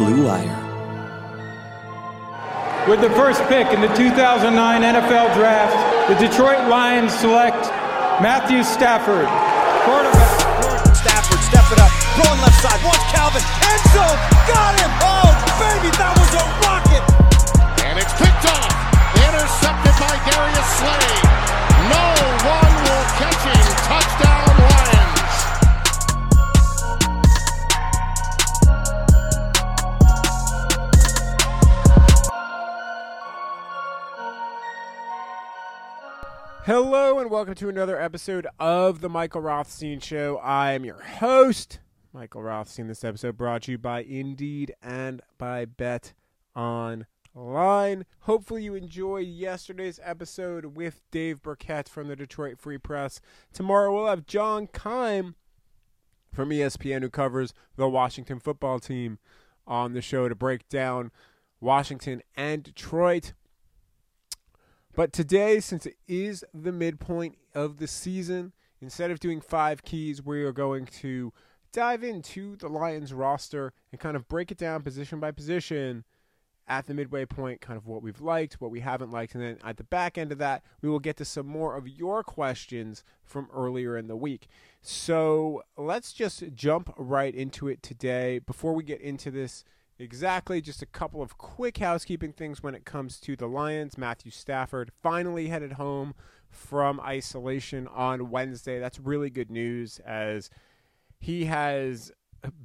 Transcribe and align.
Blue 0.00 0.24
Wire. 0.24 0.56
With 2.88 3.04
the 3.04 3.12
first 3.12 3.44
pick 3.52 3.68
in 3.68 3.84
the 3.84 3.92
2009 3.92 4.48
NFL 4.48 5.28
Draft, 5.36 5.76
the 6.08 6.16
Detroit 6.16 6.72
Lions 6.72 7.12
select 7.12 7.68
Matthew 8.24 8.64
Stafford, 8.64 9.28
quarterback. 9.84 10.96
Stafford, 10.96 11.40
step 11.44 11.68
it 11.68 11.84
up, 11.84 11.92
throwing 12.16 12.40
left 12.40 12.56
side, 12.64 12.80
wants 12.80 13.04
Calvin, 13.12 13.44
end 13.44 13.84
zone, 13.92 14.18
got 14.48 14.72
him! 14.80 14.88
Oh, 15.04 15.28
baby, 15.60 15.92
that 16.00 16.16
was 16.16 16.32
a 16.32 16.44
rocket! 16.64 17.04
And 17.84 18.00
it's 18.00 18.16
picked 18.16 18.48
off, 18.56 18.72
intercepted 19.20 19.96
by 20.00 20.16
Darius 20.32 20.70
Slay. 20.80 21.12
No 21.92 22.04
one 22.48 22.72
will 22.88 23.06
catch 23.20 23.42
him. 23.52 23.68
Touchdown, 23.84 24.48
Lions. 24.64 25.19
Hello 36.72 37.18
and 37.18 37.32
welcome 37.32 37.56
to 37.56 37.68
another 37.68 38.00
episode 38.00 38.46
of 38.60 39.00
the 39.00 39.08
Michael 39.08 39.40
Rothstein 39.40 39.98
Show. 39.98 40.36
I 40.36 40.70
am 40.70 40.84
your 40.84 41.00
host, 41.00 41.80
Michael 42.12 42.44
Rothstein. 42.44 42.86
This 42.86 43.02
episode 43.02 43.36
brought 43.36 43.62
to 43.62 43.72
you 43.72 43.78
by 43.78 44.04
Indeed 44.04 44.76
and 44.80 45.20
by 45.36 45.64
Bet 45.64 46.12
Online. 46.54 48.06
Hopefully 48.20 48.62
you 48.62 48.76
enjoyed 48.76 49.26
yesterday's 49.26 49.98
episode 50.04 50.76
with 50.76 51.00
Dave 51.10 51.42
Birkett 51.42 51.88
from 51.88 52.06
the 52.06 52.14
Detroit 52.14 52.60
Free 52.60 52.78
Press. 52.78 53.20
Tomorrow 53.52 53.92
we'll 53.92 54.06
have 54.06 54.24
John 54.24 54.68
Keim 54.68 55.34
from 56.32 56.50
ESPN 56.50 57.02
who 57.02 57.10
covers 57.10 57.52
the 57.74 57.88
Washington 57.88 58.38
football 58.38 58.78
team 58.78 59.18
on 59.66 59.92
the 59.92 60.00
show 60.00 60.28
to 60.28 60.36
break 60.36 60.68
down 60.68 61.10
Washington 61.60 62.22
and 62.36 62.62
Detroit. 62.62 63.32
But 64.94 65.12
today, 65.12 65.60
since 65.60 65.86
it 65.86 65.96
is 66.08 66.44
the 66.52 66.72
midpoint 66.72 67.38
of 67.54 67.78
the 67.78 67.86
season, 67.86 68.52
instead 68.80 69.10
of 69.10 69.20
doing 69.20 69.40
five 69.40 69.82
keys, 69.82 70.24
we 70.24 70.42
are 70.42 70.52
going 70.52 70.86
to 70.86 71.32
dive 71.72 72.02
into 72.02 72.56
the 72.56 72.68
Lions 72.68 73.12
roster 73.12 73.72
and 73.92 74.00
kind 74.00 74.16
of 74.16 74.28
break 74.28 74.50
it 74.50 74.58
down 74.58 74.82
position 74.82 75.20
by 75.20 75.30
position 75.30 76.04
at 76.66 76.86
the 76.86 76.94
midway 76.94 77.24
point, 77.24 77.60
kind 77.60 77.76
of 77.76 77.86
what 77.86 78.02
we've 78.02 78.20
liked, 78.20 78.60
what 78.60 78.70
we 78.70 78.80
haven't 78.80 79.10
liked. 79.10 79.34
And 79.34 79.42
then 79.42 79.58
at 79.64 79.76
the 79.76 79.84
back 79.84 80.16
end 80.16 80.30
of 80.30 80.38
that, 80.38 80.62
we 80.80 80.88
will 80.88 81.00
get 81.00 81.16
to 81.16 81.24
some 81.24 81.46
more 81.46 81.76
of 81.76 81.88
your 81.88 82.22
questions 82.22 83.02
from 83.24 83.48
earlier 83.52 83.96
in 83.96 84.06
the 84.06 84.16
week. 84.16 84.46
So 84.80 85.62
let's 85.76 86.12
just 86.12 86.54
jump 86.54 86.92
right 86.96 87.34
into 87.34 87.66
it 87.66 87.82
today. 87.82 88.38
Before 88.38 88.72
we 88.72 88.84
get 88.84 89.00
into 89.00 89.32
this, 89.32 89.64
Exactly. 90.00 90.62
Just 90.62 90.80
a 90.80 90.86
couple 90.86 91.20
of 91.20 91.36
quick 91.36 91.76
housekeeping 91.76 92.32
things 92.32 92.62
when 92.62 92.74
it 92.74 92.86
comes 92.86 93.20
to 93.20 93.36
the 93.36 93.46
Lions. 93.46 93.98
Matthew 93.98 94.30
Stafford 94.30 94.90
finally 95.02 95.48
headed 95.48 95.72
home 95.72 96.14
from 96.48 96.98
isolation 97.00 97.86
on 97.86 98.30
Wednesday. 98.30 98.80
That's 98.80 98.98
really 98.98 99.28
good 99.28 99.50
news 99.50 100.00
as 100.06 100.48
he 101.18 101.44
has 101.44 102.10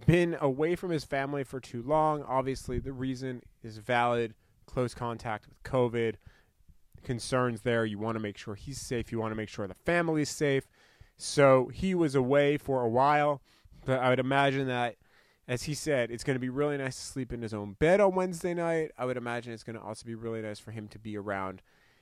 been 0.08 0.38
away 0.40 0.78
from 0.78 0.92
his 0.92 1.04
family 1.04 1.44
for 1.44 1.60
too 1.60 1.84
long. 1.84 2.24
Obviously, 2.24 2.80
the 2.80 2.94
reason 2.94 3.42
is 3.62 3.80
valid 3.80 4.34
close 4.66 4.94
contact 4.94 5.46
with 5.48 5.62
COVID, 5.64 6.16
concerns 7.04 7.62
there. 7.62 7.86
You 7.86 8.00
want 8.00 8.16
to 8.16 8.24
make 8.24 8.38
sure 8.38 8.56
he's 8.56 8.80
safe, 8.80 9.12
you 9.12 9.20
want 9.20 9.34
to 9.34 9.36
make 9.36 9.50
sure 9.50 9.68
the 9.68 9.74
family's 9.74 10.30
safe. 10.30 10.70
So 11.18 11.70
he 11.74 11.94
was 11.94 12.16
away 12.16 12.58
for 12.58 12.82
a 12.82 12.90
while, 12.90 13.42
but 13.84 14.00
I 14.00 14.10
would 14.10 14.20
imagine 14.20 14.68
that 14.68 14.96
as 15.48 15.64
he 15.64 15.74
said, 15.74 16.10
it's 16.12 16.24
going 16.24 16.36
to 16.36 16.40
be 16.40 16.50
really 16.50 16.78
nice 16.78 16.96
to 16.96 17.02
sleep 17.04 17.32
in 17.32 17.42
his 17.42 17.54
own 17.54 17.74
bed 17.74 18.00
on 18.00 18.16
Wednesday 18.16 18.54
night. 18.54 18.92
I 18.98 19.06
would 19.06 19.18
imagine 19.18 19.54
it's 19.54 19.64
going 19.64 19.78
to 19.78 19.82
also 19.82 20.06
be 20.06 20.16
really 20.16 20.42
nice 20.42 20.60
for 20.60 20.72
him 20.72 20.88
to 20.90 21.00
be 21.00 21.18
around 21.18 21.62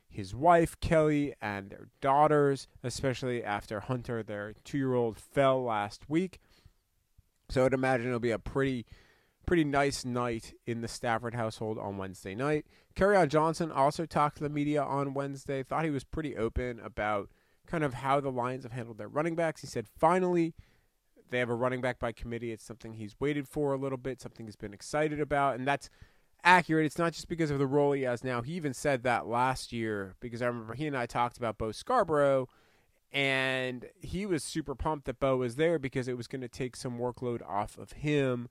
his 0.10 0.34
wife, 0.36 0.80
Kelly, 0.80 1.34
and 1.42 1.70
their 1.70 1.90
daughters, 2.00 2.68
especially 2.84 3.44
after 3.44 3.82
Hunter, 3.82 4.24
their 4.24 4.54
two 4.64 4.78
year 4.78 4.94
old, 4.94 5.18
fell 5.18 5.64
last 5.64 6.10
week. 6.10 6.40
So 7.50 7.66
I'd 7.66 7.74
imagine 7.74 8.08
it'll 8.08 8.20
be 8.20 8.32
a 8.32 8.40
pretty 8.40 8.86
pretty 9.46 9.66
nice 9.66 10.06
night 10.06 10.54
in 10.66 10.80
the 10.80 10.88
Stafford 10.88 11.36
household 11.36 11.78
on 11.78 11.98
Wednesday 11.98 12.34
night. 12.34 12.66
Kerryon 12.96 13.28
Johnson 13.28 13.72
also 13.72 14.06
talked 14.06 14.38
to 14.38 14.44
the 14.44 14.50
media 14.50 14.82
on 14.82 15.14
Wednesday, 15.14 15.64
thought 15.64 15.84
he 15.84 15.92
was 15.92 16.06
pretty 16.06 16.38
open 16.38 16.80
about 16.80 17.30
kind 17.68 17.84
of 17.84 17.96
how 17.96 18.20
the 18.20 18.32
Lions 18.32 18.64
have 18.64 18.72
handled 18.72 18.98
their 18.98 19.10
running 19.10 19.36
backs. 19.36 19.62
He 19.62 19.68
said, 19.68 19.88
finally, 19.98 20.54
they 21.34 21.40
have 21.40 21.50
a 21.50 21.56
running 21.56 21.82
back 21.82 22.00
by 22.00 22.12
committee. 22.12 22.52
It's 22.52 22.64
something 22.64 22.94
he's 22.94 23.16
waited 23.20 23.48
for 23.48 23.74
a 23.74 23.78
little 23.78 23.98
bit, 23.98 24.22
something 24.22 24.46
he's 24.46 24.56
been 24.56 24.74
excited 24.74 25.20
about, 25.20 25.56
and 25.56 25.68
that's 25.68 25.90
accurate. 26.44 26.86
It's 26.86 26.98
not 26.98 27.14
just 27.14 27.28
because 27.28 27.52
of 27.52 27.60
the 27.60 27.68
role 27.68 27.94
he 27.94 28.04
has 28.04 28.24
now. 28.24 28.42
He 28.42 28.54
even 28.54 28.74
said 28.74 29.04
that 29.04 29.28
last 29.28 29.72
year 29.72 30.16
because 30.20 30.42
I 30.42 30.48
remember 30.48 30.74
he 30.74 30.88
and 30.88 30.98
I 30.98 31.06
talked 31.06 31.38
about 31.38 31.58
Bo 31.58 31.72
Scarborough, 31.72 32.48
and 33.12 33.86
he 34.02 34.26
was 34.26 34.44
super 34.44 34.76
pumped 34.76 35.06
that 35.06 35.20
Bo 35.20 35.38
was 35.38 35.56
there 35.56 35.80
because 35.80 36.08
it 36.08 36.18
was 36.18 36.28
going 36.28 36.42
to 36.42 36.48
take 36.48 36.76
some 36.76 36.98
workload 36.98 37.48
off 37.48 37.78
of 37.78 37.94
him. 37.94 38.50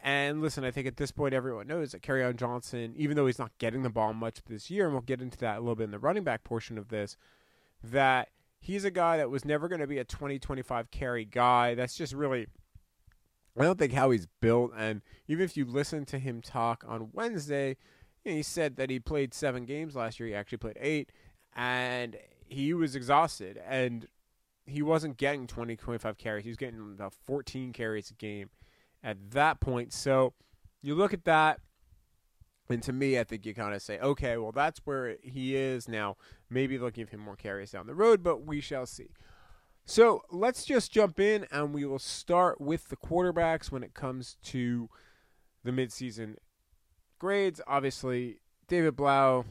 And 0.00 0.40
listen, 0.40 0.64
I 0.64 0.70
think 0.70 0.86
at 0.86 0.98
this 0.98 1.10
point 1.10 1.34
everyone 1.34 1.66
knows 1.66 1.92
that 1.92 2.02
Kerryon 2.02 2.36
Johnson, 2.36 2.94
even 2.96 3.16
though 3.16 3.26
he's 3.26 3.38
not 3.38 3.56
getting 3.58 3.82
the 3.82 3.90
ball 3.90 4.12
much 4.12 4.44
this 4.46 4.70
year, 4.70 4.84
and 4.84 4.92
we'll 4.92 5.02
get 5.02 5.22
into 5.22 5.38
that 5.38 5.56
a 5.56 5.60
little 5.60 5.74
bit 5.74 5.84
in 5.84 5.90
the 5.90 5.98
running 5.98 6.24
back 6.24 6.44
portion 6.44 6.78
of 6.78 6.88
this, 6.88 7.16
that 7.82 8.28
he's 8.66 8.84
a 8.84 8.90
guy 8.90 9.16
that 9.16 9.30
was 9.30 9.44
never 9.44 9.68
going 9.68 9.80
to 9.80 9.86
be 9.86 9.98
a 9.98 10.04
20 10.04 10.38
25 10.40 10.90
carry 10.90 11.24
guy. 11.24 11.74
That's 11.74 11.94
just 11.94 12.12
really 12.12 12.48
I 13.58 13.62
don't 13.62 13.78
think 13.78 13.92
how 13.92 14.10
he's 14.10 14.26
built 14.40 14.72
and 14.76 15.02
even 15.28 15.44
if 15.44 15.56
you 15.56 15.64
listen 15.64 16.04
to 16.06 16.18
him 16.18 16.42
talk 16.42 16.84
on 16.86 17.10
Wednesday, 17.12 17.76
you 18.24 18.32
know, 18.32 18.36
he 18.36 18.42
said 18.42 18.76
that 18.76 18.90
he 18.90 18.98
played 18.98 19.32
7 19.32 19.64
games 19.64 19.94
last 19.94 20.20
year. 20.20 20.28
He 20.28 20.34
actually 20.34 20.58
played 20.58 20.76
8 20.80 21.10
and 21.54 22.16
he 22.44 22.74
was 22.74 22.96
exhausted 22.96 23.60
and 23.66 24.08
he 24.66 24.82
wasn't 24.82 25.16
getting 25.16 25.46
20 25.46 25.76
25 25.76 26.18
carries. 26.18 26.44
He 26.44 26.50
was 26.50 26.56
getting 26.56 26.80
about 26.80 27.14
14 27.14 27.72
carries 27.72 28.10
a 28.10 28.14
game 28.14 28.50
at 29.02 29.30
that 29.30 29.60
point. 29.60 29.92
So 29.92 30.34
you 30.82 30.96
look 30.96 31.14
at 31.14 31.24
that 31.24 31.60
and 32.68 32.82
to 32.82 32.92
me, 32.92 33.18
I 33.18 33.24
think 33.24 33.46
you 33.46 33.54
kind 33.54 33.74
of 33.74 33.82
say, 33.82 33.98
okay, 34.00 34.36
well, 34.36 34.52
that's 34.52 34.80
where 34.84 35.16
he 35.22 35.56
is 35.56 35.88
now. 35.88 36.16
Maybe 36.50 36.76
they'll 36.76 36.90
give 36.90 37.10
him 37.10 37.20
more 37.20 37.36
carries 37.36 37.70
down 37.70 37.86
the 37.86 37.94
road, 37.94 38.22
but 38.22 38.44
we 38.44 38.60
shall 38.60 38.86
see. 38.86 39.10
So 39.84 40.22
let's 40.32 40.64
just 40.64 40.90
jump 40.90 41.20
in 41.20 41.46
and 41.52 41.72
we 41.72 41.84
will 41.84 42.00
start 42.00 42.60
with 42.60 42.88
the 42.88 42.96
quarterbacks 42.96 43.70
when 43.70 43.84
it 43.84 43.94
comes 43.94 44.36
to 44.44 44.88
the 45.62 45.70
midseason 45.70 46.36
grades. 47.20 47.60
Obviously, 47.68 48.40
David 48.66 48.96
Blough, 48.96 49.44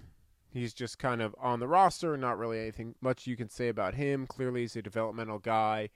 he's 0.51 0.73
just 0.73 0.99
kind 0.99 1.21
of 1.21 1.33
on 1.39 1.61
the 1.61 1.69
roster. 1.69 2.17
Not 2.17 2.37
really 2.37 2.59
anything 2.59 2.95
much 2.99 3.27
you 3.27 3.37
can 3.37 3.49
say 3.49 3.69
about 3.69 3.95
him. 3.95 4.27
Clearly, 4.27 4.61
he's 4.61 4.75
a 4.75 4.81
developmental 4.81 5.39
guy, 5.39 5.89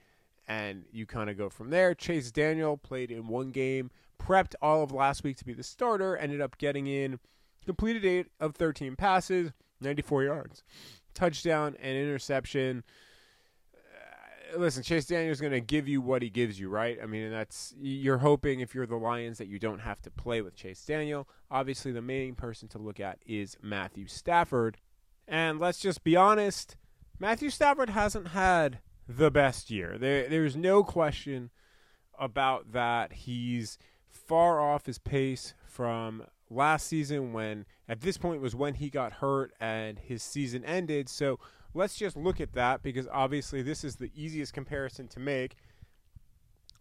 and 0.47 0.85
you 0.89 1.05
kind 1.05 1.29
of 1.29 1.37
go 1.37 1.49
from 1.49 1.69
there. 1.69 1.93
Chase 1.93 2.31
Daniel 2.31 2.77
played 2.77 3.11
in 3.11 3.27
one 3.27 3.51
game, 3.51 3.91
prepped 4.21 4.55
all 4.61 4.83
of 4.83 4.91
last 4.91 5.23
week 5.23 5.37
to 5.37 5.45
be 5.45 5.53
the 5.53 5.63
starter, 5.63 6.15
ended 6.17 6.41
up 6.41 6.57
getting 6.57 6.87
in, 6.87 7.19
completed 7.65 8.05
8 8.05 8.27
of 8.39 8.55
13 8.55 8.95
passes, 8.95 9.51
94 9.81 10.23
yards, 10.23 10.63
touchdown, 11.13 11.75
and 11.81 11.97
interception. 11.97 12.83
Uh, 13.73 14.59
listen, 14.59 14.83
Chase 14.83 15.05
Daniel's 15.05 15.41
going 15.41 15.53
to 15.53 15.61
give 15.61 15.87
you 15.87 16.01
what 16.01 16.21
he 16.21 16.29
gives 16.29 16.59
you, 16.59 16.69
right? 16.69 16.97
I 17.01 17.05
mean, 17.05 17.31
that's 17.31 17.73
you're 17.79 18.19
hoping 18.19 18.59
if 18.59 18.75
you're 18.75 18.85
the 18.85 18.95
Lions 18.95 19.37
that 19.37 19.47
you 19.47 19.59
don't 19.59 19.79
have 19.79 20.01
to 20.03 20.11
play 20.11 20.41
with 20.41 20.55
Chase 20.55 20.83
Daniel. 20.85 21.27
Obviously, 21.49 21.91
the 21.91 22.01
main 22.01 22.35
person 22.35 22.67
to 22.69 22.77
look 22.77 22.99
at 22.99 23.19
is 23.25 23.57
Matthew 23.61 24.07
Stafford. 24.07 24.77
And 25.27 25.59
let's 25.59 25.79
just 25.79 26.03
be 26.03 26.15
honest, 26.15 26.75
Matthew 27.19 27.49
Stafford 27.49 27.91
hasn't 27.91 28.29
had 28.29 28.79
the 29.07 29.29
best 29.29 29.69
year. 29.69 29.97
There, 29.97 30.27
there's 30.27 30.55
no 30.55 30.83
question 30.83 31.49
about 32.17 32.71
that. 32.73 33.13
He's 33.13 33.77
far 34.29 34.61
off 34.61 34.85
his 34.85 34.99
pace 34.99 35.55
from 35.65 36.23
last 36.51 36.85
season 36.85 37.33
when 37.33 37.65
at 37.87 38.01
this 38.01 38.15
point 38.15 38.39
was 38.39 38.53
when 38.53 38.75
he 38.75 38.87
got 38.87 39.13
hurt 39.13 39.51
and 39.59 39.97
his 39.97 40.21
season 40.21 40.63
ended. 40.65 41.09
So 41.09 41.39
let's 41.73 41.95
just 41.95 42.15
look 42.15 42.39
at 42.39 42.53
that 42.53 42.83
because 42.83 43.07
obviously 43.11 43.63
this 43.63 43.83
is 43.83 43.95
the 43.95 44.11
easiest 44.15 44.53
comparison 44.53 45.07
to 45.07 45.19
make. 45.19 45.55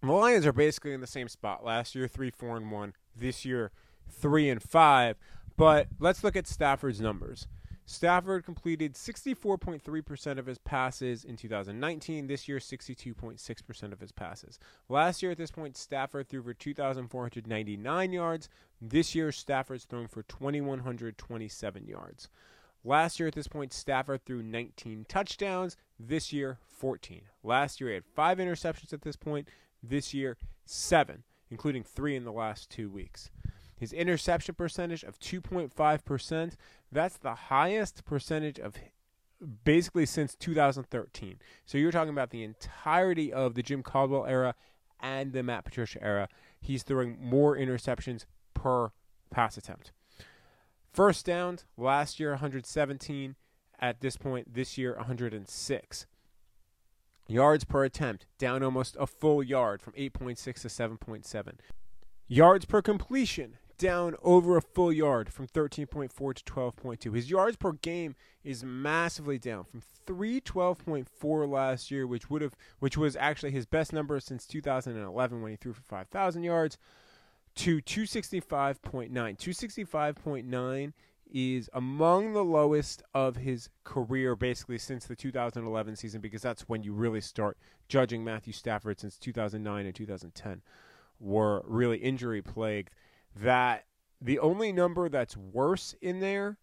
The 0.03 0.13
Lions 0.13 0.45
are 0.45 0.53
basically 0.53 0.93
in 0.93 1.01
the 1.01 1.07
same 1.07 1.27
spot. 1.27 1.65
Last 1.65 1.95
year, 1.95 2.07
three, 2.07 2.31
four, 2.31 2.59
and 2.59 2.71
one. 2.71 2.93
This 3.17 3.47
year, 3.47 3.71
three 4.11 4.51
and 4.51 4.63
five. 4.63 5.17
But 5.57 5.89
let's 5.99 6.23
look 6.23 6.37
at 6.37 6.47
Stafford's 6.47 7.01
numbers. 7.01 7.49
Stafford 7.91 8.45
completed 8.45 8.93
64.3% 8.93 10.39
of 10.39 10.45
his 10.45 10.59
passes 10.59 11.25
in 11.25 11.39
2019. 11.39 12.27
This 12.27 12.47
year, 12.47 12.59
62.6% 12.59 13.93
of 13.93 14.01
his 14.01 14.13
passes. 14.13 14.59
Last 14.91 15.23
year, 15.23 15.33
at 15.33 15.39
this 15.39 15.51
point, 15.51 15.75
Stafford 15.75 16.29
threw 16.29 16.43
for 16.43 16.53
2,499 16.53 18.13
yards. 18.13 18.51
This 18.79 19.15
year, 19.15 19.33
Stafford's 19.33 19.87
thrown 19.87 20.07
for 20.07 20.23
2,127 20.23 21.87
yards. 21.87 22.29
Last 22.85 23.19
year, 23.19 23.29
at 23.29 23.35
this 23.35 23.49
point, 23.49 23.73
Stafford 23.73 24.23
threw 24.27 24.43
19 24.43 25.07
touchdowns. 25.09 25.79
This 25.99 26.31
year, 26.31 26.59
14. 26.67 27.23
Last 27.43 27.81
year, 27.81 27.89
he 27.89 27.95
had 27.95 28.05
five 28.05 28.37
interceptions 28.37 28.93
at 28.93 29.01
this 29.01 29.17
point. 29.17 29.49
This 29.83 30.13
year, 30.13 30.37
seven, 30.67 31.23
including 31.51 31.85
three 31.85 32.17
in 32.17 32.25
the 32.25 32.33
last 32.33 32.69
two 32.69 32.91
weeks. 32.91 33.31
His 33.79 33.93
interception 33.93 34.57
percentage 34.57 35.05
of 35.05 35.21
2.5%, 35.21 36.57
that's 36.91 37.17
the 37.19 37.35
highest 37.35 38.05
percentage 38.05 38.59
of 38.59 38.75
basically 39.65 40.07
since 40.07 40.35
2013. 40.35 41.39
So 41.65 41.79
you're 41.79 41.93
talking 41.93 42.13
about 42.13 42.31
the 42.31 42.43
entirety 42.43 43.33
of 43.33 43.55
the 43.55 43.63
Jim 43.63 43.83
Caldwell 43.83 44.27
era 44.27 44.55
and 45.01 45.33
the 45.33 45.43
Matt 45.43 45.65
Patricia 45.65 46.03
era. 46.03 46.29
He's 46.61 46.83
throwing 46.83 47.19
more 47.21 47.57
interceptions 47.57 48.25
per 48.55 48.91
pass 49.31 49.57
attempt. 49.57 49.93
First 50.93 51.27
downs, 51.27 51.65
last 51.77 52.19
year 52.19 52.31
117. 52.31 53.37
At 53.81 54.01
this 54.01 54.17
point, 54.17 54.55
this 54.55 54.77
year 54.77 54.97
106. 54.97 56.07
Yards 57.29 57.65
per 57.65 57.85
attempt, 57.85 58.27
down 58.39 58.63
almost 58.63 58.97
a 58.99 59.07
full 59.07 59.43
yard 59.43 59.81
from 59.81 59.93
8.6 59.93 60.37
to 60.43 60.69
7.7. 60.69 61.53
Yards 62.27 62.65
per 62.65 62.83
completion, 62.83 63.59
down 63.79 64.17
over 64.23 64.57
a 64.57 64.63
full 64.63 64.93
yard 64.93 65.33
from 65.33 65.47
13.4 65.47 66.35
to 66.35 66.45
12.2. 66.45 67.15
His 67.15 67.31
yards 67.31 67.57
per 67.57 67.73
game 67.73 68.17
is 68.45 68.65
massively 68.65 69.39
down 69.39 69.65
from 69.65 69.83
312.4 70.07 71.49
last 71.49 71.91
year, 71.91 72.07
which 72.07 72.29
would 72.29 72.43
have 72.43 72.57
which 72.81 72.97
was 72.97 73.17
actually 73.17 73.53
his 73.53 73.67
best 73.67 73.93
number 73.93 74.21
since 74.21 74.47
2011 74.47 75.43
when 75.43 75.53
he 75.53 75.57
threw 75.57 75.73
for 75.73 75.83
5,000 75.83 76.43
yards 76.43 76.77
to 77.55 77.81
265.9. 77.81 79.11
265.9 79.11 80.93
is 81.31 81.69
among 81.75 82.33
the 82.33 82.45
lowest 82.45 83.03
of 83.15 83.37
his 83.37 83.69
career 83.85 84.35
basically 84.35 84.79
since 84.79 85.05
the 85.05 85.17
2011 85.17 85.97
season 85.97 86.21
because 86.21 86.41
that's 86.41 86.63
when 86.63 86.83
you 86.83 86.93
really 86.93 87.21
start 87.21 87.59
judging 87.89 88.25
Matthew 88.25 88.53
Stafford 88.53 88.99
since 88.99 89.19
2009 89.19 89.87
and 89.87 89.95
2010 89.95 90.63
were 91.21 91.63
really 91.67 91.99
injury 91.99 92.41
plagued 92.41 92.95
that 93.41 93.85
the 94.21 94.39
only 94.39 94.73
number 94.73 95.09
that's 95.09 95.37
worse 95.37 95.95
in 96.01 96.21
there 96.21 96.59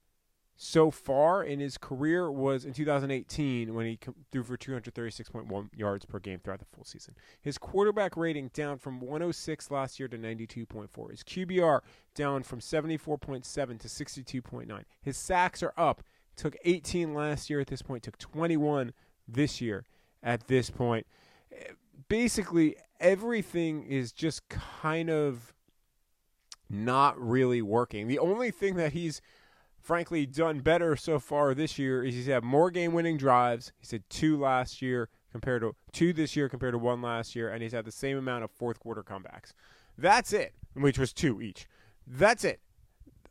so 0.57 0.89
far 0.89 1.43
in 1.43 1.59
his 1.59 1.77
career 1.77 2.31
was 2.31 2.63
in 2.63 2.73
2018 2.73 3.73
when 3.73 3.85
he 3.85 3.99
threw 4.31 4.43
for 4.43 4.57
236.1 4.57 5.69
yards 5.75 6.05
per 6.05 6.19
game 6.19 6.39
throughout 6.39 6.59
the 6.59 6.65
full 6.65 6.85
season. 6.85 7.13
His 7.41 7.57
quarterback 7.57 8.15
rating 8.15 8.51
down 8.53 8.77
from 8.77 9.01
106 9.01 9.69
last 9.69 9.99
year 9.99 10.07
to 10.07 10.17
92.4. 10.17 11.11
His 11.11 11.23
QBR 11.23 11.81
down 12.13 12.43
from 12.43 12.59
74.7 12.59 13.43
to 13.79 13.87
62.9. 13.87 14.83
His 15.01 15.17
sacks 15.17 15.61
are 15.61 15.73
up. 15.77 16.03
Took 16.37 16.57
18 16.65 17.13
last 17.13 17.49
year 17.49 17.61
at 17.61 17.67
this 17.67 17.81
point, 17.81 18.03
took 18.03 18.17
21 18.17 18.91
this 19.25 19.61
year 19.61 19.85
at 20.21 20.47
this 20.47 20.69
point. 20.69 21.07
Basically, 22.09 22.75
everything 22.99 23.83
is 23.83 24.11
just 24.11 24.49
kind 24.49 25.09
of 25.09 25.54
not 26.69 27.19
really 27.19 27.61
working. 27.61 28.07
The 28.07 28.19
only 28.19 28.51
thing 28.51 28.75
that 28.75 28.93
he's 28.93 29.21
frankly 29.79 30.25
done 30.25 30.59
better 30.59 30.95
so 30.95 31.19
far 31.19 31.53
this 31.53 31.77
year 31.77 32.03
is 32.03 32.15
he's 32.15 32.27
had 32.27 32.43
more 32.43 32.71
game 32.71 32.93
winning 32.93 33.17
drives. 33.17 33.71
He's 33.77 33.91
had 33.91 34.09
two 34.09 34.37
last 34.39 34.81
year 34.81 35.09
compared 35.31 35.61
to 35.61 35.75
two 35.91 36.13
this 36.13 36.35
year 36.35 36.49
compared 36.49 36.73
to 36.73 36.77
one 36.77 37.01
last 37.01 37.35
year, 37.35 37.49
and 37.49 37.61
he's 37.61 37.73
had 37.73 37.85
the 37.85 37.91
same 37.91 38.17
amount 38.17 38.43
of 38.43 38.51
fourth 38.51 38.79
quarter 38.79 39.03
comebacks. 39.03 39.53
That's 39.97 40.33
it, 40.33 40.53
which 40.73 40.97
was 40.97 41.13
two 41.13 41.41
each. 41.41 41.67
That's 42.07 42.43
it. 42.43 42.59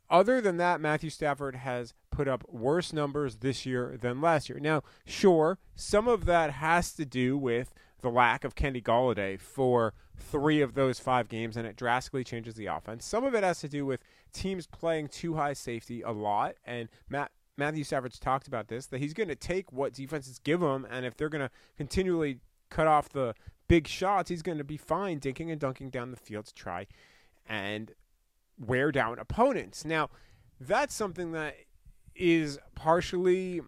Other 0.09 0.39
than 0.39 0.57
that, 0.57 0.79
Matthew 0.79 1.09
Stafford 1.09 1.55
has 1.55 1.93
put 2.11 2.27
up 2.27 2.43
worse 2.47 2.93
numbers 2.93 3.37
this 3.37 3.65
year 3.65 3.97
than 3.99 4.21
last 4.21 4.49
year. 4.49 4.59
Now, 4.59 4.83
sure, 5.05 5.57
some 5.75 6.07
of 6.07 6.25
that 6.25 6.51
has 6.51 6.93
to 6.93 7.05
do 7.05 7.37
with 7.37 7.73
the 8.05 8.11
lack 8.11 8.43
of 8.43 8.53
Kenny 8.53 8.81
Golladay 8.81 9.39
for 9.39 9.95
three 10.15 10.61
of 10.61 10.75
those 10.75 10.99
five 10.99 11.27
games, 11.27 11.57
and 11.57 11.65
it 11.65 11.75
drastically 11.75 12.23
changes 12.23 12.53
the 12.53 12.67
offense. 12.67 13.03
Some 13.03 13.23
of 13.23 13.33
it 13.33 13.43
has 13.43 13.59
to 13.61 13.67
do 13.67 13.83
with 13.83 13.99
teams 14.31 14.67
playing 14.67 15.07
too 15.07 15.33
high 15.33 15.53
safety 15.53 16.03
a 16.03 16.11
lot, 16.11 16.55
and 16.63 16.87
Matt 17.09 17.31
Matthew 17.57 17.83
Stafford's 17.83 18.19
talked 18.19 18.47
about 18.47 18.67
this 18.67 18.85
that 18.87 18.99
he's 18.99 19.13
going 19.15 19.29
to 19.29 19.35
take 19.35 19.73
what 19.73 19.91
defenses 19.91 20.37
give 20.37 20.61
him, 20.61 20.85
and 20.87 21.03
if 21.03 21.17
they're 21.17 21.29
going 21.29 21.47
to 21.47 21.49
continually 21.77 22.41
cut 22.69 22.85
off 22.85 23.09
the 23.09 23.33
big 23.67 23.87
shots, 23.87 24.29
he's 24.29 24.43
going 24.43 24.59
to 24.59 24.63
be 24.63 24.77
fine 24.77 25.19
dinking 25.19 25.49
and 25.49 25.59
dunking 25.59 25.89
down 25.89 26.11
the 26.11 26.17
field 26.17 26.45
to 26.45 26.53
try 26.53 26.85
and 27.47 27.93
wear 28.59 28.91
down 28.91 29.17
opponents. 29.17 29.83
Now, 29.83 30.11
that's 30.59 30.93
something 30.93 31.31
that 31.31 31.55
is 32.13 32.59
partially 32.75 33.61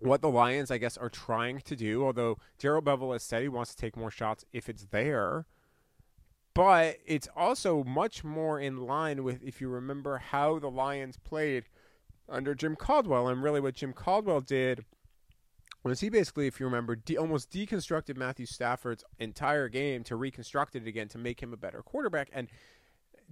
what 0.00 0.22
the 0.22 0.28
Lions, 0.28 0.70
I 0.70 0.78
guess, 0.78 0.96
are 0.96 1.08
trying 1.08 1.60
to 1.60 1.76
do. 1.76 2.04
Although 2.04 2.38
Darrell 2.58 2.82
Bevell 2.82 3.12
has 3.12 3.22
said 3.22 3.42
he 3.42 3.48
wants 3.48 3.74
to 3.74 3.80
take 3.80 3.96
more 3.96 4.10
shots 4.10 4.44
if 4.52 4.68
it's 4.68 4.86
there. 4.90 5.46
But 6.52 6.96
it's 7.06 7.28
also 7.36 7.84
much 7.84 8.24
more 8.24 8.58
in 8.58 8.78
line 8.78 9.22
with, 9.22 9.42
if 9.44 9.60
you 9.60 9.68
remember, 9.68 10.18
how 10.18 10.58
the 10.58 10.70
Lions 10.70 11.16
played 11.16 11.64
under 12.28 12.54
Jim 12.54 12.74
Caldwell. 12.74 13.28
And 13.28 13.42
really, 13.42 13.60
what 13.60 13.74
Jim 13.74 13.92
Caldwell 13.92 14.40
did 14.40 14.84
was 15.82 16.00
he 16.00 16.08
basically, 16.10 16.46
if 16.46 16.60
you 16.60 16.66
remember, 16.66 16.96
de- 16.96 17.16
almost 17.16 17.50
deconstructed 17.50 18.16
Matthew 18.16 18.46
Stafford's 18.46 19.04
entire 19.18 19.68
game 19.68 20.02
to 20.04 20.16
reconstruct 20.16 20.76
it 20.76 20.86
again 20.86 21.08
to 21.08 21.18
make 21.18 21.40
him 21.40 21.52
a 21.52 21.56
better 21.56 21.82
quarterback. 21.82 22.28
And 22.32 22.48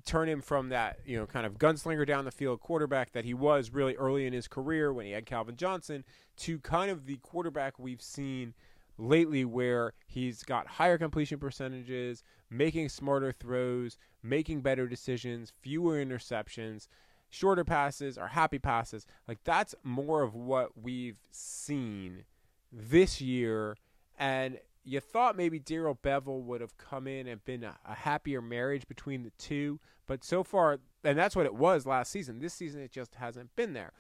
turn 0.05 0.29
him 0.29 0.41
from 0.41 0.69
that, 0.71 0.99
you 1.05 1.17
know, 1.17 1.27
kind 1.27 1.47
of 1.47 1.59
gunslinger 1.59 2.07
down 2.07 2.25
the 2.25 2.31
field 2.31 2.61
quarterback 2.61 3.13
that 3.13 3.25
he 3.25 3.35
was 3.35 3.71
really 3.71 3.95
early 3.97 4.27
in 4.27 4.33
his 4.33 4.49
career 4.49 4.93
when 4.93 5.07
he 5.07 5.13
had 5.13 5.27
Calvin 5.27 5.57
Johnson 5.57 6.05
to 6.39 6.59
kind 6.61 6.91
of 6.91 7.07
the 7.07 7.17
quarterback 7.19 7.79
we've 7.79 8.03
seen 8.03 8.55
lately 8.97 9.45
where 9.45 9.93
he's 10.07 10.43
got 10.43 10.67
higher 10.67 10.99
completion 10.99 11.39
percentages, 11.39 12.23
making 12.51 12.89
smarter 12.89 13.33
throws, 13.33 13.99
making 14.23 14.61
better 14.61 14.87
decisions, 14.87 15.53
fewer 15.63 16.05
interceptions, 16.05 16.89
shorter 17.31 17.65
passes 17.65 18.19
or 18.19 18.29
happy 18.29 18.59
passes. 18.59 19.07
Like 19.27 19.39
that's 19.45 19.75
more 19.83 20.23
of 20.23 20.35
what 20.35 20.81
we've 20.81 21.19
seen 21.31 22.25
this 22.73 23.21
year 23.21 23.77
and 24.19 24.59
you 24.89 25.01
thought 25.01 25.37
maybe 25.37 25.59
Darrell 25.59 25.99
Bevell 26.03 26.43
would 26.43 26.61
have 26.61 26.77
come 26.79 27.07
in 27.07 27.27
and 27.27 27.45
been 27.45 27.63
a, 27.63 27.77
a, 27.85 27.95
happier 27.95 28.41
marriage 28.41 28.89
between 28.89 29.23
the 29.23 29.31
two, 29.39 29.79
but 30.09 30.25
so 30.25 30.43
far, 30.43 30.81
and 31.05 31.17
that's 31.17 31.37
what 31.37 31.47
it 31.47 31.55
was 31.55 31.87
last 31.87 32.11
season. 32.11 32.41
This 32.41 32.55
season, 32.55 32.81
it 32.81 32.91
just 32.91 33.15
hasn't 33.15 33.55
been 33.55 33.75
there. 33.75 33.93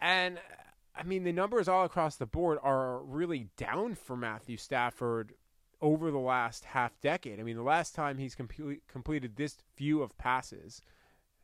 And 0.00 0.40
I 0.96 1.04
mean, 1.04 1.22
the 1.22 1.32
numbers 1.32 1.68
all 1.68 1.84
across 1.84 2.16
the 2.16 2.26
board 2.26 2.58
are 2.62 2.98
really 2.98 3.48
down 3.56 3.94
for 3.94 4.16
Matthew 4.16 4.56
Stafford 4.56 5.34
over 5.80 6.10
the 6.10 6.18
last 6.18 6.64
half 6.64 7.00
decade. 7.00 7.38
I 7.38 7.42
mean, 7.42 7.56
the 7.56 7.62
last 7.62 7.94
time 7.94 8.18
he's 8.18 8.34
complete, 8.34 8.82
completed 8.88 9.36
this 9.36 9.56
few 9.76 10.02
of 10.02 10.16
passes 10.18 10.82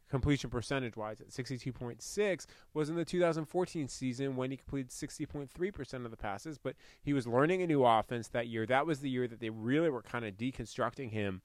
completion 0.09 0.51
percentage 0.51 0.97
wise 0.97 1.21
at 1.21 1.31
62.6 1.31 2.47
was 2.73 2.89
in 2.89 2.97
the 2.97 3.05
2014 3.05 3.89
season 3.89 4.37
when 4.37 4.51
he 4.51 4.57
completed 4.57 4.91
60.3% 4.91 6.05
of 6.05 6.11
the 6.11 6.17
passes 6.17 6.59
but 6.59 6.77
he 7.03 7.13
was 7.13 7.27
learning 7.27 7.63
a 7.63 7.67
new 7.67 7.85
offense 7.85 8.29
that 8.29 8.47
year 8.47 8.67
that 8.67 8.87
was 8.87 9.01
the 9.01 9.11
year 9.11 9.27
that 9.27 9.41
they 9.41 9.51
really 9.51 9.91
were 9.91 10.03
kind 10.03 10.25
of 10.25 10.35
deconstructing 10.35 11.11
him 11.11 11.43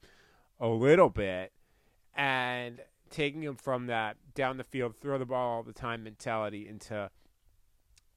a 0.60 0.68
little 0.68 1.10
bit 1.10 1.52
and 2.14 2.80
taking 3.10 3.42
him 3.42 3.56
from 3.56 3.86
that 3.86 4.16
down 4.34 4.56
the 4.56 4.64
field 4.64 4.94
throw 5.00 5.18
the 5.18 5.26
ball 5.26 5.56
all 5.56 5.62
the 5.62 5.72
time 5.72 6.02
mentality 6.02 6.66
into 6.66 7.10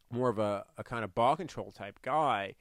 more 0.09 0.29
of 0.29 0.39
a, 0.39 0.65
a 0.77 0.83
kind 0.83 1.03
of 1.03 1.13
ball 1.13 1.35
control 1.35 1.71
type 1.71 1.99
guy 2.01 2.55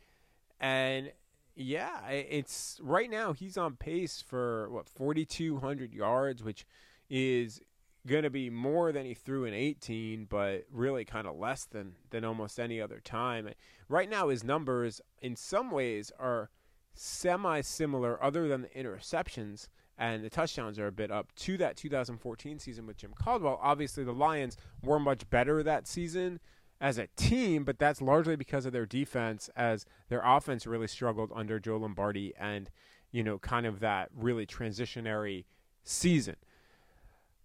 and 0.61 1.13
yeah 1.55 2.09
it's 2.09 2.81
right 2.83 3.11
now 3.11 3.33
he's 3.33 3.57
on 3.57 3.77
pace 3.77 4.25
for 4.27 4.69
what 4.71 4.89
4200 4.89 5.95
yards 5.95 6.43
which 6.43 6.67
is 7.09 7.61
going 8.07 8.23
to 8.23 8.31
be 8.31 8.51
more 8.51 8.93
than 8.93 9.07
he 9.07 9.15
threw 9.15 9.45
in 9.45 9.55
18, 9.55 10.27
but 10.27 10.67
really 10.71 11.05
kind 11.05 11.27
of 11.27 11.37
less 11.37 11.65
than 11.65 11.95
than 12.11 12.25
almost 12.25 12.61
any 12.61 12.81
other 12.81 13.01
time. 13.01 13.49
Right 13.89 14.11
now, 14.11 14.29
his 14.29 14.45
numbers 14.45 15.01
in 15.23 15.37
some 15.37 15.71
ways 15.71 16.13
are 16.19 16.51
semi 16.95 17.61
similar, 17.63 18.23
other 18.23 18.47
than 18.47 18.63
the 18.63 18.69
interceptions 18.69 19.69
and 19.99 20.25
the 20.25 20.31
touchdowns 20.31 20.79
are 20.79 20.87
a 20.87 20.93
bit 20.93 21.11
up 21.11 21.35
to 21.37 21.57
that 21.59 21.77
2014 21.77 22.59
season 22.59 22.87
with 22.87 22.97
Jim 22.97 23.13
Caldwell. 23.15 23.59
Obviously, 23.63 24.05
the 24.05 24.13
Lions 24.13 24.57
were 24.83 24.99
much 24.99 25.29
better 25.31 25.63
that 25.63 25.87
season 25.87 26.41
as 26.81 26.99
a 26.99 27.07
team, 27.17 27.65
but 27.65 27.79
that's 27.79 28.03
largely 28.03 28.37
because 28.37 28.67
of 28.67 28.73
their 28.73 28.87
defense, 28.87 29.49
as 29.57 29.87
their 30.09 30.23
offense 30.25 30.67
really 30.67 30.89
struggled 30.89 31.31
under 31.35 31.61
Joe 31.61 31.77
Lombardi 31.77 32.35
and 32.39 32.71
you 33.15 33.23
know, 33.23 33.39
kind 33.39 33.65
of 33.65 33.79
that 33.79 34.09
really 34.13 34.45
transitionary 34.45 35.45
season. 35.85 36.35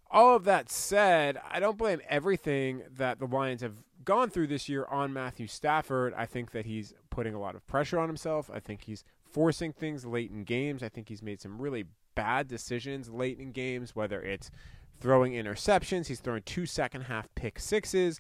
All 0.10 0.36
of 0.36 0.44
that 0.46 0.68
said, 0.72 1.40
I 1.48 1.60
don't 1.60 1.78
blame 1.78 2.02
everything 2.10 2.82
that 2.98 3.20
the 3.20 3.28
Lions 3.28 3.62
have 3.62 3.76
gone 4.04 4.32
through 4.32 4.48
this 4.48 4.68
year 4.68 4.88
on 4.90 5.14
Matthew 5.14 5.46
Stafford. 5.46 6.16
I 6.18 6.26
think 6.26 6.54
that 6.54 6.66
he's 6.66 6.96
putting 7.12 7.36
a 7.36 7.40
lot 7.40 7.54
of 7.54 7.68
pressure 7.68 8.00
on 8.00 8.10
himself. 8.10 8.50
I 8.52 8.60
think 8.60 8.86
he's 8.86 9.04
forcing 9.24 9.72
things 9.72 10.08
late 10.08 10.32
in 10.32 10.44
games. 10.44 10.82
I 10.82 10.90
think 10.90 11.08
he's 11.08 11.22
made 11.22 11.40
some 11.40 11.62
really 11.62 11.86
bad 12.20 12.50
decisions 12.50 13.10
late 13.10 13.40
in 13.40 13.54
games, 13.54 13.96
whether 13.96 14.22
it's 14.22 14.52
throwing 15.00 15.32
interceptions, 15.32 16.08
he's 16.08 16.20
thrown 16.20 16.42
two 16.42 16.66
second 16.66 17.04
half 17.04 17.34
pick 17.34 17.58
sixes, 17.58 18.20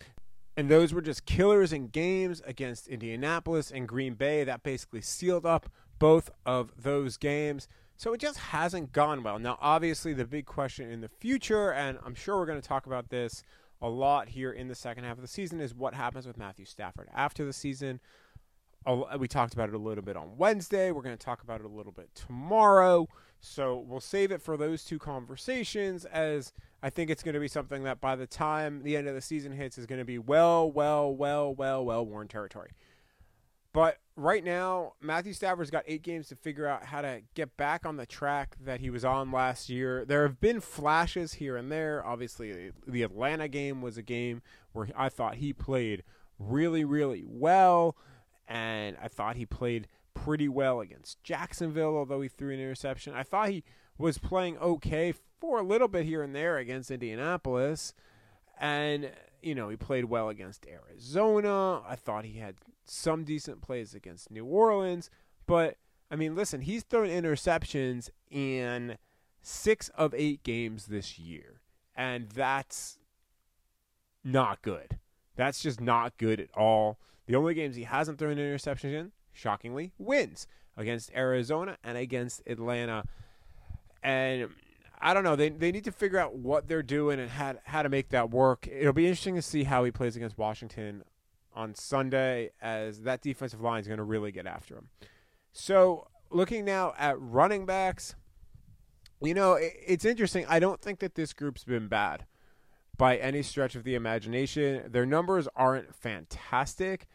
and 0.56 0.70
those 0.70 0.94
were 0.94 1.01
just 1.01 1.25
killers 1.25 1.74
in 1.74 1.88
games 1.88 2.41
against 2.46 2.88
Indianapolis 2.88 3.72
and 3.72 3.86
Green 3.86 4.13
Bay. 4.13 4.46
That 4.46 4.63
basically 4.63 5.01
sealed 5.01 5.46
up 5.46 5.70
both 6.00 6.29
of 6.46 6.72
those 6.82 7.18
games. 7.18 7.68
So 7.98 8.13
it 8.13 8.22
just 8.22 8.38
hasn't 8.38 8.94
gone 8.94 9.22
well. 9.22 9.38
Now, 9.38 9.58
obviously, 9.60 10.13
the 10.13 10.24
big 10.24 10.46
question 10.46 10.89
in 10.89 11.01
the 11.01 11.10
future, 11.10 11.74
and 11.74 12.00
I'm 12.06 12.15
sure 12.15 12.38
we're 12.38 12.46
going 12.46 12.62
to 12.62 12.65
talk 12.65 12.86
about 12.86 13.10
this 13.10 13.44
a 13.82 13.89
lot 13.89 14.29
here 14.29 14.53
in 14.53 14.70
the 14.70 14.75
second 14.75 15.03
half 15.03 15.18
of 15.18 15.22
the 15.22 15.27
season, 15.27 15.60
is 15.60 15.75
what 15.75 15.94
happens 15.94 16.25
with 16.25 16.38
Matthew 16.38 16.63
Stafford 16.63 17.10
after 17.13 17.44
the 17.44 17.51
season. 17.51 18.00
We 19.18 19.27
talked 19.27 19.53
about 19.53 19.68
it 19.68 19.75
a 19.75 19.79
little 19.79 20.03
bit 20.06 20.15
on 20.15 20.38
Wednesday. 20.38 20.91
We're 20.91 21.01
going 21.01 21.18
to 21.18 21.25
talk 21.25 21.44
about 21.44 21.60
it 21.60 21.65
a 21.65 21.70
little 21.70 21.91
bit 21.91 22.10
tomorrow. 22.15 23.10
So 23.39 23.84
we'll 23.88 24.01
save 24.01 24.31
it 24.31 24.41
for 24.41 24.58
those 24.58 24.84
two 24.84 25.00
conversations 25.00 26.05
as 26.05 26.51
I 26.84 26.89
think 26.89 27.10
it's 27.10 27.24
going 27.24 27.34
to 27.34 27.39
be 27.39 27.48
something 27.48 27.84
that 27.84 28.01
by 28.01 28.15
the 28.15 28.27
time 28.27 28.84
the 28.84 28.98
end 28.98 29.08
of 29.08 29.15
the 29.15 29.22
season 29.22 29.51
hits 29.51 29.77
is 29.77 29.86
going 29.86 30.00
to 30.00 30.05
be 30.05 30.17
well, 30.17 30.69
well, 30.69 31.13
well, 31.13 31.53
well, 31.53 31.86
well 31.86 32.05
worn 32.05 32.27
territory. 32.27 32.72
But 33.72 33.98
right 34.15 34.43
now, 34.43 34.93
Matthew 35.00 35.34
Stafford's 35.34 35.69
got 35.69 35.84
eight 35.88 36.01
games 36.01 36.27
to 36.29 36.36
figure 36.36 36.65
out 36.65 36.86
how 36.86 37.01
to 37.01 37.22
get 37.36 37.55
back 37.55 37.86
on 37.86 37.98
the 37.98 38.05
track 38.05 38.55
that 38.65 38.79
he 38.79 38.89
was 38.89 39.05
on 39.05 39.31
last 39.31 39.69
year. 39.69 40.05
There 40.05 40.24
have 40.24 40.41
been 40.41 40.60
flashes 40.60 41.36
here 41.36 41.55
and 41.55 41.72
there. 41.72 42.05
Obviously, 42.05 42.72
the 42.88 43.03
Atlanta 43.03 43.48
game 43.48 43.81
was 43.81 43.98
a 43.98 44.01
game 44.01 44.41
where 44.72 44.89
I 44.96 45.10
thought 45.10 45.36
he 45.36 45.53
played 45.53 46.03
really, 46.39 46.84
really 46.84 47.24
well, 47.27 47.96
and 48.48 48.98
I 49.01 49.08
thought 49.08 49.36
he 49.36 49.46
played 49.46 49.88
pretty 50.13 50.48
well 50.48 50.82
against 50.82 51.24
Jacksonville, 51.24 51.98
although 51.98 52.22
he 52.22 52.28
threw 52.28 52.54
an 52.54 52.60
interception. 52.60 53.13
I 53.13 53.24
thought 53.24 53.50
he 53.50 53.63
was 53.98 54.18
playing 54.18 54.58
okay 54.58 55.13
for 55.39 55.60
a 55.60 55.63
little 55.63 55.88
bit 55.88 56.06
here 56.06 56.22
and 56.24 56.36
there 56.36 56.58
against 56.58 56.92
Indianapolis, 56.92 57.94
and 58.60 59.12
you 59.42 59.56
know, 59.56 59.70
he 59.70 59.78
played 59.78 60.06
well 60.06 60.30
against 60.30 60.66
Arizona. 60.68 61.82
I 61.88 61.96
thought 61.96 62.25
he 62.25 62.39
had 62.39 62.56
some 62.86 63.24
decent 63.24 63.62
plays 63.62 63.94
against 63.94 64.32
New 64.32 64.46
Orleans, 64.46 65.10
but 65.46 65.78
I 66.12 66.16
mean, 66.16 66.36
listen, 66.36 66.62
he's 66.62 66.84
thrown 66.84 67.08
interceptions 67.08 68.10
in 68.30 68.98
six 69.42 69.89
of 69.89 70.13
eight 70.13 70.44
games 70.44 70.88
this 70.88 71.18
year, 71.20 71.62
and 71.96 72.30
that's 72.30 72.98
not 74.24 74.62
good. 74.62 74.98
That's 75.36 75.62
just 75.62 75.80
not 75.80 76.18
good 76.18 76.39
at 76.39 76.50
all. 76.56 77.00
The 77.28 77.36
only 77.36 77.54
games 77.54 77.75
he 77.75 77.84
hasn't 77.84 78.20
thrown 78.20 78.38
interceptions 78.38 78.94
in, 78.94 79.12
shockingly, 79.39 79.93
wins 79.98 80.48
against 80.77 81.12
Arizona 81.13 81.77
and 81.84 81.98
against 81.98 82.41
Atlanta. 82.46 83.03
And 84.03 84.50
I 85.01 85.13
don't 85.13 85.24
know. 85.24 85.36
They 85.36 85.50
they 85.50 85.72
need 85.72 85.86
to 85.86 85.91
figure 85.91 86.19
out 86.19 86.36
what 86.36 86.67
they're 86.67 86.84
doing 86.84 87.19
and 87.19 87.29
how 87.29 87.55
how 87.63 87.81
to 87.84 87.89
make 87.89 88.10
that 88.10 88.29
work. 88.29 88.67
It'll 88.67 88.93
be 88.93 89.08
interesting 89.08 89.36
to 89.36 89.41
see 89.41 89.63
how 89.63 89.84
he 89.84 89.91
plays 89.91 90.15
against 90.15 90.38
Washington 90.38 91.03
on 91.53 91.75
Sunday, 91.75 92.51
as 92.62 93.01
that 93.01 93.22
defensive 93.22 93.62
line 93.62 93.81
is 93.81 93.88
going 93.88 93.98
to 93.98 94.03
really 94.03 94.31
get 94.31 94.46
after 94.46 94.75
him. 94.75 94.89
So, 95.51 96.08
looking 96.29 96.63
now 96.63 96.93
at 96.98 97.19
running 97.19 97.65
backs, 97.65 98.15
you 99.22 99.34
know, 99.34 99.53
it, 99.53 99.74
it's 99.86 100.05
interesting. 100.05 100.46
I 100.48 100.60
don't 100.60 100.81
think 100.81 101.00
that 101.00 101.15
this 101.15 101.34
group's 101.34 101.63
been 101.63 101.88
bad 101.88 102.25
by 102.98 103.17
any 103.17 103.41
stretch 103.41 103.75
of 103.75 103.84
the 103.84 103.96
imagination. 103.96 104.84
Their 104.91 105.05
numbers 105.05 105.48
aren't 105.55 105.96
fantastic, 105.96 107.08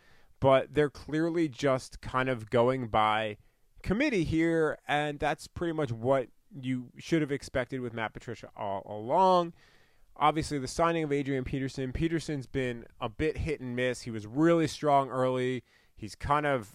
but 0.44 0.74
they're 0.74 0.90
clearly 0.90 1.48
just 1.48 2.02
kind 2.02 2.28
of 2.28 2.50
going 2.50 2.88
by 2.88 3.38
committee 3.82 4.24
here, 4.24 4.76
and 4.86 5.18
that's 5.18 5.46
pretty 5.46 5.72
much 5.72 5.90
what 5.90 6.28
you 6.60 6.90
should 6.98 7.22
have 7.22 7.32
expected 7.32 7.80
with 7.80 7.94
Matt 7.94 8.12
Patricia 8.12 8.50
all 8.54 8.82
along 8.86 9.54
obviously 10.16 10.58
the 10.58 10.68
signing 10.68 11.02
of 11.02 11.12
Adrian 11.12 11.42
Peterson. 11.42 11.92
Peterson's 11.92 12.46
been 12.46 12.84
a 13.00 13.08
bit 13.08 13.36
hit 13.36 13.60
and 13.60 13.74
miss. 13.74 14.02
He 14.02 14.10
was 14.10 14.26
really 14.26 14.68
strong 14.68 15.10
early. 15.10 15.64
He's 15.96 16.14
kind 16.14 16.46
of 16.46 16.68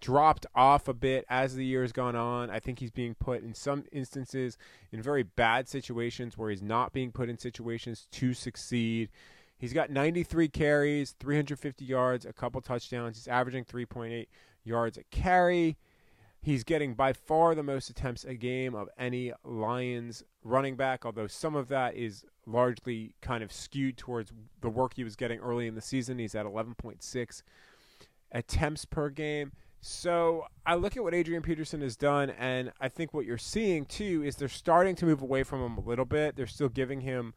dropped 0.00 0.46
off 0.54 0.88
a 0.88 0.94
bit 0.94 1.24
as 1.28 1.54
the 1.54 1.64
year 1.64 1.82
has 1.82 1.92
gone 1.92 2.16
on. 2.16 2.50
I 2.50 2.58
think 2.58 2.78
he's 2.78 2.90
being 2.90 3.14
put 3.14 3.42
in 3.42 3.54
some 3.54 3.84
instances 3.92 4.56
in 4.92 5.02
very 5.02 5.22
bad 5.22 5.68
situations 5.68 6.36
where 6.36 6.50
he's 6.50 6.62
not 6.62 6.92
being 6.92 7.12
put 7.12 7.28
in 7.28 7.38
situations 7.38 8.06
to 8.12 8.34
succeed. 8.34 9.10
He's 9.60 9.74
got 9.74 9.90
93 9.90 10.48
carries, 10.48 11.14
350 11.20 11.84
yards, 11.84 12.24
a 12.24 12.32
couple 12.32 12.62
touchdowns. 12.62 13.18
He's 13.18 13.28
averaging 13.28 13.66
3.8 13.66 14.26
yards 14.64 14.96
a 14.96 15.02
carry. 15.10 15.76
He's 16.40 16.64
getting 16.64 16.94
by 16.94 17.12
far 17.12 17.54
the 17.54 17.62
most 17.62 17.90
attempts 17.90 18.24
a 18.24 18.32
game 18.34 18.74
of 18.74 18.88
any 18.96 19.34
Lions 19.44 20.24
running 20.42 20.76
back, 20.76 21.04
although 21.04 21.26
some 21.26 21.54
of 21.54 21.68
that 21.68 21.94
is 21.94 22.24
largely 22.46 23.14
kind 23.20 23.44
of 23.44 23.52
skewed 23.52 23.98
towards 23.98 24.32
the 24.62 24.70
work 24.70 24.94
he 24.94 25.04
was 25.04 25.14
getting 25.14 25.38
early 25.40 25.66
in 25.66 25.74
the 25.74 25.82
season. 25.82 26.18
He's 26.18 26.34
at 26.34 26.46
11.6 26.46 27.42
attempts 28.32 28.86
per 28.86 29.10
game. 29.10 29.52
So 29.82 30.46
I 30.64 30.76
look 30.76 30.96
at 30.96 31.02
what 31.02 31.12
Adrian 31.14 31.42
Peterson 31.42 31.82
has 31.82 31.96
done, 31.96 32.30
and 32.30 32.72
I 32.80 32.88
think 32.88 33.12
what 33.12 33.26
you're 33.26 33.36
seeing 33.36 33.84
too 33.84 34.22
is 34.24 34.36
they're 34.36 34.48
starting 34.48 34.96
to 34.96 35.04
move 35.04 35.20
away 35.20 35.42
from 35.42 35.62
him 35.62 35.76
a 35.76 35.86
little 35.86 36.06
bit. 36.06 36.36
They're 36.36 36.46
still 36.46 36.70
giving 36.70 37.02
him 37.02 37.34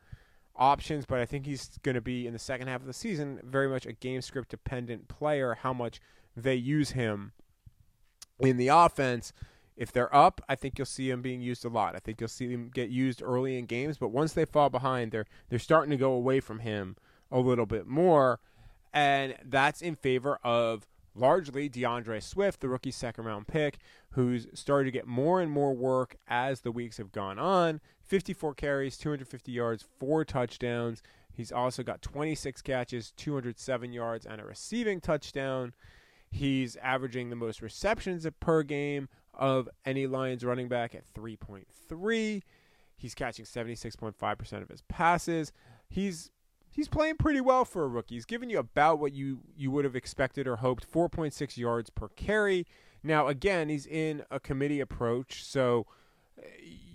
options, 0.55 1.05
but 1.05 1.19
I 1.19 1.25
think 1.25 1.45
he's 1.45 1.77
going 1.83 1.95
to 1.95 2.01
be 2.01 2.27
in 2.27 2.33
the 2.33 2.39
second 2.39 2.67
half 2.67 2.81
of 2.81 2.87
the 2.87 2.93
season 2.93 3.39
very 3.43 3.67
much 3.67 3.85
a 3.85 3.93
game 3.93 4.21
script 4.21 4.49
dependent 4.49 5.07
player. 5.07 5.55
How 5.61 5.73
much 5.73 5.99
they 6.35 6.55
use 6.55 6.91
him 6.91 7.33
in 8.39 8.57
the 8.57 8.67
offense. 8.67 9.33
If 9.75 9.91
they're 9.91 10.13
up, 10.15 10.41
I 10.47 10.55
think 10.55 10.77
you'll 10.77 10.85
see 10.85 11.09
him 11.09 11.21
being 11.21 11.41
used 11.41 11.65
a 11.65 11.69
lot. 11.69 11.95
I 11.95 11.99
think 11.99 12.21
you'll 12.21 12.27
see 12.27 12.49
him 12.49 12.69
get 12.73 12.89
used 12.89 13.23
early 13.23 13.57
in 13.57 13.65
games, 13.65 13.97
but 13.97 14.09
once 14.09 14.33
they 14.33 14.45
fall 14.45 14.69
behind, 14.69 15.11
they're 15.11 15.25
they're 15.49 15.59
starting 15.59 15.89
to 15.91 15.97
go 15.97 16.11
away 16.11 16.39
from 16.39 16.59
him 16.59 16.95
a 17.31 17.39
little 17.39 17.65
bit 17.65 17.87
more, 17.87 18.39
and 18.93 19.35
that's 19.43 19.81
in 19.81 19.95
favor 19.95 20.37
of 20.43 20.85
largely 21.15 21.69
DeAndre 21.69 22.21
Swift, 22.21 22.59
the 22.59 22.69
rookie 22.69 22.91
second 22.91 23.25
round 23.25 23.47
pick, 23.47 23.77
who's 24.11 24.47
started 24.53 24.85
to 24.85 24.91
get 24.91 25.07
more 25.07 25.41
and 25.41 25.51
more 25.51 25.73
work 25.73 26.15
as 26.27 26.61
the 26.61 26.71
weeks 26.71 26.97
have 26.97 27.11
gone 27.11 27.39
on. 27.39 27.79
54 28.01 28.53
carries, 28.55 28.97
250 28.97 29.51
yards, 29.51 29.85
four 29.99 30.25
touchdowns. 30.25 31.01
He's 31.31 31.51
also 31.51 31.83
got 31.83 32.01
26 32.01 32.61
catches, 32.61 33.11
207 33.11 33.91
yards, 33.91 34.25
and 34.25 34.39
a 34.39 34.45
receiving 34.45 35.01
touchdown. 35.01 35.73
He's 36.29 36.75
averaging 36.77 37.29
the 37.29 37.35
most 37.35 37.61
receptions 37.61 38.27
per 38.39 38.63
game 38.63 39.07
of 39.33 39.69
any 39.85 40.07
Lions 40.07 40.43
running 40.43 40.67
back 40.67 40.95
at 40.95 41.11
3.3. 41.13 42.41
He's 42.95 43.15
catching 43.15 43.45
76.5% 43.45 44.61
of 44.61 44.69
his 44.69 44.81
passes. 44.83 45.51
He's 45.89 46.31
he's 46.73 46.87
playing 46.89 47.15
pretty 47.15 47.39
well 47.39 47.63
for 47.63 47.83
a 47.83 47.87
rookie. 47.87 48.15
He's 48.15 48.25
giving 48.25 48.49
you 48.49 48.59
about 48.59 48.99
what 48.99 49.13
you 49.13 49.39
you 49.55 49.71
would 49.71 49.85
have 49.85 49.95
expected 49.95 50.47
or 50.47 50.57
hoped, 50.57 50.91
4.6 50.91 51.57
yards 51.57 51.89
per 51.89 52.09
carry. 52.09 52.65
Now 53.01 53.27
again, 53.27 53.69
he's 53.69 53.85
in 53.85 54.23
a 54.29 54.39
committee 54.39 54.79
approach, 54.79 55.45
so 55.45 55.85
uh, 56.37 56.45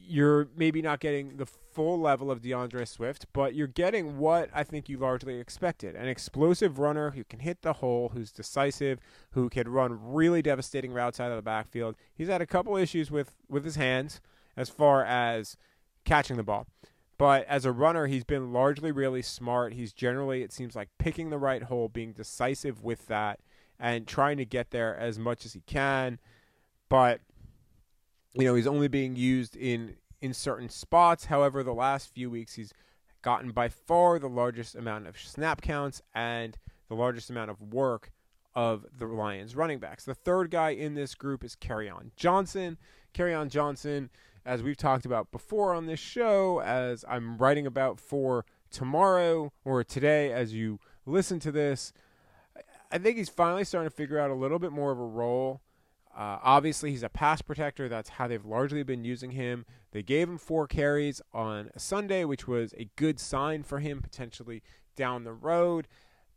you're 0.06 0.48
maybe 0.56 0.82
not 0.82 1.00
getting 1.00 1.36
the 1.36 1.46
full 1.46 2.00
level 2.00 2.30
of 2.30 2.40
DeAndre 2.40 2.88
Swift, 2.88 3.26
but 3.32 3.54
you're 3.54 3.66
getting 3.66 4.18
what 4.18 4.50
I 4.52 4.64
think 4.64 4.88
you 4.88 4.98
largely 4.98 5.38
expected 5.38 5.94
an 5.94 6.08
explosive 6.08 6.78
runner 6.78 7.10
who 7.10 7.24
can 7.24 7.40
hit 7.40 7.62
the 7.62 7.74
hole, 7.74 8.10
who's 8.14 8.32
decisive, 8.32 8.98
who 9.32 9.48
can 9.48 9.68
run 9.68 9.98
really 10.02 10.42
devastating 10.42 10.92
routes 10.92 11.20
out 11.20 11.30
of 11.30 11.36
the 11.36 11.42
backfield. 11.42 11.94
He's 12.14 12.28
had 12.28 12.42
a 12.42 12.46
couple 12.46 12.76
issues 12.76 13.10
with, 13.10 13.34
with 13.48 13.64
his 13.64 13.76
hands 13.76 14.20
as 14.56 14.68
far 14.68 15.04
as 15.04 15.56
catching 16.04 16.36
the 16.36 16.42
ball. 16.42 16.66
But 17.18 17.44
as 17.46 17.64
a 17.64 17.72
runner, 17.72 18.06
he's 18.06 18.24
been 18.24 18.52
largely 18.52 18.92
really 18.92 19.22
smart. 19.22 19.72
He's 19.72 19.92
generally, 19.92 20.42
it 20.42 20.52
seems 20.52 20.76
like, 20.76 20.88
picking 20.98 21.30
the 21.30 21.38
right 21.38 21.64
hole, 21.64 21.88
being 21.88 22.12
decisive 22.12 22.84
with 22.84 23.08
that, 23.08 23.40
and 23.78 24.06
trying 24.06 24.36
to 24.36 24.44
get 24.44 24.70
there 24.70 24.96
as 24.96 25.18
much 25.18 25.44
as 25.44 25.52
he 25.52 25.60
can. 25.60 26.20
But 26.88 27.20
you 28.34 28.44
know, 28.44 28.54
he's 28.54 28.66
only 28.66 28.88
being 28.88 29.16
used 29.16 29.56
in 29.56 29.96
in 30.20 30.32
certain 30.32 30.68
spots. 30.68 31.26
However, 31.26 31.62
the 31.62 31.74
last 31.74 32.12
few 32.12 32.30
weeks 32.30 32.54
he's 32.54 32.72
gotten 33.22 33.50
by 33.50 33.68
far 33.68 34.18
the 34.18 34.28
largest 34.28 34.74
amount 34.74 35.06
of 35.06 35.18
snap 35.18 35.60
counts 35.60 36.00
and 36.14 36.56
the 36.88 36.94
largest 36.94 37.30
amount 37.30 37.50
of 37.50 37.60
work 37.60 38.12
of 38.54 38.86
the 38.96 39.06
Lions 39.06 39.54
running 39.54 39.78
backs. 39.78 40.04
The 40.04 40.14
third 40.14 40.50
guy 40.50 40.70
in 40.70 40.94
this 40.94 41.14
group 41.14 41.44
is 41.44 41.56
Kerryon 41.56 42.10
Johnson. 42.16 42.78
Kerryon 43.14 43.48
Johnson, 43.48 44.10
as 44.48 44.62
we've 44.62 44.78
talked 44.78 45.04
about 45.04 45.30
before 45.30 45.74
on 45.74 45.84
this 45.84 46.00
show, 46.00 46.60
as 46.62 47.04
I'm 47.06 47.36
writing 47.36 47.66
about 47.66 48.00
for 48.00 48.46
tomorrow 48.70 49.52
or 49.62 49.84
today 49.84 50.32
as 50.32 50.54
you 50.54 50.80
listen 51.04 51.38
to 51.40 51.52
this, 51.52 51.92
I 52.90 52.96
think 52.96 53.18
he's 53.18 53.28
finally 53.28 53.64
starting 53.64 53.90
to 53.90 53.94
figure 53.94 54.18
out 54.18 54.30
a 54.30 54.34
little 54.34 54.58
bit 54.58 54.72
more 54.72 54.90
of 54.90 54.98
a 54.98 55.06
role 55.06 55.60
Uh, 56.18 56.38
obviously, 56.42 56.90
he's 56.90 57.04
a 57.04 57.08
pass 57.08 57.42
protector. 57.42 57.88
That's 57.88 58.08
how 58.08 58.26
they've 58.26 58.44
largely 58.44 58.82
been 58.82 59.04
using 59.04 59.30
him. 59.30 59.64
They 59.92 60.02
gave 60.02 60.28
him 60.28 60.36
four 60.36 60.66
carries 60.66 61.22
on 61.32 61.70
Sunday, 61.76 62.24
which 62.24 62.48
was 62.48 62.74
a 62.76 62.90
good 62.96 63.20
sign 63.20 63.62
for 63.62 63.78
him 63.78 64.00
potentially 64.02 64.62
down 64.96 65.22
the 65.22 65.32
road. 65.32 65.86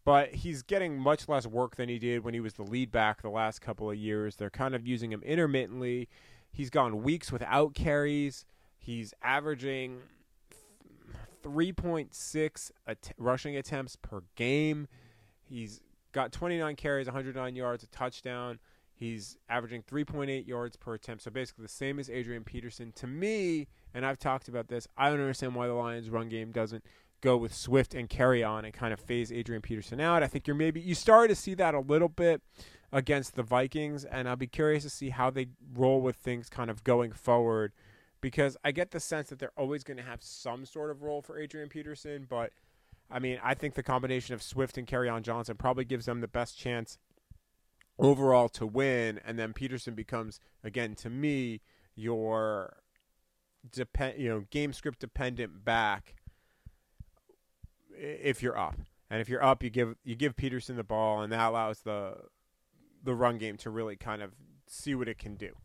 But 0.06 0.36
he's 0.36 0.62
getting 0.62 1.00
much 1.00 1.28
less 1.28 1.48
work 1.48 1.78
than 1.78 1.90
he 1.90 1.98
did 1.98 2.24
when 2.24 2.36
he 2.36 2.40
was 2.40 2.54
the 2.54 2.64
lead 2.64 2.92
back 2.92 3.24
the 3.24 3.30
last 3.30 3.62
couple 3.62 3.90
of 3.90 3.98
years. 3.98 4.36
They're 4.36 4.52
kind 4.52 4.76
of 4.76 4.86
using 4.86 5.12
him 5.12 5.24
intermittently. 5.24 6.10
He's 6.52 6.70
gone 6.70 7.04
weeks 7.04 7.32
without 7.32 7.74
carries. 7.74 8.46
He's 8.78 9.14
averaging 9.22 10.00
3.6 11.44 12.72
att- 12.88 13.14
rushing 13.18 13.56
attempts 13.56 13.96
per 13.96 14.22
game. 14.36 14.88
He's 15.44 15.82
got 16.12 16.32
29 16.32 16.76
carries, 16.76 17.08
109 17.08 17.56
yards, 17.56 17.84
a 17.84 17.88
touchdown. 17.88 18.60
He's 18.94 19.38
averaging 19.50 19.84
3.8 19.84 20.48
yards 20.48 20.76
per 20.76 20.94
attempt, 20.94 21.24
so 21.24 21.32
basically 21.32 21.64
the 21.64 21.70
same 21.70 21.98
as 21.98 22.10
Adrian 22.10 22.44
Peterson. 22.44 22.92
To 22.94 23.08
me, 23.08 23.68
and 23.94 24.06
I've 24.06 24.20
talked 24.20 24.48
about 24.48 24.68
this, 24.68 24.88
I 24.96 25.10
don't 25.10 25.20
understand 25.20 25.56
why 25.56 25.68
the 25.68 25.74
Lions' 25.74 26.10
run 26.10 26.30
game 26.30 26.52
doesn't 26.52 26.84
go 27.22 27.38
with 27.38 27.54
Swift 27.54 27.94
and 27.96 28.10
Kerryon 28.10 28.64
and 28.64 28.74
kind 28.74 28.94
of 28.94 29.00
phase 29.00 29.32
Adrian 29.32 29.62
Peterson 29.62 30.00
out. 30.00 30.22
I 30.22 30.28
think 30.28 30.46
you're 30.48 30.56
maybe 30.56 30.82
you 30.82 30.94
started 30.96 31.30
to 31.34 31.40
see 31.40 31.54
that 31.56 31.74
a 31.74 31.80
little 31.80 32.10
bit 32.10 32.42
against 32.92 33.36
the 33.36 33.44
Vikings, 33.44 34.04
and 34.04 34.28
I'll 34.28 34.36
be 34.36 34.48
curious 34.48 34.84
to 34.84 34.90
see 34.90 35.10
how 35.10 35.30
they 35.30 35.48
roll 35.74 36.02
with 36.02 36.18
things 36.18 36.50
kind 36.50 36.70
of 36.70 36.84
going 36.84 37.12
forward 37.12 37.72
because 38.20 38.56
I 38.64 38.72
get 38.72 38.92
the 38.92 39.00
sense 39.00 39.30
that 39.30 39.40
they're 39.40 39.52
always 39.58 39.84
going 39.84 39.98
to 39.98 40.04
have 40.04 40.22
some 40.22 40.66
sort 40.66 40.92
of 40.92 41.02
role 41.02 41.22
for 41.22 41.40
Adrian 41.40 41.70
Peterson, 41.70 42.28
but 42.30 42.52
I 43.10 43.20
mean, 43.20 43.40
I 43.44 43.56
think 43.56 43.74
the 43.74 43.84
combination 43.84 44.34
of 44.34 44.42
Swift 44.44 44.78
and 44.78 44.88
Kerryon 44.88 45.24
Johnson 45.24 45.58
probably 45.58 45.84
gives 45.84 46.06
them 46.06 46.22
the 46.22 46.28
best 46.28 46.58
chance 46.58 46.98
overall 48.00 48.48
to 48.50 48.66
win, 48.66 49.20
and 49.26 49.38
then 49.38 49.54
Peterson 49.54 49.96
becomes 49.96 50.40
again 50.64 50.96
to 50.96 51.10
me 51.10 51.62
your 51.96 52.78
depend 53.70 54.20
you 54.20 54.30
know 54.30 54.46
game 54.50 54.74
script 54.74 55.00
dependent 55.00 55.64
back 55.66 56.16
if 57.96 58.42
you're 58.42 58.58
up. 58.58 58.76
And 59.10 59.20
if 59.20 59.28
you're 59.28 59.44
up, 59.44 59.62
you 59.62 59.70
give 59.70 59.96
you 60.06 60.16
give 60.16 60.38
Peterson 60.38 60.78
the 60.78 60.84
ball, 60.84 61.22
and 61.22 61.34
that 61.34 61.50
allows 61.50 61.82
the 61.82 62.16
the 63.04 63.16
run 63.16 63.38
game 63.38 63.58
to 63.58 63.70
really 63.70 63.96
kind 63.96 64.22
of 64.22 64.32
see 64.68 64.96
what 64.96 65.08
it 65.08 65.18
can 65.18 65.36
do. 65.36 65.56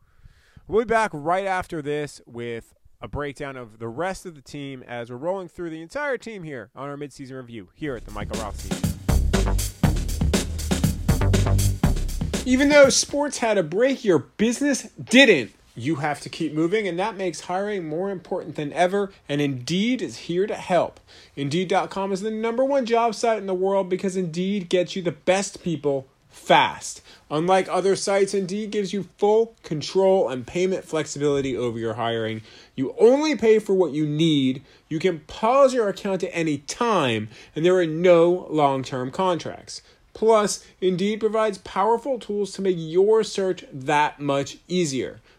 We'll 0.66 0.85
be 0.85 0.88
back 0.88 1.11
right 1.12 1.47
after 1.47 1.81
this 1.81 2.21
with 2.26 2.75
a 3.00 3.09
breakdown 3.09 3.57
of 3.57 3.78
the 3.78 3.88
rest 3.88 4.26
of 4.26 4.35
the 4.35 4.43
team 4.43 4.83
as 4.83 5.11
we're 5.11 5.16
rolling 5.16 5.49
through 5.49 5.71
the 5.71 5.83
entire 5.83 6.19
team 6.19 6.43
here 6.43 6.71
on 6.75 6.88
our 6.88 6.97
midseason 6.97 7.37
review 7.37 7.69
here 7.75 7.95
at 7.95 8.05
the 8.05 8.11
Michael 8.11 8.40
Rothstein. 8.40 8.97
Even 12.45 12.69
though 12.69 12.88
sports 12.88 13.38
had 13.38 13.59
a 13.59 13.62
break, 13.62 14.05
your 14.05 14.19
business 14.19 14.83
didn't. 14.93 15.52
You 15.75 15.97
have 15.97 16.21
to 16.23 16.31
keep 16.31 16.55
moving, 16.55 16.88
and 16.88 16.99
that 16.99 17.16
makes 17.16 17.40
hiring 17.43 17.87
more 17.87 18.11
important 18.11 18.57
than 18.57 18.73
ever. 18.73 19.12
And 19.28 19.40
Indeed 19.40 20.00
is 20.00 20.16
here 20.16 20.47
to 20.47 20.55
help. 20.55 21.00
Indeed.com 21.35 22.12
is 22.12 22.23
the 22.23 22.31
number 22.31 22.64
one 22.64 22.87
job 22.87 23.14
site 23.14 23.38
in 23.38 23.47
the 23.47 23.52
world 23.52 23.90
because 23.90 24.16
Indeed 24.16 24.69
gets 24.71 24.97
you 24.97 25.02
the 25.02 25.12
best 25.12 25.62
people 25.62 26.07
fast. 26.37 27.02
Unlike 27.31 27.69
other 27.69 27.97
sites, 27.97 28.35
Indeed 28.35 28.71
gives 28.71 28.93
you 28.93 29.09
full 29.19 29.57
control 29.64 30.28
and 30.28 30.47
payment 30.47 30.85
flexibility 30.85 31.57
over 31.57 31.78
your 31.78 31.95
hiring. 31.95 32.43
You 32.76 32.95
only 33.00 33.35
pay 33.35 33.59
for 33.59 33.75
what 33.75 33.93
you 33.93 34.07
need. 34.07 34.62
You 34.88 35.00
can 35.00 35.21
pause 35.21 35.75
your 35.75 35.88
account 35.88 36.23
at 36.23 36.31
any 36.33 36.59
time, 36.59 37.28
and 37.57 37.64
there 37.64 37.76
are 37.76 37.87
no 37.87 38.47
long 38.50 38.85
term 38.85 39.11
contracts. 39.11 39.83
Plus, 40.14 40.64
Indeed 40.81 41.21
provides 41.21 41.59
powerful 41.59 42.19
tools 42.19 42.52
to 42.52 42.62
make 42.62 42.76
your 42.78 43.25
search 43.25 43.64
that 43.73 44.21
much 44.21 44.59
easier, 44.69 45.21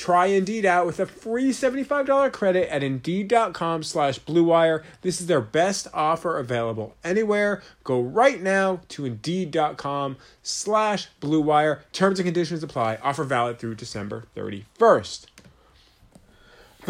Try 0.00 0.28
Indeed 0.28 0.64
out 0.64 0.86
with 0.86 0.98
a 0.98 1.04
free 1.04 1.50
$75 1.50 2.32
credit 2.32 2.72
at 2.72 2.82
Indeed.com 2.82 3.82
slash 3.82 4.18
BlueWire. 4.20 4.82
This 5.02 5.20
is 5.20 5.26
their 5.26 5.42
best 5.42 5.88
offer 5.92 6.38
available 6.38 6.96
anywhere. 7.04 7.62
Go 7.84 8.00
right 8.00 8.40
now 8.40 8.80
to 8.88 9.04
Indeed.com 9.04 10.16
slash 10.42 11.08
BlueWire. 11.20 11.80
Terms 11.92 12.18
and 12.18 12.24
conditions 12.24 12.62
apply. 12.62 12.96
Offer 13.02 13.24
valid 13.24 13.58
through 13.58 13.74
December 13.74 14.24
31st. 14.34 15.26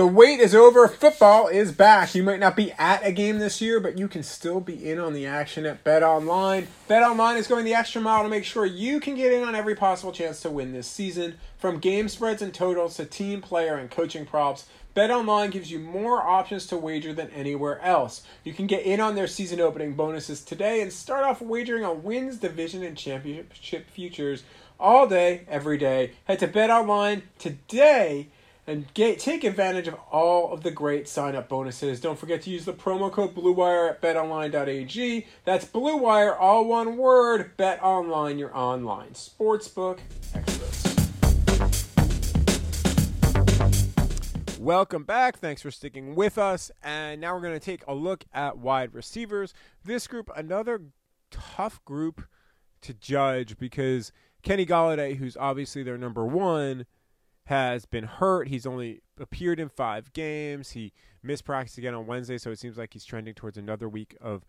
The 0.01 0.07
wait 0.07 0.41
is 0.41 0.55
over. 0.55 0.89
Football 0.89 1.49
is 1.49 1.73
back. 1.73 2.15
You 2.15 2.23
might 2.23 2.41
not 2.41 2.57
be 2.57 2.73
at 2.79 3.07
a 3.07 3.13
game 3.13 3.39
this 3.39 3.61
year, 3.61 3.81
but 3.81 3.99
you 3.99 4.09
can 4.09 4.23
still 4.23 4.59
be 4.59 4.91
in 4.91 4.99
on 4.99 5.13
the 5.13 5.27
action 5.27 5.67
at 5.67 5.85
Bet 5.85 6.03
Online. 6.03 6.69
Bet 6.89 7.03
Online 7.03 7.37
is 7.37 7.47
going 7.47 7.67
the 7.67 7.75
extra 7.75 8.01
mile 8.01 8.23
to 8.23 8.31
make 8.31 8.47
sure 8.47 8.65
you 8.65 8.99
can 8.99 9.15
get 9.15 9.31
in 9.31 9.47
on 9.47 9.55
every 9.55 9.75
possible 9.75 10.11
chance 10.11 10.41
to 10.41 10.49
win 10.49 10.73
this 10.73 10.87
season. 10.87 11.35
From 11.59 11.81
game 11.81 12.09
spreads 12.09 12.41
and 12.41 12.55
totals 12.55 12.97
to 12.97 13.05
team 13.05 13.43
player 13.43 13.75
and 13.75 13.91
coaching 13.91 14.25
props, 14.25 14.65
Bet 14.95 15.11
Online 15.11 15.51
gives 15.51 15.71
you 15.71 15.79
more 15.79 16.23
options 16.23 16.65
to 16.69 16.79
wager 16.79 17.13
than 17.13 17.29
anywhere 17.33 17.79
else. 17.83 18.23
You 18.43 18.55
can 18.55 18.67
get 18.67 18.87
in 18.87 19.01
on 19.01 19.17
their 19.17 19.27
season 19.27 19.61
opening 19.61 19.93
bonuses 19.93 20.41
today 20.41 20.81
and 20.81 20.91
start 20.91 21.25
off 21.25 21.43
wagering 21.43 21.85
on 21.85 22.03
wins, 22.03 22.39
division, 22.39 22.83
and 22.83 22.97
championship 22.97 23.91
futures 23.91 24.45
all 24.79 25.07
day, 25.07 25.43
every 25.47 25.77
day. 25.77 26.13
Head 26.25 26.39
to 26.39 26.47
Bet 26.47 26.71
Online 26.71 27.25
today 27.39 28.29
and 28.71 28.87
get, 28.95 29.19
take 29.19 29.43
advantage 29.43 29.89
of 29.89 29.95
all 30.13 30.53
of 30.53 30.63
the 30.63 30.71
great 30.71 31.09
sign 31.09 31.35
up 31.35 31.49
bonuses. 31.49 32.01
Don't 32.01 32.17
forget 32.17 32.41
to 32.43 32.51
use 32.51 32.65
the 32.65 32.73
promo 32.73 33.11
code 33.11 33.35
BlueWire 33.35 33.91
at 33.91 34.01
betonline.ag. 34.01 35.27
That's 35.45 35.65
BlueWire, 35.65 36.37
all 36.39 36.65
one 36.67 36.97
word. 36.97 37.57
Bet 37.57 37.83
Online, 37.83 38.39
your 38.39 38.57
online 38.57 39.11
sportsbook 39.11 39.99
experts. 40.35 40.87
Welcome 44.61 45.03
back. 45.03 45.39
Thanks 45.39 45.63
for 45.63 45.73
sticking 45.73 46.15
with 46.15 46.39
us. 46.39 46.71
And 46.81 47.21
now 47.21 47.35
we're 47.35 47.41
going 47.41 47.59
to 47.59 47.65
take 47.65 47.83
a 47.89 47.95
look 47.95 48.25
at 48.33 48.59
wide 48.59 48.95
receivers. 48.95 49.53
This 49.85 50.07
group, 50.07 50.31
another 50.37 50.83
tough 51.33 51.85
group 51.85 52.23
to 52.83 52.95
judge 52.95 53.59
because 53.59 54.13
Kenny 54.45 54.65
Golladay, 54.65 55.17
who's 55.17 55.37
obviously 55.37 55.83
their 55.83 55.99
number 55.99 56.25
one, 56.25 56.87
has 57.51 57.85
been 57.85 58.05
hurt. 58.05 58.47
He's 58.47 58.65
only 58.65 59.03
appeared 59.19 59.59
in 59.59 59.69
five 59.69 60.13
games. 60.13 60.71
He 60.71 60.93
missed 61.21 61.45
practice 61.45 61.77
again 61.77 61.95
on 61.95 62.07
Wednesday, 62.07 62.39
so 62.39 62.53
it 62.53 62.61
seems 62.61 62.79
like 62.79 62.93
he's 62.93 63.05
trending 63.05 63.35
towards 63.35 63.59
another 63.59 63.89
week 63.89 64.17
of 64.21 64.45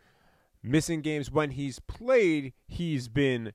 missing 0.61 1.01
games. 1.01 1.31
When 1.31 1.49
he's 1.51 1.79
played, 1.79 2.53
he's 2.67 3.07
been 3.07 3.53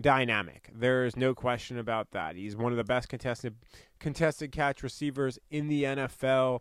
dynamic. 0.00 0.70
There 0.74 1.04
is 1.04 1.14
no 1.14 1.34
question 1.34 1.78
about 1.78 2.12
that. 2.12 2.36
He's 2.36 2.56
one 2.56 2.72
of 2.72 2.78
the 2.78 2.84
best 2.84 3.10
contested 3.10 3.56
contested 4.00 4.50
catch 4.50 4.82
receivers 4.82 5.38
in 5.50 5.68
the 5.68 5.84
NFL. 5.84 6.60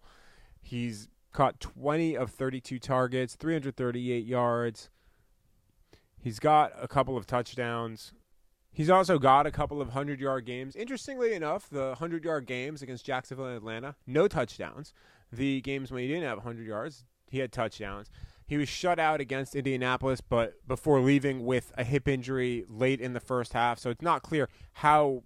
He's 0.62 1.08
caught 1.32 1.62
20 1.62 2.17
of 2.17 2.32
32 2.32 2.80
targets, 2.80 3.36
338 3.36 4.26
yards. 4.26 4.89
He's 6.19 6.39
got 6.39 6.74
a 6.82 6.89
couple 6.89 7.15
of 7.15 7.26
touchdowns. 7.26 8.12
He's 8.76 8.90
also 8.90 9.18
got 9.18 9.48
a 9.48 9.52
couple 9.52 9.80
of 9.80 9.88
100 9.88 10.20
yard 10.20 10.46
games. 10.46 10.76
Interestingly 10.76 11.34
enough, 11.34 11.70
the 11.70 11.88
100 11.88 12.26
yard 12.26 12.46
games 12.46 12.82
against 12.82 13.06
Jacksonville 13.06 13.46
and 13.46 13.56
Atlanta, 13.56 13.96
no 14.06 14.28
touchdowns. 14.28 14.94
The 15.32 15.62
games 15.62 15.94
when 15.94 16.02
he 16.02 16.10
didn't 16.10 16.26
have 16.26 16.40
100 16.40 16.68
yards, 16.68 17.06
he 17.30 17.40
had 17.40 17.54
touchdowns. 17.54 18.10
He 18.46 18.58
was 18.58 18.68
shut 18.68 19.00
out 19.00 19.22
against 19.22 19.56
Indianapolis, 19.56 20.20
but 20.20 20.56
before 20.68 21.00
leaving 21.00 21.46
with 21.46 21.72
a 21.78 21.86
hip 21.86 22.10
injury 22.10 22.66
late 22.68 23.00
in 23.00 23.14
the 23.14 23.22
first 23.22 23.54
half. 23.54 23.80
So 23.80 23.90
it's 23.92 24.02
not 24.02 24.24
clear 24.24 24.50
how 24.74 25.24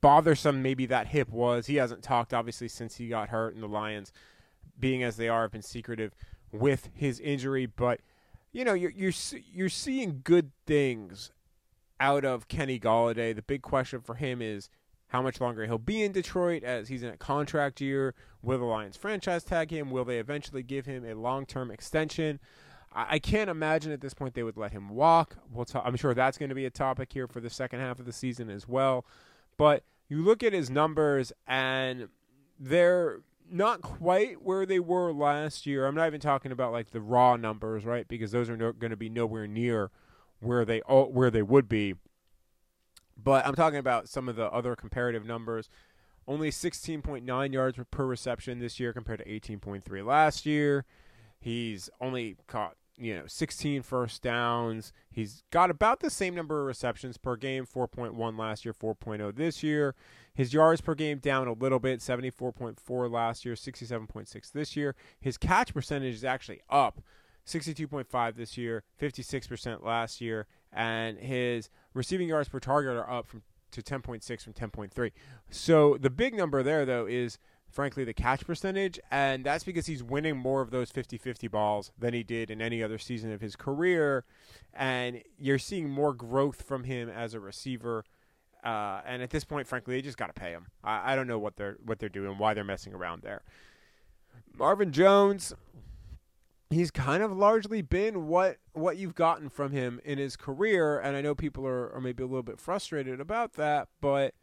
bothersome 0.00 0.60
maybe 0.60 0.86
that 0.86 1.06
hip 1.06 1.30
was. 1.30 1.66
He 1.68 1.76
hasn't 1.76 2.02
talked, 2.02 2.34
obviously, 2.34 2.66
since 2.66 2.96
he 2.96 3.08
got 3.08 3.28
hurt, 3.28 3.54
and 3.54 3.62
the 3.62 3.68
Lions, 3.68 4.12
being 4.78 5.04
as 5.04 5.16
they 5.16 5.28
are, 5.28 5.42
have 5.42 5.52
been 5.52 5.62
secretive 5.62 6.16
with 6.50 6.90
his 6.94 7.20
injury. 7.20 7.66
But 7.66 8.00
you 8.52 8.64
know, 8.64 8.74
you're 8.74 8.90
you're 8.90 9.12
you're 9.52 9.68
seeing 9.68 10.20
good 10.24 10.50
things 10.66 11.30
out 12.04 12.24
of 12.26 12.48
Kenny 12.48 12.78
Golladay. 12.78 13.34
The 13.34 13.40
big 13.40 13.62
question 13.62 14.02
for 14.02 14.14
him 14.14 14.42
is 14.42 14.68
how 15.08 15.22
much 15.22 15.40
longer 15.40 15.64
he'll 15.64 15.78
be 15.78 16.02
in 16.02 16.12
Detroit 16.12 16.62
as 16.62 16.88
he's 16.88 17.02
in 17.02 17.08
a 17.08 17.16
contract 17.16 17.80
year. 17.80 18.14
Will 18.42 18.58
the 18.58 18.64
Lions 18.64 18.98
franchise 18.98 19.42
tag 19.42 19.70
him? 19.70 19.90
Will 19.90 20.04
they 20.04 20.18
eventually 20.18 20.62
give 20.62 20.84
him 20.84 21.06
a 21.06 21.14
long 21.14 21.46
term 21.46 21.70
extension? 21.70 22.40
I, 22.92 23.06
I 23.12 23.18
can't 23.18 23.48
imagine 23.48 23.90
at 23.90 24.02
this 24.02 24.12
point 24.12 24.34
they 24.34 24.42
would 24.42 24.58
let 24.58 24.72
him 24.72 24.90
walk. 24.90 25.38
We'll 25.50 25.66
I'm 25.82 25.96
sure 25.96 26.12
that's 26.12 26.36
going 26.36 26.50
to 26.50 26.54
be 26.54 26.66
a 26.66 26.70
topic 26.70 27.10
here 27.10 27.26
for 27.26 27.40
the 27.40 27.48
second 27.48 27.80
half 27.80 27.98
of 27.98 28.04
the 28.04 28.12
season 28.12 28.50
as 28.50 28.68
well. 28.68 29.06
But 29.56 29.84
you 30.08 30.22
look 30.22 30.42
at 30.42 30.52
his 30.52 30.68
numbers 30.68 31.32
and 31.46 32.08
they're 32.60 33.20
not 33.50 33.80
quite 33.80 34.42
where 34.42 34.66
they 34.66 34.78
were 34.78 35.10
last 35.10 35.64
year. 35.64 35.86
I'm 35.86 35.94
not 35.94 36.06
even 36.06 36.20
talking 36.20 36.52
about 36.52 36.70
like 36.70 36.90
the 36.90 37.00
raw 37.00 37.36
numbers, 37.36 37.86
right? 37.86 38.06
Because 38.06 38.30
those 38.30 38.50
are 38.50 38.58
no, 38.58 38.72
going 38.72 38.90
to 38.90 38.96
be 38.96 39.08
nowhere 39.08 39.46
near 39.46 39.90
where 40.44 40.64
they 40.64 40.80
where 40.80 41.30
they 41.30 41.42
would 41.42 41.68
be. 41.68 41.94
But 43.16 43.46
I'm 43.46 43.54
talking 43.54 43.78
about 43.78 44.08
some 44.08 44.28
of 44.28 44.36
the 44.36 44.50
other 44.50 44.74
comparative 44.76 45.24
numbers. 45.24 45.68
Only 46.26 46.50
16.9 46.50 47.52
yards 47.52 47.78
per 47.90 48.06
reception 48.06 48.58
this 48.58 48.80
year 48.80 48.92
compared 48.92 49.18
to 49.18 49.26
18.3 49.26 50.04
last 50.04 50.46
year. 50.46 50.86
He's 51.38 51.90
only 52.00 52.36
caught 52.46 52.76
you 52.96 53.14
know 53.14 53.24
16 53.26 53.82
first 53.82 54.22
downs. 54.22 54.92
He's 55.10 55.44
got 55.50 55.70
about 55.70 56.00
the 56.00 56.10
same 56.10 56.34
number 56.34 56.60
of 56.60 56.66
receptions 56.66 57.18
per 57.18 57.36
game, 57.36 57.66
4.1 57.66 58.38
last 58.38 58.64
year, 58.64 58.74
4.0 58.74 59.36
this 59.36 59.62
year. 59.62 59.94
His 60.34 60.52
yards 60.52 60.80
per 60.80 60.94
game 60.94 61.18
down 61.18 61.46
a 61.46 61.52
little 61.52 61.78
bit, 61.78 62.00
74.4 62.00 63.10
last 63.10 63.44
year, 63.44 63.54
67.6 63.54 64.52
this 64.52 64.76
year. 64.76 64.96
His 65.20 65.36
catch 65.36 65.72
percentage 65.72 66.14
is 66.14 66.24
actually 66.24 66.60
up, 66.68 67.00
62.5 67.46 68.36
this 68.36 68.56
year, 68.56 68.84
56% 69.00 69.84
last 69.84 70.20
year, 70.20 70.46
and 70.72 71.18
his 71.18 71.68
receiving 71.92 72.28
yards 72.28 72.48
per 72.48 72.60
target 72.60 72.96
are 72.96 73.10
up 73.10 73.26
from 73.26 73.42
to 73.70 73.82
10.6 73.82 74.42
from 74.42 74.52
10.3. 74.52 75.12
So 75.50 75.96
the 76.00 76.10
big 76.10 76.34
number 76.34 76.62
there 76.62 76.84
though 76.86 77.06
is 77.06 77.38
frankly, 77.74 78.04
the 78.04 78.14
catch 78.14 78.46
percentage, 78.46 79.00
and 79.10 79.44
that's 79.44 79.64
because 79.64 79.86
he's 79.86 80.02
winning 80.02 80.36
more 80.36 80.62
of 80.62 80.70
those 80.70 80.90
50 80.90 81.18
50 81.18 81.48
balls 81.48 81.92
than 81.98 82.14
he 82.14 82.22
did 82.22 82.50
in 82.50 82.62
any 82.62 82.82
other 82.82 82.98
season 82.98 83.32
of 83.32 83.40
his 83.40 83.56
career. 83.56 84.24
And 84.72 85.22
you're 85.38 85.58
seeing 85.58 85.90
more 85.90 86.14
growth 86.14 86.62
from 86.62 86.84
him 86.84 87.08
as 87.08 87.34
a 87.34 87.40
receiver. 87.40 88.04
Uh, 88.64 89.00
and 89.04 89.22
at 89.22 89.30
this 89.30 89.44
point, 89.44 89.66
frankly, 89.66 89.94
they 89.94 90.02
just 90.02 90.16
got 90.16 90.28
to 90.28 90.40
pay 90.40 90.50
him. 90.50 90.68
I, 90.82 91.12
I 91.12 91.16
don't 91.16 91.26
know 91.26 91.38
what 91.38 91.56
they're 91.56 91.76
what 91.84 91.98
they're 91.98 92.08
doing, 92.08 92.38
why 92.38 92.54
they're 92.54 92.64
messing 92.64 92.94
around 92.94 93.22
there. 93.22 93.42
Marvin 94.56 94.92
Jones, 94.92 95.52
he's 96.74 96.90
kind 96.90 97.22
of 97.22 97.32
largely 97.36 97.82
been 97.82 98.26
what 98.26 98.58
what 98.72 98.96
you've 98.96 99.14
gotten 99.14 99.48
from 99.48 99.72
him 99.72 100.00
in 100.04 100.18
his 100.18 100.36
career, 100.36 100.98
and 100.98 101.16
I 101.16 101.20
know 101.20 101.34
people 101.34 101.66
are, 101.66 101.92
are 101.92 102.00
maybe 102.00 102.22
a 102.22 102.26
little 102.26 102.42
bit 102.42 102.60
frustrated 102.60 103.20
about 103.20 103.54
that, 103.54 103.88
but 104.00 104.34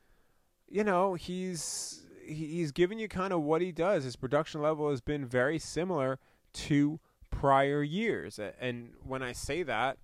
you 0.68 0.84
know 0.84 1.14
he's 1.14 2.02
he's 2.26 2.72
given 2.72 2.98
you 3.00 3.08
kind 3.08 3.34
of 3.34 3.42
what 3.42 3.62
he 3.62 3.72
does. 3.72 4.04
His 4.04 4.16
production 4.16 4.62
level 4.62 4.90
has 4.90 5.02
been 5.02 5.26
very 5.26 5.60
similar 5.60 6.20
to 6.54 7.00
prior 7.30 7.82
years. 7.82 8.40
And 8.60 8.92
when 9.04 9.24
I 9.24 9.32
say 9.32 9.64
that, 9.64 9.98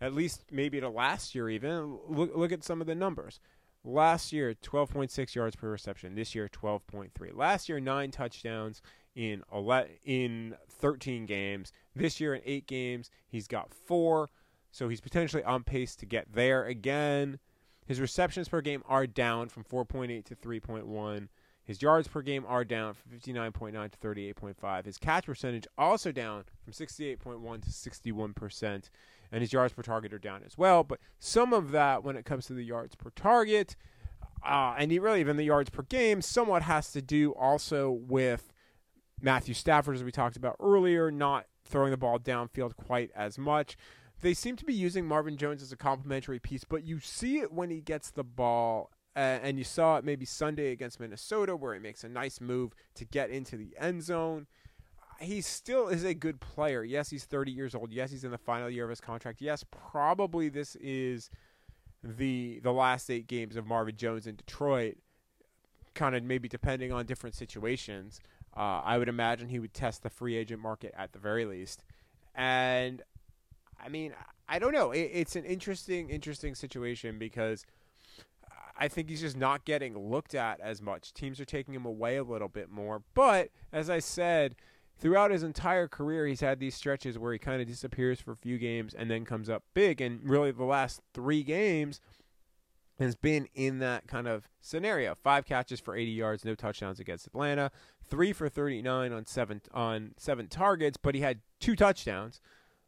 at 0.00 0.12
least 0.14 0.44
maybe 0.50 0.80
to 0.80 0.88
last 0.88 1.34
year 1.34 1.48
even, 1.48 1.98
look, 2.08 2.34
look 2.34 2.52
at 2.52 2.64
some 2.64 2.80
of 2.80 2.86
the 2.86 2.94
numbers. 2.94 3.38
Last 3.84 4.32
year, 4.32 4.54
12.6 4.54 5.34
yards 5.34 5.56
per 5.56 5.70
reception. 5.70 6.14
This 6.14 6.34
year, 6.34 6.48
12.3. 6.48 7.10
Last 7.34 7.68
year, 7.68 7.80
nine 7.80 8.10
touchdowns 8.10 8.82
in 9.20 9.42
11, 9.52 9.90
in 10.04 10.56
13 10.70 11.26
games. 11.26 11.72
This 11.94 12.20
year, 12.20 12.34
in 12.34 12.40
eight 12.46 12.66
games, 12.66 13.10
he's 13.28 13.46
got 13.46 13.74
four. 13.74 14.30
So 14.70 14.88
he's 14.88 15.02
potentially 15.02 15.44
on 15.44 15.62
pace 15.62 15.94
to 15.96 16.06
get 16.06 16.32
there 16.32 16.64
again. 16.64 17.38
His 17.86 18.00
receptions 18.00 18.48
per 18.48 18.62
game 18.62 18.82
are 18.88 19.06
down 19.06 19.50
from 19.50 19.64
4.8 19.64 20.24
to 20.24 20.36
3.1. 20.36 21.28
His 21.62 21.82
yards 21.82 22.08
per 22.08 22.22
game 22.22 22.46
are 22.48 22.64
down 22.64 22.94
from 22.94 23.12
59.9 23.12 23.90
to 23.90 23.98
38.5. 23.98 24.84
His 24.86 24.96
catch 24.96 25.26
percentage 25.26 25.66
also 25.76 26.12
down 26.12 26.44
from 26.64 26.72
68.1 26.72 27.62
to 27.62 27.70
61%. 27.70 28.88
And 29.32 29.40
his 29.42 29.52
yards 29.52 29.74
per 29.74 29.82
target 29.82 30.14
are 30.14 30.18
down 30.18 30.42
as 30.46 30.56
well. 30.56 30.82
But 30.82 30.98
some 31.18 31.52
of 31.52 31.72
that, 31.72 32.02
when 32.02 32.16
it 32.16 32.24
comes 32.24 32.46
to 32.46 32.54
the 32.54 32.64
yards 32.64 32.94
per 32.94 33.10
target, 33.10 33.76
uh, 34.42 34.74
and 34.78 34.90
really 34.90 35.20
even 35.20 35.36
the 35.36 35.44
yards 35.44 35.68
per 35.68 35.82
game, 35.82 36.22
somewhat 36.22 36.62
has 36.62 36.90
to 36.92 37.02
do 37.02 37.32
also 37.32 37.90
with 37.90 38.50
Matthew 39.22 39.54
Stafford, 39.54 39.96
as 39.96 40.04
we 40.04 40.12
talked 40.12 40.36
about 40.36 40.56
earlier, 40.60 41.10
not 41.10 41.46
throwing 41.64 41.90
the 41.90 41.96
ball 41.96 42.18
downfield 42.18 42.76
quite 42.76 43.10
as 43.14 43.38
much. 43.38 43.76
They 44.20 44.34
seem 44.34 44.56
to 44.56 44.64
be 44.64 44.74
using 44.74 45.06
Marvin 45.06 45.36
Jones 45.36 45.62
as 45.62 45.72
a 45.72 45.76
complementary 45.76 46.38
piece, 46.38 46.64
but 46.64 46.84
you 46.84 47.00
see 47.00 47.38
it 47.38 47.52
when 47.52 47.70
he 47.70 47.80
gets 47.80 48.10
the 48.10 48.24
ball 48.24 48.90
uh, 49.16 49.38
and 49.42 49.58
you 49.58 49.64
saw 49.64 49.96
it 49.96 50.04
maybe 50.04 50.24
Sunday 50.24 50.72
against 50.72 51.00
Minnesota 51.00 51.56
where 51.56 51.74
he 51.74 51.80
makes 51.80 52.04
a 52.04 52.08
nice 52.08 52.40
move 52.40 52.74
to 52.94 53.04
get 53.04 53.30
into 53.30 53.56
the 53.56 53.74
end 53.78 54.02
zone. 54.02 54.46
He 55.20 55.40
still 55.40 55.88
is 55.88 56.04
a 56.04 56.14
good 56.14 56.40
player. 56.40 56.82
Yes, 56.82 57.10
he's 57.10 57.24
30 57.24 57.50
years 57.52 57.74
old. 57.74 57.92
Yes, 57.92 58.10
he's 58.10 58.24
in 58.24 58.30
the 58.30 58.38
final 58.38 58.70
year 58.70 58.84
of 58.84 58.90
his 58.90 59.00
contract. 59.00 59.40
Yes, 59.40 59.64
probably 59.70 60.48
this 60.48 60.76
is 60.76 61.30
the 62.02 62.60
the 62.62 62.72
last 62.72 63.10
8 63.10 63.26
games 63.26 63.56
of 63.56 63.66
Marvin 63.66 63.96
Jones 63.96 64.26
in 64.26 64.36
Detroit 64.36 64.96
kind 65.94 66.14
of 66.14 66.24
maybe 66.24 66.48
depending 66.48 66.92
on 66.92 67.06
different 67.06 67.34
situations. 67.34 68.20
Uh, 68.56 68.82
I 68.84 68.98
would 68.98 69.08
imagine 69.08 69.48
he 69.48 69.58
would 69.58 69.74
test 69.74 70.02
the 70.02 70.10
free 70.10 70.36
agent 70.36 70.60
market 70.60 70.94
at 70.96 71.12
the 71.12 71.18
very 71.18 71.44
least. 71.44 71.84
And 72.34 73.02
I 73.82 73.88
mean, 73.88 74.12
I 74.48 74.58
don't 74.58 74.72
know. 74.72 74.90
It, 74.90 75.10
it's 75.12 75.36
an 75.36 75.44
interesting, 75.44 76.10
interesting 76.10 76.54
situation 76.54 77.18
because– 77.18 77.64
I 78.80 78.88
think 78.88 79.10
he's 79.10 79.20
just 79.20 79.36
not 79.36 79.66
getting 79.66 80.10
looked 80.10 80.34
at 80.34 80.58
as 80.58 80.80
much. 80.80 81.12
Teams 81.12 81.38
are 81.38 81.44
taking 81.44 81.74
him 81.74 81.84
away 81.84 82.16
a 82.16 82.24
little 82.24 82.48
bit 82.48 82.70
more. 82.70 83.02
But 83.12 83.50
as 83.72 83.90
I 83.90 83.98
said, 83.98 84.56
throughout 84.98 85.30
his 85.30 85.42
entire 85.42 85.86
career, 85.86 86.26
he's 86.26 86.40
had 86.40 86.58
these 86.58 86.74
stretches 86.74 87.18
where 87.18 87.34
he 87.34 87.38
kind 87.38 87.60
of 87.60 87.68
disappears 87.68 88.20
for 88.20 88.32
a 88.32 88.36
few 88.36 88.56
games 88.56 88.94
and 88.94 89.10
then 89.10 89.26
comes 89.26 89.50
up 89.50 89.64
big. 89.74 90.00
And 90.00 90.28
really, 90.28 90.50
the 90.50 90.64
last 90.64 91.02
three 91.12 91.42
games 91.42 92.00
has 92.98 93.14
been 93.16 93.48
in 93.54 93.80
that 93.80 94.06
kind 94.06 94.26
of 94.26 94.48
scenario. 94.62 95.14
Five 95.14 95.44
catches 95.44 95.78
for 95.78 95.94
80 95.94 96.10
yards, 96.12 96.44
no 96.46 96.54
touchdowns 96.54 97.00
against 97.00 97.26
Atlanta. 97.26 97.70
Three 98.10 98.32
for 98.32 98.48
39 98.48 99.12
on 99.12 99.26
seven 99.26 99.60
on 99.72 100.14
seven 100.18 100.48
targets, 100.48 100.98
but 101.00 101.14
he 101.14 101.20
had 101.20 101.38
two 101.60 101.76
touchdowns 101.76 102.40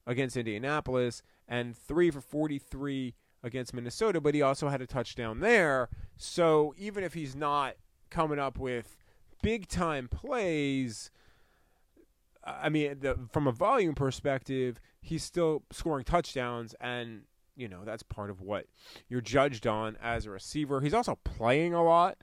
against 0.07 0.37
Indianapolis 0.37 1.23
and 1.47 1.77
three 1.77 2.11
for 2.11 2.21
43 2.21 3.15
against 3.43 3.75
Minnesota, 3.75 4.21
but 4.21 4.35
he 4.35 4.43
also 4.43 4.69
had 4.69 4.81
a 4.81 4.87
touchdown 4.87 5.41
there. 5.41 5.89
So 6.17 6.75
even 6.77 7.05
if 7.05 7.15
he's 7.15 7.35
not 7.35 7.77
coming 8.11 8.39
up 8.39 8.59
with 8.59 8.97
big 9.43 9.69
time 9.69 10.09
plays, 10.09 11.11
I 12.45 12.69
mean, 12.69 12.99
the, 13.01 13.19
from 13.31 13.47
a 13.47 13.53
volume 13.53 13.95
perspective, 13.95 14.81
he's 15.01 15.23
still 15.23 15.63
scoring 15.71 16.05
touchdowns, 16.05 16.75
and 16.81 17.23
you 17.57 17.69
know 17.69 17.85
that's 17.85 18.03
part 18.03 18.31
of 18.31 18.41
what 18.41 18.67
you're 19.09 19.21
judged 19.21 19.67
on 19.67 19.97
as 20.03 20.27
a 20.27 20.31
receiver. 20.31 20.81
He's 20.81 20.95
also 20.95 21.19
playing 21.25 21.75
a 21.75 21.83
lot 21.83 22.19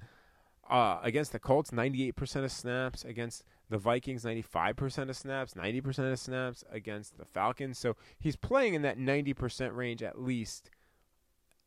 uh, 0.70 1.00
against 1.02 1.32
the 1.32 1.40
Colts, 1.40 1.72
98% 1.72 2.44
of 2.44 2.52
snaps 2.52 3.04
against 3.04 3.44
the 3.70 3.78
Vikings, 3.78 4.24
95% 4.24 5.10
of 5.10 5.18
snaps, 5.18 5.54
90% 5.54 6.12
of 6.12 6.20
snaps 6.20 6.64
against 6.72 7.18
the 7.18 7.26
Falcons. 7.26 7.78
So 7.78 7.96
he's 8.20 8.36
playing 8.36 8.74
in 8.74 8.82
that 8.84 8.98
90% 8.98 9.76
range 9.76 10.04
at 10.04 10.22
least 10.22 10.70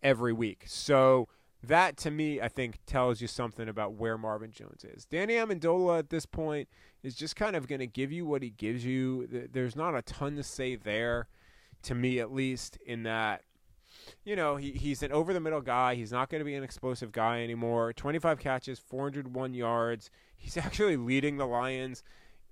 every 0.02 0.32
week. 0.32 0.64
So 0.66 1.28
that 1.62 1.96
to 1.98 2.10
me, 2.10 2.40
I 2.40 2.48
think, 2.48 2.78
tells 2.86 3.20
you 3.20 3.28
something 3.28 3.68
about 3.68 3.94
where 3.94 4.18
Marvin 4.18 4.50
Jones 4.50 4.84
is. 4.84 5.04
Danny 5.04 5.34
Amendola 5.34 6.00
at 6.00 6.10
this 6.10 6.26
point 6.26 6.68
is 7.02 7.14
just 7.14 7.36
kind 7.36 7.54
of 7.54 7.68
going 7.68 7.78
to 7.78 7.86
give 7.86 8.10
you 8.10 8.26
what 8.26 8.42
he 8.42 8.50
gives 8.50 8.84
you. 8.84 9.48
There's 9.52 9.76
not 9.76 9.94
a 9.94 10.02
ton 10.02 10.36
to 10.36 10.42
say 10.42 10.74
there, 10.74 11.28
to 11.82 11.94
me 11.94 12.18
at 12.18 12.32
least, 12.32 12.78
in 12.84 13.04
that. 13.04 13.42
You 14.24 14.36
know, 14.36 14.56
he, 14.56 14.72
he's 14.72 15.02
an 15.02 15.12
over 15.12 15.32
the 15.32 15.40
middle 15.40 15.60
guy. 15.60 15.94
He's 15.94 16.12
not 16.12 16.30
going 16.30 16.40
to 16.40 16.44
be 16.44 16.54
an 16.54 16.62
explosive 16.64 17.12
guy 17.12 17.42
anymore. 17.42 17.92
25 17.92 18.38
catches, 18.38 18.78
401 18.78 19.54
yards. 19.54 20.10
He's 20.36 20.56
actually 20.58 20.96
leading 20.96 21.36
the 21.36 21.46
Lions 21.46 22.02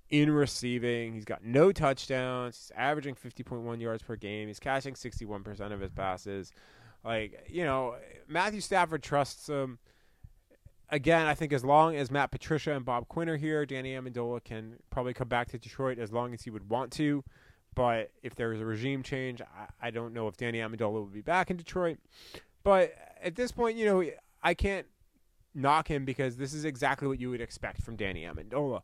in 0.09 0.29
receiving. 0.29 1.13
He's 1.13 1.25
got 1.25 1.43
no 1.43 1.71
touchdowns. 1.71 2.57
He's 2.57 2.71
averaging 2.77 3.15
50.1 3.15 3.81
yards 3.81 4.03
per 4.03 4.15
game. 4.15 4.47
He's 4.47 4.59
catching 4.59 4.93
61% 4.93 5.71
of 5.71 5.79
his 5.79 5.91
passes. 5.91 6.51
Like, 7.03 7.47
you 7.49 7.63
know, 7.63 7.95
Matthew 8.27 8.61
Stafford 8.61 9.01
trusts 9.01 9.47
him. 9.47 9.79
Again, 10.89 11.25
I 11.25 11.33
think 11.33 11.53
as 11.53 11.63
long 11.63 11.95
as 11.95 12.11
Matt 12.11 12.31
Patricia 12.31 12.75
and 12.75 12.83
Bob 12.83 13.07
Quinn 13.07 13.29
are 13.29 13.37
here, 13.37 13.65
Danny 13.65 13.93
Amendola 13.93 14.43
can 14.43 14.75
probably 14.89 15.13
come 15.13 15.29
back 15.29 15.47
to 15.49 15.57
Detroit 15.57 15.97
as 15.97 16.11
long 16.11 16.33
as 16.33 16.43
he 16.43 16.49
would 16.49 16.69
want 16.69 16.91
to. 16.93 17.23
But 17.75 18.11
if 18.21 18.35
there's 18.35 18.59
a 18.59 18.65
regime 18.65 19.01
change, 19.03 19.41
I, 19.41 19.87
I 19.87 19.91
don't 19.91 20.13
know 20.13 20.27
if 20.27 20.37
Danny 20.37 20.59
Amendola 20.59 20.93
will 20.93 21.05
be 21.05 21.21
back 21.21 21.49
in 21.49 21.57
Detroit. 21.57 21.99
But 22.63 22.93
at 23.21 23.35
this 23.35 23.51
point, 23.51 23.77
you 23.77 23.85
know, 23.85 24.03
I 24.43 24.53
can't 24.53 24.87
knock 25.53 25.87
him 25.87 26.05
because 26.05 26.37
this 26.37 26.53
is 26.53 26.65
exactly 26.65 27.07
what 27.07 27.19
you 27.19 27.29
would 27.29 27.41
expect 27.41 27.81
from 27.81 27.95
Danny 27.95 28.23
Amendola. 28.23 28.81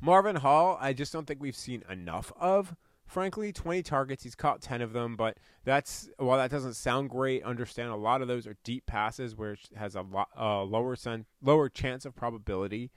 Marvin 0.00 0.36
Hall, 0.36 0.78
I 0.80 0.92
just 0.92 1.12
don't 1.12 1.26
think 1.26 1.40
we've 1.40 1.56
seen 1.56 1.82
enough 1.88 2.32
of 2.38 2.74
frankly 3.06 3.52
20 3.52 3.82
targets 3.82 4.22
he's 4.22 4.34
caught 4.34 4.62
10 4.62 4.80
of 4.80 4.92
them 4.92 5.14
but 5.14 5.36
that's 5.64 6.08
while 6.16 6.38
that 6.38 6.50
doesn't 6.50 6.74
sound 6.74 7.10
great 7.10 7.42
understand 7.44 7.90
a 7.90 7.96
lot 7.96 8.22
of 8.22 8.28
those 8.28 8.46
are 8.46 8.56
deep 8.64 8.86
passes 8.86 9.36
where 9.36 9.52
it 9.52 9.68
has 9.76 9.94
a 9.94 10.00
lot 10.00 10.28
uh, 10.38 10.62
lower 10.62 10.96
sen- 10.96 11.26
lower 11.42 11.68
chance 11.68 12.06
of 12.06 12.16
probability 12.16 12.90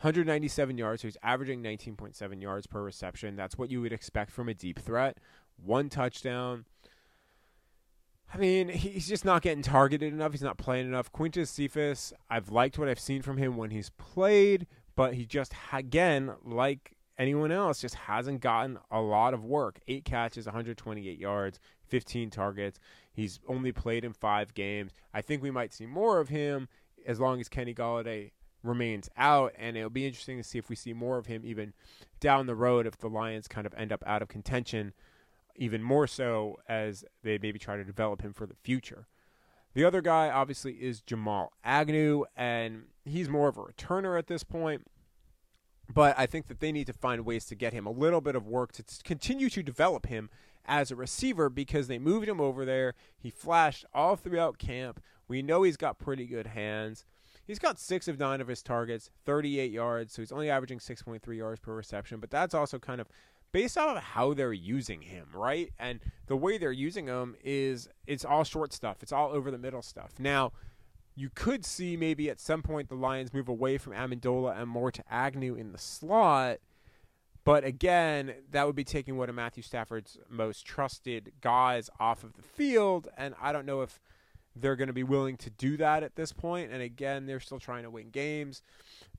197 0.00 0.78
yards 0.78 1.02
so 1.02 1.08
he's 1.08 1.16
averaging 1.22 1.62
19.7 1.62 2.40
yards 2.40 2.66
per 2.66 2.82
reception 2.82 3.36
that's 3.36 3.58
what 3.58 3.70
you 3.70 3.80
would 3.80 3.92
expect 3.92 4.30
from 4.30 4.48
a 4.48 4.54
deep 4.54 4.78
threat 4.78 5.18
one 5.56 5.88
touchdown 5.88 6.64
I 8.32 8.36
mean, 8.36 8.68
he's 8.68 9.08
just 9.08 9.24
not 9.24 9.42
getting 9.42 9.62
targeted 9.62 10.12
enough. 10.12 10.32
He's 10.32 10.42
not 10.42 10.58
playing 10.58 10.86
enough. 10.86 11.10
Quintez 11.12 11.48
Cephus, 11.48 12.12
I've 12.28 12.50
liked 12.50 12.78
what 12.78 12.88
I've 12.88 13.00
seen 13.00 13.22
from 13.22 13.38
him 13.38 13.56
when 13.56 13.70
he's 13.70 13.90
played, 13.90 14.66
but 14.96 15.14
he 15.14 15.24
just 15.24 15.54
again 15.72 16.34
like 16.44 16.94
anyone 17.16 17.50
else 17.50 17.80
just 17.80 17.94
hasn't 17.94 18.40
gotten 18.40 18.78
a 18.90 19.00
lot 19.00 19.34
of 19.34 19.44
work. 19.44 19.80
Eight 19.88 20.04
catches, 20.04 20.46
128 20.46 21.18
yards, 21.18 21.58
15 21.86 22.30
targets. 22.30 22.78
He's 23.12 23.40
only 23.48 23.72
played 23.72 24.04
in 24.04 24.12
five 24.12 24.54
games. 24.54 24.92
I 25.14 25.22
think 25.22 25.42
we 25.42 25.50
might 25.50 25.72
see 25.72 25.86
more 25.86 26.20
of 26.20 26.28
him 26.28 26.68
as 27.06 27.18
long 27.18 27.40
as 27.40 27.48
Kenny 27.48 27.74
Golladay 27.74 28.32
remains 28.62 29.08
out, 29.16 29.52
and 29.56 29.76
it'll 29.76 29.90
be 29.90 30.06
interesting 30.06 30.36
to 30.36 30.44
see 30.44 30.58
if 30.58 30.68
we 30.68 30.76
see 30.76 30.92
more 30.92 31.18
of 31.18 31.26
him 31.26 31.42
even 31.44 31.72
down 32.20 32.46
the 32.46 32.54
road 32.54 32.86
if 32.86 32.98
the 32.98 33.08
Lions 33.08 33.48
kind 33.48 33.66
of 33.66 33.74
end 33.74 33.92
up 33.92 34.02
out 34.06 34.22
of 34.22 34.28
contention, 34.28 34.92
even 35.56 35.82
more 35.82 36.06
so 36.06 36.56
as 36.68 37.04
they 37.22 37.38
maybe 37.38 37.58
try 37.58 37.76
to 37.76 37.84
develop 37.84 38.22
him 38.22 38.32
for 38.32 38.46
the 38.46 38.56
future. 38.62 39.06
The 39.74 39.84
other 39.84 40.00
guy, 40.00 40.30
obviously, 40.30 40.72
is 40.72 41.00
Jamal 41.00 41.52
Agnew, 41.62 42.24
and 42.36 42.84
he's 43.04 43.28
more 43.28 43.48
of 43.48 43.58
a 43.58 43.62
returner 43.62 44.18
at 44.18 44.26
this 44.26 44.42
point. 44.42 44.86
But 45.92 46.18
I 46.18 46.26
think 46.26 46.48
that 46.48 46.60
they 46.60 46.72
need 46.72 46.86
to 46.88 46.92
find 46.92 47.24
ways 47.24 47.46
to 47.46 47.54
get 47.54 47.72
him 47.72 47.86
a 47.86 47.90
little 47.90 48.20
bit 48.20 48.36
of 48.36 48.46
work 48.46 48.72
to 48.72 48.84
continue 49.04 49.48
to 49.50 49.62
develop 49.62 50.06
him 50.06 50.28
as 50.66 50.90
a 50.90 50.96
receiver 50.96 51.48
because 51.48 51.88
they 51.88 51.98
moved 51.98 52.28
him 52.28 52.40
over 52.40 52.64
there. 52.64 52.94
He 53.16 53.30
flashed 53.30 53.86
all 53.94 54.16
throughout 54.16 54.58
camp. 54.58 55.00
We 55.26 55.42
know 55.42 55.62
he's 55.62 55.76
got 55.78 55.98
pretty 55.98 56.26
good 56.26 56.48
hands. 56.48 57.04
He's 57.48 57.58
got 57.58 57.78
six 57.78 58.08
of 58.08 58.18
nine 58.18 58.42
of 58.42 58.46
his 58.46 58.62
targets, 58.62 59.10
38 59.24 59.72
yards, 59.72 60.12
so 60.12 60.20
he's 60.20 60.32
only 60.32 60.50
averaging 60.50 60.80
6.3 60.80 61.34
yards 61.34 61.58
per 61.58 61.74
reception. 61.74 62.20
But 62.20 62.30
that's 62.30 62.52
also 62.52 62.78
kind 62.78 63.00
of 63.00 63.08
based 63.52 63.78
off 63.78 63.96
of 63.96 64.02
how 64.02 64.34
they're 64.34 64.52
using 64.52 65.00
him, 65.00 65.28
right? 65.32 65.72
And 65.78 66.00
the 66.26 66.36
way 66.36 66.58
they're 66.58 66.70
using 66.70 67.06
him 67.06 67.36
is 67.42 67.88
it's 68.06 68.22
all 68.22 68.44
short 68.44 68.74
stuff, 68.74 68.98
it's 69.02 69.12
all 69.12 69.30
over 69.30 69.50
the 69.50 69.56
middle 69.56 69.80
stuff. 69.80 70.12
Now, 70.18 70.52
you 71.16 71.30
could 71.34 71.64
see 71.64 71.96
maybe 71.96 72.28
at 72.28 72.38
some 72.38 72.62
point 72.62 72.90
the 72.90 72.94
Lions 72.94 73.32
move 73.32 73.48
away 73.48 73.78
from 73.78 73.94
Amendola 73.94 74.60
and 74.60 74.68
more 74.68 74.92
to 74.92 75.02
Agnew 75.10 75.54
in 75.54 75.72
the 75.72 75.78
slot. 75.78 76.58
But 77.44 77.64
again, 77.64 78.34
that 78.50 78.66
would 78.66 78.76
be 78.76 78.84
taking 78.84 79.16
one 79.16 79.30
of 79.30 79.34
Matthew 79.34 79.62
Stafford's 79.62 80.18
most 80.28 80.66
trusted 80.66 81.32
guys 81.40 81.88
off 81.98 82.24
of 82.24 82.34
the 82.34 82.42
field. 82.42 83.08
And 83.16 83.34
I 83.40 83.52
don't 83.52 83.64
know 83.64 83.80
if 83.80 83.98
they're 84.56 84.76
going 84.76 84.88
to 84.88 84.94
be 84.94 85.02
willing 85.02 85.36
to 85.38 85.50
do 85.50 85.76
that 85.76 86.02
at 86.02 86.16
this 86.16 86.32
point. 86.32 86.72
And 86.72 86.82
again, 86.82 87.26
they're 87.26 87.40
still 87.40 87.60
trying 87.60 87.84
to 87.84 87.90
win 87.90 88.10
games. 88.10 88.62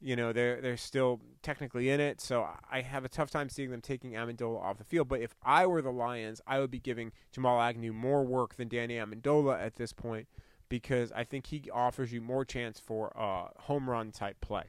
You 0.02 0.16
know, 0.16 0.34
they're 0.34 0.62
they're 0.62 0.78
still 0.78 1.20
technically 1.42 1.90
in 1.90 2.00
it. 2.00 2.22
So 2.22 2.48
I 2.70 2.82
have 2.82 3.06
a 3.06 3.10
tough 3.10 3.30
time 3.32 3.50
seeing 3.50 3.72
them 3.72 3.82
taking 3.82 4.12
Amendola 4.12 4.62
off 4.62 4.78
the 4.78 4.84
field. 4.84 5.08
But 5.08 5.22
if 5.22 5.36
I 5.44 5.66
were 5.66 5.82
the 5.82 5.92
Lions, 5.92 6.42
I 6.48 6.60
would 6.60 6.72
be 6.72 6.80
giving 6.80 7.12
Jamal 7.32 7.62
Agnew 7.62 7.94
more 7.94 8.24
work 8.24 8.56
than 8.56 8.68
Danny 8.68 8.96
Amendola 8.96 9.62
at 9.62 9.76
this 9.76 9.94
point 9.94 10.28
because 10.70 11.12
I 11.12 11.24
think 11.24 11.48
he 11.48 11.70
offers 11.72 12.14
you 12.14 12.22
more 12.22 12.46
chance 12.46 12.80
for 12.80 13.12
a 13.16 13.62
home 13.64 13.90
run 13.90 14.12
type 14.12 14.40
play. 14.40 14.66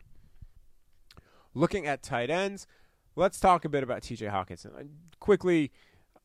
Looking 1.55 1.87
at 1.87 2.03
tight 2.03 2.31
ends, 2.31 2.67
let's 3.17 3.39
talk 3.39 3.65
a 3.65 3.69
bit 3.69 3.83
about 3.83 4.03
TJ 4.03 4.31
Hockenson. 4.31 4.75
Uh, 4.79 4.85
quickly, 5.19 5.71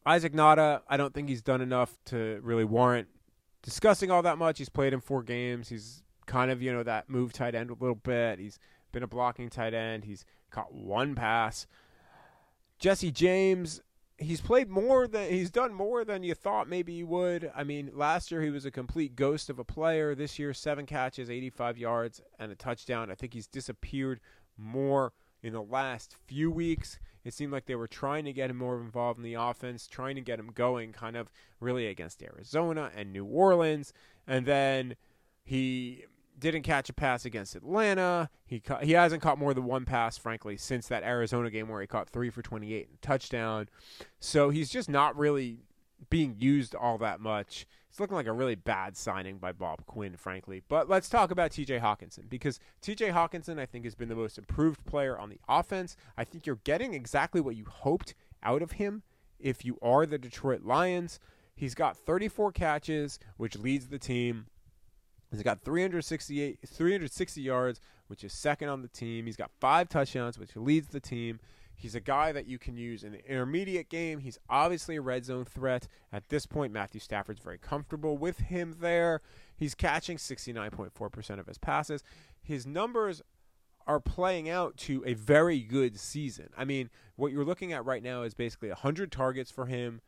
Isaac 0.05 0.33
Nauta, 0.33 0.81
I 0.87 0.97
don't 0.97 1.13
think 1.13 1.29
he's 1.29 1.41
done 1.41 1.61
enough 1.61 1.97
to 2.05 2.39
really 2.43 2.63
warrant 2.63 3.07
discussing 3.65 4.11
all 4.11 4.21
that 4.21 4.37
much. 4.37 4.59
He's 4.59 4.69
played 4.69 4.93
in 4.93 5.01
four 5.01 5.23
games. 5.23 5.67
He's 5.67 6.03
kind 6.27 6.51
of, 6.51 6.61
you 6.61 6.71
know, 6.71 6.83
that 6.83 7.09
move 7.09 7.33
tight 7.33 7.55
end 7.55 7.71
a 7.71 7.73
little 7.73 7.95
bit. 7.95 8.39
He's 8.39 8.59
been 8.91 9.03
a 9.03 9.07
blocking 9.07 9.49
tight 9.49 9.73
end. 9.73 10.05
He's 10.05 10.23
caught 10.51 10.73
one 10.73 11.15
pass. 11.15 11.67
Jesse 12.77 13.11
James, 13.11 13.81
he's 14.17 14.41
played 14.41 14.69
more 14.69 15.07
than 15.07 15.29
he's 15.29 15.49
done 15.49 15.73
more 15.73 16.05
than 16.05 16.23
you 16.23 16.35
thought 16.35 16.69
maybe 16.69 16.95
he 16.95 17.03
would. 17.03 17.51
I 17.55 17.63
mean, 17.63 17.89
last 17.93 18.31
year 18.31 18.41
he 18.41 18.51
was 18.51 18.65
a 18.65 18.71
complete 18.71 19.15
ghost 19.15 19.49
of 19.49 19.59
a 19.59 19.63
player. 19.63 20.13
This 20.13 20.37
year, 20.37 20.53
seven 20.53 20.85
catches, 20.85 21.29
85 21.29 21.77
yards, 21.77 22.21
and 22.39 22.51
a 22.51 22.55
touchdown. 22.55 23.11
I 23.11 23.15
think 23.15 23.33
he's 23.33 23.47
disappeared 23.47 24.19
more 24.57 25.13
in 25.41 25.53
the 25.53 25.63
last 25.63 26.15
few 26.27 26.51
weeks. 26.51 26.99
It 27.25 27.33
seemed 27.33 27.51
like 27.51 27.65
they 27.65 27.75
were 27.75 27.87
trying 27.87 28.23
to 28.25 28.33
get 28.33 28.51
him 28.51 28.57
more 28.57 28.79
involved 28.79 29.17
in 29.17 29.23
the 29.23 29.33
offense, 29.33 29.87
trying 29.87 30.15
to 30.15 30.21
get 30.21 30.39
him 30.39 30.51
going, 30.53 30.93
kind 30.93 31.17
of 31.17 31.29
really 31.59 31.87
against 31.87 32.21
Arizona 32.21 32.91
and 32.95 33.11
New 33.11 33.25
Orleans, 33.25 33.91
and 34.27 34.45
then 34.45 34.95
he 35.43 36.05
didn't 36.37 36.63
catch 36.63 36.89
a 36.89 36.93
pass 36.93 37.25
against 37.25 37.55
Atlanta. 37.55 38.29
He 38.45 38.59
ca- 38.59 38.79
he 38.79 38.91
hasn't 38.91 39.21
caught 39.21 39.39
more 39.39 39.53
than 39.53 39.65
one 39.65 39.85
pass, 39.85 40.17
frankly, 40.17 40.57
since 40.57 40.87
that 40.87 41.03
Arizona 41.03 41.49
game 41.49 41.67
where 41.67 41.81
he 41.81 41.87
caught 41.87 42.09
three 42.09 42.29
for 42.29 42.41
28 42.41 42.89
and 42.89 43.01
touchdown. 43.01 43.69
So 44.19 44.49
he's 44.49 44.69
just 44.69 44.89
not 44.89 45.17
really 45.17 45.59
being 46.09 46.35
used 46.37 46.75
all 46.75 46.97
that 46.99 47.19
much. 47.19 47.65
It's 47.89 47.99
looking 47.99 48.15
like 48.15 48.27
a 48.27 48.33
really 48.33 48.55
bad 48.55 48.97
signing 48.97 49.37
by 49.37 49.53
Bob 49.53 49.85
Quinn, 49.85 50.17
frankly. 50.17 50.61
But 50.67 50.89
let's 50.89 51.07
talk 51.07 51.31
about 51.31 51.51
TJ 51.51 51.79
Hockenson 51.81 52.29
because 52.29 52.59
TJ 52.81 53.13
Hockenson, 53.13 53.59
I 53.59 53.65
think, 53.65 53.85
has 53.85 53.95
been 53.95 54.09
the 54.09 54.15
most 54.15 54.37
improved 54.37 54.85
player 54.85 55.17
on 55.17 55.29
the 55.29 55.39
offense. 55.47 55.95
I 56.17 56.25
think 56.25 56.45
you're 56.45 56.59
getting 56.63 56.93
exactly 56.93 57.39
what 57.39 57.55
you 57.55 57.65
hoped 57.69 58.13
out 58.43 58.61
of 58.61 58.73
him 58.73 59.03
if 59.39 59.63
you 59.63 59.77
are 59.81 60.05
the 60.05 60.17
Detroit 60.17 60.63
Lions. 60.63 61.19
He's 61.55 61.73
got 61.73 61.95
34 61.95 62.51
catches, 62.51 63.17
which 63.37 63.57
leads 63.57 63.87
the 63.87 63.99
team. 63.99 64.47
He's 65.31 65.43
got 65.43 65.61
368, 65.63 66.59
360 66.65 67.41
yards, 67.41 67.79
which 68.07 68.23
is 68.23 68.33
second 68.33 68.69
on 68.69 68.81
the 68.81 68.87
team. 68.87 69.25
He's 69.25 69.37
got 69.37 69.51
five 69.59 69.89
touchdowns, 69.89 70.37
which 70.37 70.55
leads 70.55 70.89
the 70.89 70.99
team. 70.99 71.39
He's 71.75 71.95
a 71.95 71.99
guy 71.99 72.31
that 72.31 72.47
you 72.47 72.57
can 72.57 72.77
use 72.77 73.03
in 73.03 73.11
the 73.11 73.25
intermediate 73.29 73.89
game. 73.89 74.19
He's 74.19 74.39
obviously 74.49 74.95
a 74.95 75.01
red 75.01 75.25
zone 75.25 75.45
threat. 75.45 75.87
At 76.11 76.29
this 76.29 76.45
point, 76.45 76.73
Matthew 76.73 76.99
Stafford's 76.99 77.41
very 77.41 77.57
comfortable 77.57 78.17
with 78.17 78.39
him 78.39 78.77
there. 78.79 79.21
He's 79.55 79.75
catching 79.75 80.17
69.4% 80.17 81.39
of 81.39 81.47
his 81.47 81.57
passes. 81.57 82.03
His 82.41 82.65
numbers 82.65 83.21
are 83.87 83.99
playing 83.99 84.49
out 84.49 84.77
to 84.77 85.03
a 85.05 85.13
very 85.13 85.59
good 85.59 85.99
season. 85.99 86.49
I 86.57 86.65
mean, 86.65 86.89
what 87.15 87.31
you're 87.31 87.45
looking 87.45 87.71
at 87.71 87.85
right 87.85 88.01
now 88.01 88.23
is 88.23 88.33
basically 88.33 88.69
100 88.69 89.11
targets 89.11 89.51
for 89.51 89.67
him 89.67 90.01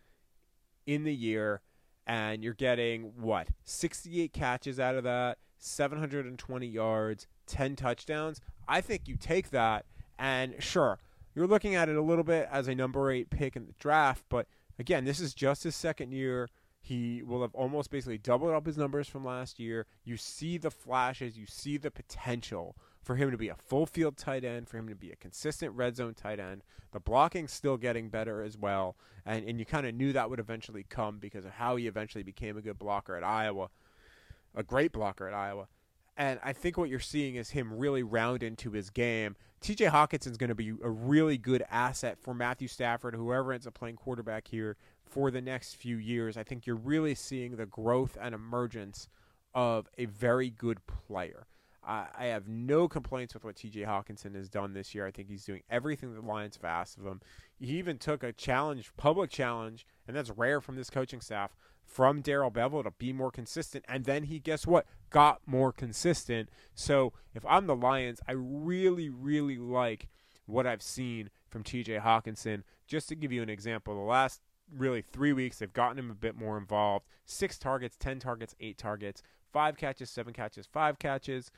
in 0.87 1.03
the 1.03 1.13
year 1.13 1.61
and 2.07 2.43
you're 2.43 2.53
getting 2.53 3.11
what 3.19 3.49
68 3.65 4.31
catches 4.33 4.79
out 4.79 4.95
of 4.95 5.03
that 5.03 5.37
720 5.59 6.65
yards 6.65 7.27
10 7.45 7.75
touchdowns 7.75 8.41
i 8.67 8.79
think 8.81 9.07
you 9.07 9.17
take 9.17 9.49
that 9.49 9.85
and 10.17 10.55
sure 10.59 10.99
you're 11.37 11.47
looking 11.47 11.75
at 11.75 11.87
it 11.87 11.95
a 11.95 12.01
little 12.01 12.23
bit 12.23 12.49
as 12.51 12.67
a 12.67 12.75
number 12.75 13.11
eight 13.11 13.29
pick 13.29 13.55
in 13.55 13.65
the 13.67 13.73
draft 13.79 14.23
but 14.27 14.47
again 14.79 15.05
this 15.05 15.19
is 15.19 15.33
just 15.33 15.63
his 15.63 15.75
second 15.75 16.11
year 16.11 16.49
he 16.81 17.21
will 17.21 17.41
have 17.41 17.53
almost 17.53 17.91
basically 17.91 18.17
doubled 18.17 18.53
up 18.53 18.65
his 18.65 18.77
numbers 18.77 19.07
from 19.07 19.23
last 19.23 19.59
year 19.59 19.85
you 20.03 20.17
see 20.17 20.57
the 20.57 20.71
flashes 20.71 21.37
you 21.37 21.45
see 21.45 21.77
the 21.77 21.91
potential 21.91 22.75
for 23.07 23.15
him 23.15 23.31
to 23.31 23.37
be 23.37 23.47
a 23.47 23.55
full 23.55 23.85
field 23.85 24.17
tight 24.17 24.43
end, 24.43 24.67
for 24.67 24.77
him 24.77 24.89
to 24.89 24.95
be 24.95 25.11
a 25.11 25.15
consistent 25.15 25.73
red 25.73 25.95
zone 25.95 26.13
tight 26.13 26.41
end. 26.41 26.61
The 26.91 26.99
blocking's 26.99 27.53
still 27.53 27.77
getting 27.77 28.09
better 28.09 28.43
as 28.43 28.57
well. 28.57 28.97
And, 29.25 29.47
and 29.47 29.57
you 29.57 29.65
kind 29.65 29.87
of 29.87 29.95
knew 29.95 30.11
that 30.11 30.29
would 30.29 30.41
eventually 30.41 30.85
come 30.87 31.17
because 31.17 31.45
of 31.45 31.51
how 31.51 31.77
he 31.77 31.87
eventually 31.87 32.23
became 32.23 32.57
a 32.57 32.61
good 32.61 32.77
blocker 32.77 33.15
at 33.15 33.23
Iowa, 33.23 33.69
a 34.53 34.61
great 34.61 34.91
blocker 34.91 35.25
at 35.25 35.33
Iowa. 35.33 35.69
And 36.17 36.37
I 36.43 36.51
think 36.51 36.77
what 36.77 36.89
you're 36.89 36.99
seeing 36.99 37.35
is 37.35 37.51
him 37.51 37.77
really 37.77 38.03
round 38.03 38.43
into 38.43 38.71
his 38.71 38.89
game. 38.89 39.37
TJ 39.61 39.91
Hockenson's 39.91 40.37
going 40.37 40.49
to 40.49 40.55
be 40.55 40.69
a 40.83 40.89
really 40.89 41.37
good 41.37 41.63
asset 41.69 42.17
for 42.19 42.33
Matthew 42.33 42.67
Stafford, 42.67 43.15
whoever 43.15 43.51
ends 43.51 43.67
up 43.67 43.73
playing 43.73 43.95
quarterback 43.95 44.47
here 44.47 44.77
for 45.05 45.31
the 45.31 45.41
next 45.41 45.75
few 45.75 45.97
years. 45.97 46.37
I 46.37 46.43
think 46.43 46.67
you're 46.67 46.75
really 46.75 47.15
seeing 47.15 47.55
the 47.55 47.65
growth 47.65 48.17
and 48.21 48.35
emergence 48.35 49.09
of 49.53 49.89
a 49.97 50.05
very 50.05 50.49
good 50.49 50.79
player. 50.85 51.47
I, 51.83 52.07
I 52.17 52.25
have 52.25 52.47
no 52.47 52.87
complaints 52.87 53.33
with 53.33 53.43
what 53.43 53.55
TJ 53.55 53.85
Hockenson 53.87 54.35
has 54.35 54.49
done 54.49 54.73
this 54.73 54.93
year. 54.93 55.07
I 55.07 55.11
think 55.11 55.29
he's 55.29 55.45
doing 55.45 55.63
everything 55.69 56.13
the 56.13 56.21
Lions 56.21 56.57
have 56.57 56.65
asked 56.65 56.97
of 56.97 57.05
him. 57.05 57.21
He 57.59 57.77
even 57.77 57.97
took 57.97 58.23
a 58.23 58.33
challenge, 58.33 58.91
public 58.97 59.31
challenge, 59.31 59.87
and 60.07 60.15
that's 60.15 60.29
rare 60.29 60.61
from 60.61 60.75
this 60.75 60.89
coaching 60.89 61.21
staff, 61.21 61.55
from 61.87 62.21
Darrell 62.21 62.51
Bevell 62.51 62.83
to 62.83 62.91
be 62.91 63.13
more 63.13 63.31
consistent. 63.31 63.85
And 63.87 64.05
then 64.05 64.23
he, 64.23 64.39
guess 64.39 64.67
what, 64.67 64.85
got 65.09 65.41
more 65.45 65.71
consistent. 65.71 66.49
So 66.75 67.13
if 67.33 67.45
I'm 67.45 67.65
the 67.65 67.75
Lions, 67.75 68.19
I 68.27 68.33
really, 68.33 69.09
really 69.09 69.57
like 69.57 70.09
what 70.45 70.67
I've 70.67 70.81
seen 70.81 71.29
from 71.49 71.63
TJ 71.63 72.01
Hockenson. 72.01 72.63
Just 72.85 73.09
to 73.09 73.15
give 73.15 73.31
you 73.31 73.41
an 73.41 73.49
example, 73.49 73.95
the 73.95 74.01
last 74.01 74.41
really 74.75 75.01
three 75.01 75.33
weeks, 75.33 75.59
they've 75.59 75.71
gotten 75.71 75.97
him 75.97 76.11
a 76.11 76.15
bit 76.15 76.35
more 76.35 76.57
involved. 76.57 77.05
Six 77.25 77.57
targets, 77.57 77.95
10 77.97 78.19
targets, 78.19 78.55
eight 78.59 78.77
targets, 78.77 79.23
five 79.51 79.77
catches, 79.77 80.09
seven 80.09 80.33
catches, 80.33 80.65
five 80.65 80.99
catches. 80.99 81.51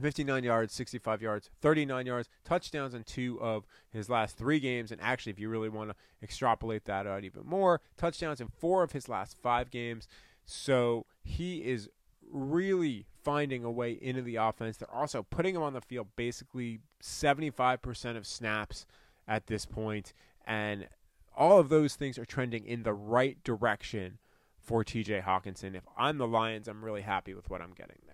59 0.00 0.44
yards, 0.44 0.72
65 0.74 1.22
yards, 1.22 1.50
39 1.60 2.06
yards, 2.06 2.28
touchdowns 2.44 2.94
in 2.94 3.04
two 3.04 3.40
of 3.40 3.66
his 3.90 4.08
last 4.08 4.36
three 4.36 4.60
games. 4.60 4.90
And 4.90 5.00
actually, 5.00 5.32
if 5.32 5.38
you 5.38 5.48
really 5.48 5.68
want 5.68 5.90
to 5.90 5.96
extrapolate 6.22 6.84
that 6.86 7.06
out 7.06 7.24
even 7.24 7.46
more, 7.46 7.80
touchdowns 7.96 8.40
in 8.40 8.48
four 8.48 8.82
of 8.82 8.92
his 8.92 9.08
last 9.08 9.36
five 9.40 9.70
games. 9.70 10.08
So 10.44 11.06
he 11.22 11.58
is 11.58 11.88
really 12.32 13.06
finding 13.22 13.64
a 13.64 13.70
way 13.70 13.92
into 13.92 14.22
the 14.22 14.36
offense. 14.36 14.76
They're 14.76 14.94
also 14.94 15.22
putting 15.22 15.54
him 15.54 15.62
on 15.62 15.74
the 15.74 15.80
field 15.80 16.08
basically 16.16 16.80
75% 17.02 18.16
of 18.16 18.26
snaps 18.26 18.86
at 19.28 19.46
this 19.46 19.66
point, 19.66 20.12
and 20.46 20.88
all 21.36 21.58
of 21.58 21.68
those 21.68 21.94
things 21.94 22.18
are 22.18 22.24
trending 22.24 22.66
in 22.66 22.82
the 22.82 22.92
right 22.92 23.42
direction 23.44 24.18
for 24.58 24.84
TJ 24.84 25.24
Hockenson. 25.24 25.74
If 25.74 25.84
I'm 25.96 26.18
the 26.18 26.26
Lions, 26.26 26.68
I'm 26.68 26.84
really 26.84 27.02
happy 27.02 27.34
with 27.34 27.48
what 27.48 27.60
I'm 27.60 27.72
getting 27.72 27.98
there. 28.06 28.09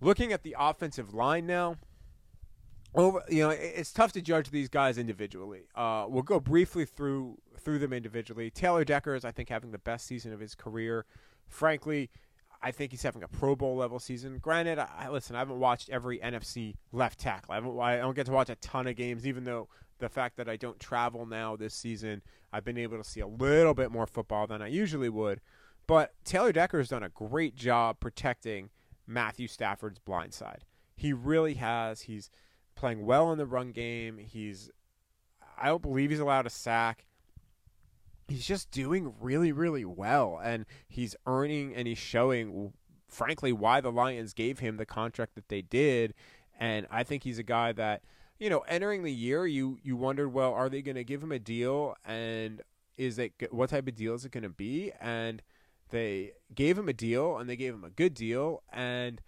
Looking 0.00 0.32
at 0.32 0.42
the 0.42 0.56
offensive 0.58 1.14
line 1.14 1.46
now, 1.46 1.76
over 2.94 3.22
you 3.28 3.42
know 3.42 3.50
it's 3.50 3.92
tough 3.92 4.12
to 4.12 4.22
judge 4.22 4.50
these 4.50 4.68
guys 4.68 4.98
individually. 4.98 5.62
Uh, 5.74 6.06
we'll 6.08 6.22
go 6.22 6.40
briefly 6.40 6.84
through 6.84 7.38
through 7.58 7.78
them 7.78 7.92
individually. 7.92 8.50
Taylor 8.50 8.84
Decker 8.84 9.14
is 9.14 9.24
I 9.24 9.32
think 9.32 9.48
having 9.48 9.72
the 9.72 9.78
best 9.78 10.06
season 10.06 10.32
of 10.32 10.40
his 10.40 10.54
career. 10.54 11.04
Frankly, 11.48 12.10
I 12.62 12.70
think 12.70 12.90
he's 12.90 13.02
having 13.02 13.22
a 13.22 13.28
Pro 13.28 13.54
Bowl 13.54 13.76
level 13.76 13.98
season. 13.98 14.38
Granted, 14.38 14.78
I, 14.78 15.08
listen, 15.10 15.36
I 15.36 15.40
haven't 15.40 15.60
watched 15.60 15.88
every 15.90 16.18
NFC 16.18 16.74
left 16.92 17.20
tackle. 17.20 17.52
I 17.52 17.56
haven't 17.56 17.78
I 17.78 17.98
don't 17.98 18.16
get 18.16 18.26
to 18.26 18.32
watch 18.32 18.50
a 18.50 18.56
ton 18.56 18.86
of 18.86 18.96
games, 18.96 19.26
even 19.26 19.44
though 19.44 19.68
the 19.98 20.08
fact 20.08 20.36
that 20.36 20.48
I 20.48 20.56
don't 20.56 20.78
travel 20.78 21.26
now 21.26 21.56
this 21.56 21.74
season, 21.74 22.22
I've 22.52 22.64
been 22.64 22.78
able 22.78 22.98
to 22.98 23.04
see 23.04 23.20
a 23.20 23.26
little 23.26 23.74
bit 23.74 23.90
more 23.90 24.06
football 24.06 24.46
than 24.46 24.62
I 24.62 24.68
usually 24.68 25.08
would. 25.08 25.40
But 25.86 26.12
Taylor 26.24 26.52
Decker 26.52 26.78
has 26.78 26.88
done 26.88 27.02
a 27.02 27.08
great 27.08 27.54
job 27.54 28.00
protecting 28.00 28.70
Matthew 29.06 29.48
Stafford's 29.48 29.98
blind 29.98 30.34
side. 30.34 30.64
He 30.96 31.12
really 31.12 31.54
has. 31.54 32.02
He's 32.02 32.30
playing 32.74 33.04
well 33.04 33.32
in 33.32 33.38
the 33.38 33.46
run 33.46 33.72
game. 33.72 34.18
He's 34.18 34.70
I 35.58 35.66
don't 35.68 35.82
believe 35.82 36.10
he's 36.10 36.20
allowed 36.20 36.46
a 36.46 36.50
sack. 36.50 37.06
He's 38.28 38.46
just 38.46 38.70
doing 38.70 39.14
really, 39.20 39.52
really 39.52 39.84
well, 39.84 40.40
and 40.42 40.66
he's 40.88 41.14
earning 41.26 41.74
and 41.74 41.86
he's 41.86 41.98
showing, 41.98 42.72
frankly, 43.08 43.52
why 43.52 43.80
the 43.80 43.92
Lions 43.92 44.34
gave 44.34 44.58
him 44.58 44.76
the 44.76 44.86
contract 44.86 45.36
that 45.36 45.48
they 45.48 45.62
did. 45.62 46.12
And 46.58 46.86
I 46.90 47.04
think 47.04 47.22
he's 47.22 47.38
a 47.38 47.44
guy 47.44 47.72
that, 47.72 48.02
you 48.38 48.50
know, 48.50 48.60
entering 48.60 49.04
the 49.04 49.12
year, 49.12 49.46
you 49.46 49.78
you 49.82 49.96
wondered, 49.96 50.32
well, 50.32 50.52
are 50.52 50.68
they 50.68 50.82
going 50.82 50.96
to 50.96 51.04
give 51.04 51.22
him 51.22 51.32
a 51.32 51.38
deal, 51.38 51.94
and 52.04 52.62
is 52.96 53.18
it 53.18 53.32
what 53.50 53.70
type 53.70 53.86
of 53.86 53.94
deal 53.94 54.14
is 54.14 54.24
it 54.24 54.32
going 54.32 54.42
to 54.42 54.48
be? 54.48 54.92
And 55.00 55.42
they 55.90 56.32
gave 56.54 56.78
him 56.78 56.88
a 56.88 56.92
deal, 56.92 57.36
and 57.36 57.48
they 57.48 57.56
gave 57.56 57.74
him 57.74 57.84
a 57.84 57.90
good 57.90 58.14
deal, 58.14 58.62
and 58.72 59.20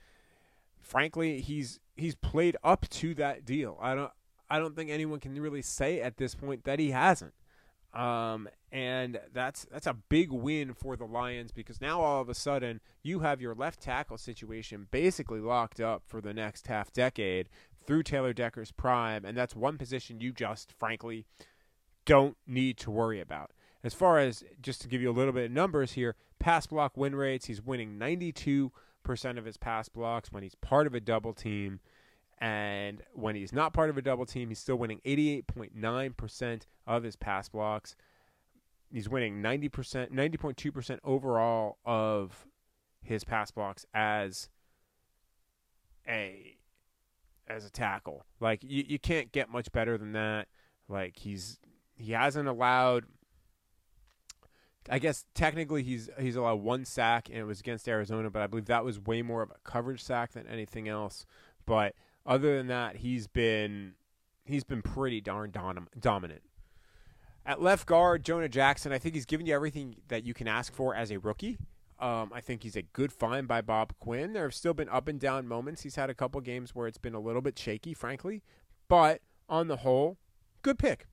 frankly, 0.80 1.40
he's 1.40 1.80
he's 1.96 2.14
played 2.14 2.56
up 2.62 2.88
to 2.88 3.14
that 3.14 3.44
deal. 3.44 3.78
I 3.80 3.94
don't 3.94 4.12
I 4.50 4.58
don't 4.58 4.74
think 4.74 4.90
anyone 4.90 5.20
can 5.20 5.38
really 5.40 5.62
say 5.62 6.00
at 6.00 6.16
this 6.16 6.34
point 6.34 6.64
that 6.64 6.78
he 6.78 6.90
hasn't. 6.90 7.34
Um, 7.94 8.48
and 8.70 9.18
that's 9.32 9.66
that's 9.70 9.86
a 9.86 9.94
big 9.94 10.30
win 10.30 10.74
for 10.74 10.96
the 10.96 11.06
Lions 11.06 11.52
because 11.52 11.80
now 11.80 12.00
all 12.00 12.20
of 12.20 12.28
a 12.28 12.34
sudden 12.34 12.80
you 13.02 13.20
have 13.20 13.40
your 13.40 13.54
left 13.54 13.80
tackle 13.80 14.18
situation 14.18 14.88
basically 14.90 15.40
locked 15.40 15.80
up 15.80 16.02
for 16.06 16.20
the 16.20 16.34
next 16.34 16.66
half 16.66 16.92
decade 16.92 17.48
through 17.86 18.02
Taylor 18.02 18.34
Decker's 18.34 18.72
prime, 18.72 19.24
and 19.24 19.36
that's 19.36 19.56
one 19.56 19.78
position 19.78 20.20
you 20.20 20.32
just 20.32 20.72
frankly 20.78 21.24
don't 22.04 22.36
need 22.46 22.76
to 22.78 22.90
worry 22.90 23.20
about. 23.20 23.52
As 23.82 23.94
far 23.94 24.18
as 24.18 24.44
just 24.60 24.82
to 24.82 24.88
give 24.88 25.00
you 25.00 25.10
a 25.10 25.12
little 25.12 25.32
bit 25.32 25.46
of 25.46 25.52
numbers 25.52 25.92
here, 25.92 26.14
pass 26.38 26.66
block 26.66 26.96
win 26.96 27.14
rates, 27.14 27.46
he's 27.46 27.62
winning 27.62 27.98
92% 27.98 28.70
of 29.36 29.44
his 29.44 29.56
pass 29.56 29.88
blocks 29.88 30.32
when 30.32 30.42
he's 30.42 30.54
part 30.56 30.86
of 30.86 30.94
a 30.94 31.00
double 31.00 31.32
team. 31.32 31.80
And 32.40 33.02
when 33.12 33.34
he's 33.34 33.52
not 33.52 33.72
part 33.72 33.90
of 33.90 33.98
a 33.98 34.02
double 34.02 34.26
team, 34.26 34.48
he's 34.48 34.60
still 34.60 34.76
winning 34.76 35.00
88.9% 35.04 36.62
of 36.86 37.02
his 37.02 37.16
pass 37.16 37.48
blocks. 37.48 37.96
He's 38.92 39.08
winning 39.08 39.42
90%, 39.42 40.12
90.2% 40.12 40.98
overall 41.04 41.78
of 41.84 42.46
his 43.02 43.24
pass 43.24 43.50
blocks 43.50 43.84
as 43.92 44.48
a 46.06 46.56
as 47.46 47.64
a 47.64 47.70
tackle. 47.70 48.24
Like 48.40 48.62
you, 48.62 48.84
you 48.86 48.98
can't 48.98 49.32
get 49.32 49.50
much 49.50 49.72
better 49.72 49.98
than 49.98 50.12
that. 50.12 50.48
Like 50.88 51.16
he's 51.18 51.58
he 51.96 52.12
hasn't 52.12 52.48
allowed 52.48 53.04
I 54.90 54.98
guess 54.98 55.26
technically 55.34 55.82
he's 55.82 56.08
he's 56.18 56.36
allowed 56.36 56.60
one 56.60 56.84
sack 56.84 57.28
and 57.28 57.38
it 57.38 57.44
was 57.44 57.60
against 57.60 57.88
Arizona, 57.88 58.30
but 58.30 58.42
I 58.42 58.46
believe 58.46 58.66
that 58.66 58.84
was 58.84 59.00
way 59.00 59.22
more 59.22 59.42
of 59.42 59.50
a 59.50 59.58
coverage 59.64 60.02
sack 60.02 60.32
than 60.32 60.46
anything 60.46 60.88
else. 60.88 61.26
But 61.66 61.94
other 62.24 62.56
than 62.56 62.68
that, 62.68 62.96
he's 62.96 63.26
been 63.26 63.94
he's 64.44 64.64
been 64.64 64.82
pretty 64.82 65.20
darn 65.20 65.50
dom- 65.50 65.88
dominant. 65.98 66.42
At 67.44 67.62
left 67.62 67.86
guard, 67.86 68.24
Jonah 68.24 68.48
Jackson, 68.48 68.92
I 68.92 68.98
think 68.98 69.14
he's 69.14 69.24
given 69.24 69.46
you 69.46 69.54
everything 69.54 69.96
that 70.08 70.24
you 70.24 70.34
can 70.34 70.48
ask 70.48 70.74
for 70.74 70.94
as 70.94 71.10
a 71.10 71.18
rookie. 71.18 71.58
Um, 71.98 72.30
I 72.32 72.40
think 72.40 72.62
he's 72.62 72.76
a 72.76 72.82
good 72.82 73.12
find 73.12 73.48
by 73.48 73.60
Bob 73.60 73.92
Quinn. 73.98 74.32
There 74.32 74.44
have 74.44 74.54
still 74.54 74.74
been 74.74 74.88
up 74.88 75.08
and 75.08 75.18
down 75.18 75.48
moments. 75.48 75.82
He's 75.82 75.96
had 75.96 76.10
a 76.10 76.14
couple 76.14 76.40
games 76.40 76.74
where 76.74 76.86
it's 76.86 76.98
been 76.98 77.14
a 77.14 77.20
little 77.20 77.42
bit 77.42 77.58
shaky, 77.58 77.92
frankly, 77.94 78.42
but 78.86 79.20
on 79.48 79.68
the 79.68 79.78
whole, 79.78 80.18
good 80.62 80.78
pick. 80.78 81.06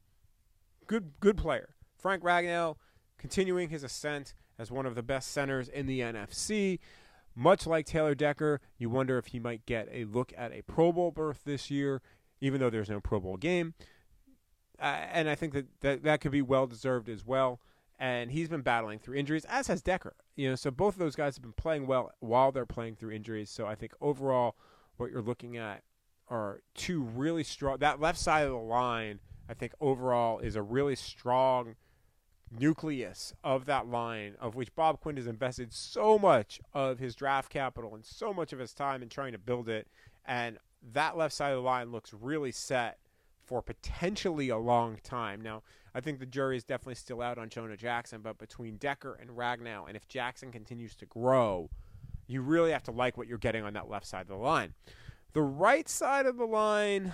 Good 0.88 1.13
good 1.19 1.38
player. 1.38 1.75
Frank 1.97 2.21
Ragnow 2.21 2.75
continuing 3.17 3.69
his 3.69 3.84
ascent 3.84 4.34
as 4.58 4.71
one 4.71 4.86
of 4.86 4.95
the 4.95 5.04
best 5.04 5.32
centers 5.32 5.67
in 5.67 5.86
the 5.86 5.99
NFC. 5.99 6.80
Much 7.36 7.67
like 7.67 7.86
Taylor 7.86 8.15
Decker, 8.15 8.62
you 8.78 8.89
wonder 8.89 9.17
if 9.17 9.28
he 9.28 9.39
might 9.39 9.65
get 9.65 9.89
a 9.91 10.06
look 10.06 10.32
at 10.38 10.54
a 10.54 10.62
Pro 10.62 10.93
Bowl 10.93 11.12
berth 11.12 11.41
this 11.43 11.69
year, 11.69 12.01
even 12.39 12.62
though 12.62 12.69
there's 12.69 12.89
no 12.89 13.01
Pro 13.01 13.19
Bowl 13.19 13.36
game. 13.36 13.73
Uh, 14.80 15.01
and 15.12 15.30
I 15.30 15.36
think 15.36 15.54
that, 15.54 15.65
that 15.82 16.04
that 16.04 16.21
could 16.21 16.32
be 16.32 16.41
well 16.41 16.67
deserved 16.67 17.10
as 17.10 17.25
well. 17.25 17.60
And 17.99 18.32
he's 18.32 18.49
been 18.49 18.62
battling 18.62 18.99
through 18.99 19.15
injuries, 19.15 19.45
as 19.45 19.67
has 19.67 19.82
Decker. 19.82 20.15
You 20.36 20.49
know, 20.49 20.56
so 20.56 20.71
both 20.71 20.95
of 20.95 20.99
those 20.99 21.15
guys 21.15 21.36
have 21.36 21.43
been 21.43 21.54
playing 21.54 21.88
well 21.88 22.12
while 22.19 22.51
they're 22.51 22.65
playing 22.65 22.95
through 22.95 23.12
injuries. 23.12 23.49
So 23.49 23.65
I 23.65 23.75
think 23.75 23.93
overall, 24.01 24.56
what 24.97 25.12
you're 25.12 25.21
looking 25.21 25.58
at 25.58 25.84
are 26.30 26.62
two 26.73 27.04
really 27.04 27.43
strong. 27.43 27.78
That 27.80 27.99
left 27.99 28.19
side 28.19 28.45
of 28.45 28.51
the 28.51 28.58
line, 28.58 29.19
I 29.49 29.54
think 29.54 29.73
overall, 29.80 30.39
is 30.39 30.56
a 30.56 30.62
really 30.62 30.95
strong 30.95 31.75
nucleus 32.59 33.33
of 33.43 33.65
that 33.65 33.87
line 33.87 34.35
of 34.39 34.55
which 34.55 34.73
Bob 34.75 34.99
Quinn 34.99 35.17
has 35.17 35.27
invested 35.27 35.73
so 35.73 36.17
much 36.17 36.59
of 36.73 36.99
his 36.99 37.15
draft 37.15 37.49
capital 37.49 37.95
and 37.95 38.05
so 38.05 38.33
much 38.33 38.53
of 38.53 38.59
his 38.59 38.73
time 38.73 39.01
in 39.01 39.09
trying 39.09 39.31
to 39.31 39.37
build 39.37 39.69
it. 39.69 39.87
And 40.25 40.57
that 40.93 41.17
left 41.17 41.33
side 41.33 41.51
of 41.51 41.57
the 41.57 41.61
line 41.61 41.91
looks 41.91 42.13
really 42.13 42.51
set 42.51 42.97
for 43.45 43.61
potentially 43.61 44.49
a 44.49 44.57
long 44.57 44.97
time. 45.03 45.41
Now, 45.41 45.63
I 45.93 46.01
think 46.01 46.19
the 46.19 46.25
jury 46.25 46.57
is 46.57 46.63
definitely 46.63 46.95
still 46.95 47.21
out 47.21 47.37
on 47.37 47.49
Jonah 47.49 47.77
Jackson, 47.77 48.21
but 48.21 48.37
between 48.37 48.77
Decker 48.77 49.17
and 49.21 49.29
Ragnow, 49.31 49.87
and 49.87 49.95
if 49.95 50.07
Jackson 50.07 50.51
continues 50.51 50.95
to 50.95 51.05
grow, 51.05 51.69
you 52.27 52.41
really 52.41 52.71
have 52.71 52.83
to 52.83 52.91
like 52.91 53.17
what 53.17 53.27
you're 53.27 53.37
getting 53.37 53.63
on 53.63 53.73
that 53.73 53.89
left 53.89 54.05
side 54.05 54.21
of 54.21 54.27
the 54.27 54.35
line. 54.35 54.73
The 55.33 55.41
right 55.41 55.87
side 55.87 56.25
of 56.25 56.37
the 56.37 56.45
line, 56.45 57.13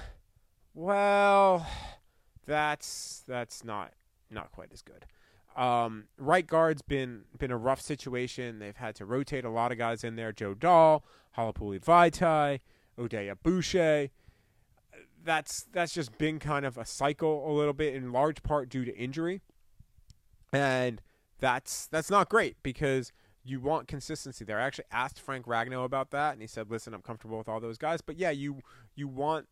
well, 0.73 1.67
that's 2.45 3.23
that's 3.27 3.63
not 3.63 3.93
not 4.29 4.51
quite 4.51 4.71
as 4.71 4.81
good. 4.81 5.05
Um, 5.55 6.05
right 6.17 6.47
guard's 6.47 6.81
been 6.81 7.23
been 7.37 7.51
a 7.51 7.57
rough 7.57 7.81
situation. 7.81 8.59
They've 8.59 8.75
had 8.75 8.95
to 8.95 9.05
rotate 9.05 9.43
a 9.43 9.49
lot 9.49 9.71
of 9.71 9.77
guys 9.77 10.03
in 10.03 10.15
there. 10.15 10.31
Joe 10.31 10.53
Dahl, 10.53 11.03
Halapoulivaati 11.37 11.81
Vaitai, 11.81 12.59
Oday 12.97 13.33
Aboushi. 13.35 14.11
That's 15.23 15.65
that's 15.71 15.93
just 15.93 16.17
been 16.17 16.39
kind 16.39 16.65
of 16.65 16.77
a 16.77 16.85
cycle 16.85 17.49
a 17.49 17.51
little 17.51 17.73
bit, 17.73 17.93
in 17.93 18.11
large 18.11 18.43
part 18.43 18.69
due 18.69 18.85
to 18.85 18.95
injury, 18.95 19.41
and 20.53 21.01
that's 21.39 21.87
that's 21.87 22.09
not 22.09 22.29
great 22.29 22.55
because 22.63 23.11
you 23.43 23.59
want 23.59 23.87
consistency 23.87 24.45
there. 24.45 24.59
I 24.59 24.63
actually 24.63 24.85
asked 24.91 25.19
Frank 25.19 25.45
Ragnow 25.45 25.83
about 25.83 26.11
that, 26.11 26.33
and 26.33 26.41
he 26.41 26.47
said, 26.47 26.71
"Listen, 26.71 26.93
I'm 26.93 27.01
comfortable 27.01 27.37
with 27.37 27.49
all 27.49 27.59
those 27.59 27.77
guys, 27.77 28.01
but 28.01 28.17
yeah, 28.17 28.31
you 28.31 28.61
you 28.95 29.07
want 29.07 29.47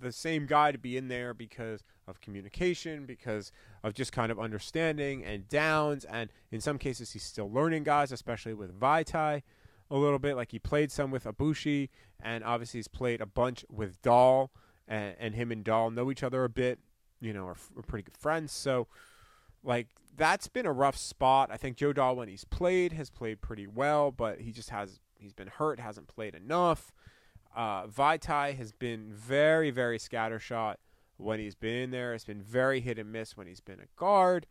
the 0.00 0.12
same 0.12 0.46
guy 0.46 0.72
to 0.72 0.78
be 0.78 0.96
in 0.96 1.08
there 1.08 1.34
because 1.34 1.82
of 2.06 2.20
communication, 2.20 3.06
because 3.06 3.52
of 3.82 3.94
just 3.94 4.12
kind 4.12 4.32
of 4.32 4.38
understanding 4.38 5.24
and 5.24 5.48
downs. 5.48 6.04
And 6.04 6.30
in 6.50 6.60
some 6.60 6.78
cases, 6.78 7.12
he's 7.12 7.22
still 7.22 7.50
learning 7.50 7.84
guys, 7.84 8.12
especially 8.12 8.54
with 8.54 8.78
Vaitai 8.78 9.42
a 9.90 9.96
little 9.96 10.18
bit. 10.18 10.36
Like 10.36 10.50
he 10.52 10.58
played 10.58 10.90
some 10.90 11.10
with 11.10 11.24
Aboushi, 11.24 11.88
and 12.20 12.44
obviously 12.44 12.78
he's 12.78 12.88
played 12.88 13.20
a 13.20 13.26
bunch 13.26 13.64
with 13.70 14.00
Dahl, 14.02 14.50
and, 14.86 15.14
and 15.18 15.34
him 15.34 15.52
and 15.52 15.64
Dahl 15.64 15.90
know 15.90 16.10
each 16.10 16.22
other 16.22 16.44
a 16.44 16.48
bit, 16.48 16.78
you 17.20 17.32
know, 17.32 17.46
are, 17.46 17.56
are 17.76 17.82
pretty 17.86 18.04
good 18.04 18.16
friends. 18.16 18.52
So, 18.52 18.86
like, 19.62 19.88
that's 20.16 20.48
been 20.48 20.66
a 20.66 20.72
rough 20.72 20.96
spot. 20.96 21.50
I 21.52 21.56
think 21.56 21.76
Joe 21.76 21.92
Dahl, 21.92 22.16
when 22.16 22.28
he's 22.28 22.44
played, 22.44 22.92
has 22.92 23.10
played 23.10 23.40
pretty 23.40 23.66
well, 23.66 24.10
but 24.10 24.40
he 24.40 24.50
just 24.50 24.70
has, 24.70 24.98
he's 25.18 25.32
been 25.32 25.48
hurt, 25.48 25.78
hasn't 25.78 26.08
played 26.08 26.34
enough. 26.34 26.92
Uh, 27.58 27.88
Vaitai 27.88 28.56
has 28.56 28.70
been 28.70 29.12
very, 29.12 29.72
very 29.72 29.98
scattershot 29.98 30.76
when 31.16 31.40
he's 31.40 31.56
been 31.56 31.74
in 31.74 31.90
there. 31.90 32.14
It's 32.14 32.24
been 32.24 32.40
very 32.40 32.78
hit 32.78 33.00
and 33.00 33.10
miss 33.10 33.36
when 33.36 33.48
he's 33.48 33.58
been 33.58 33.80
a 33.80 33.88
guard. 33.96 34.46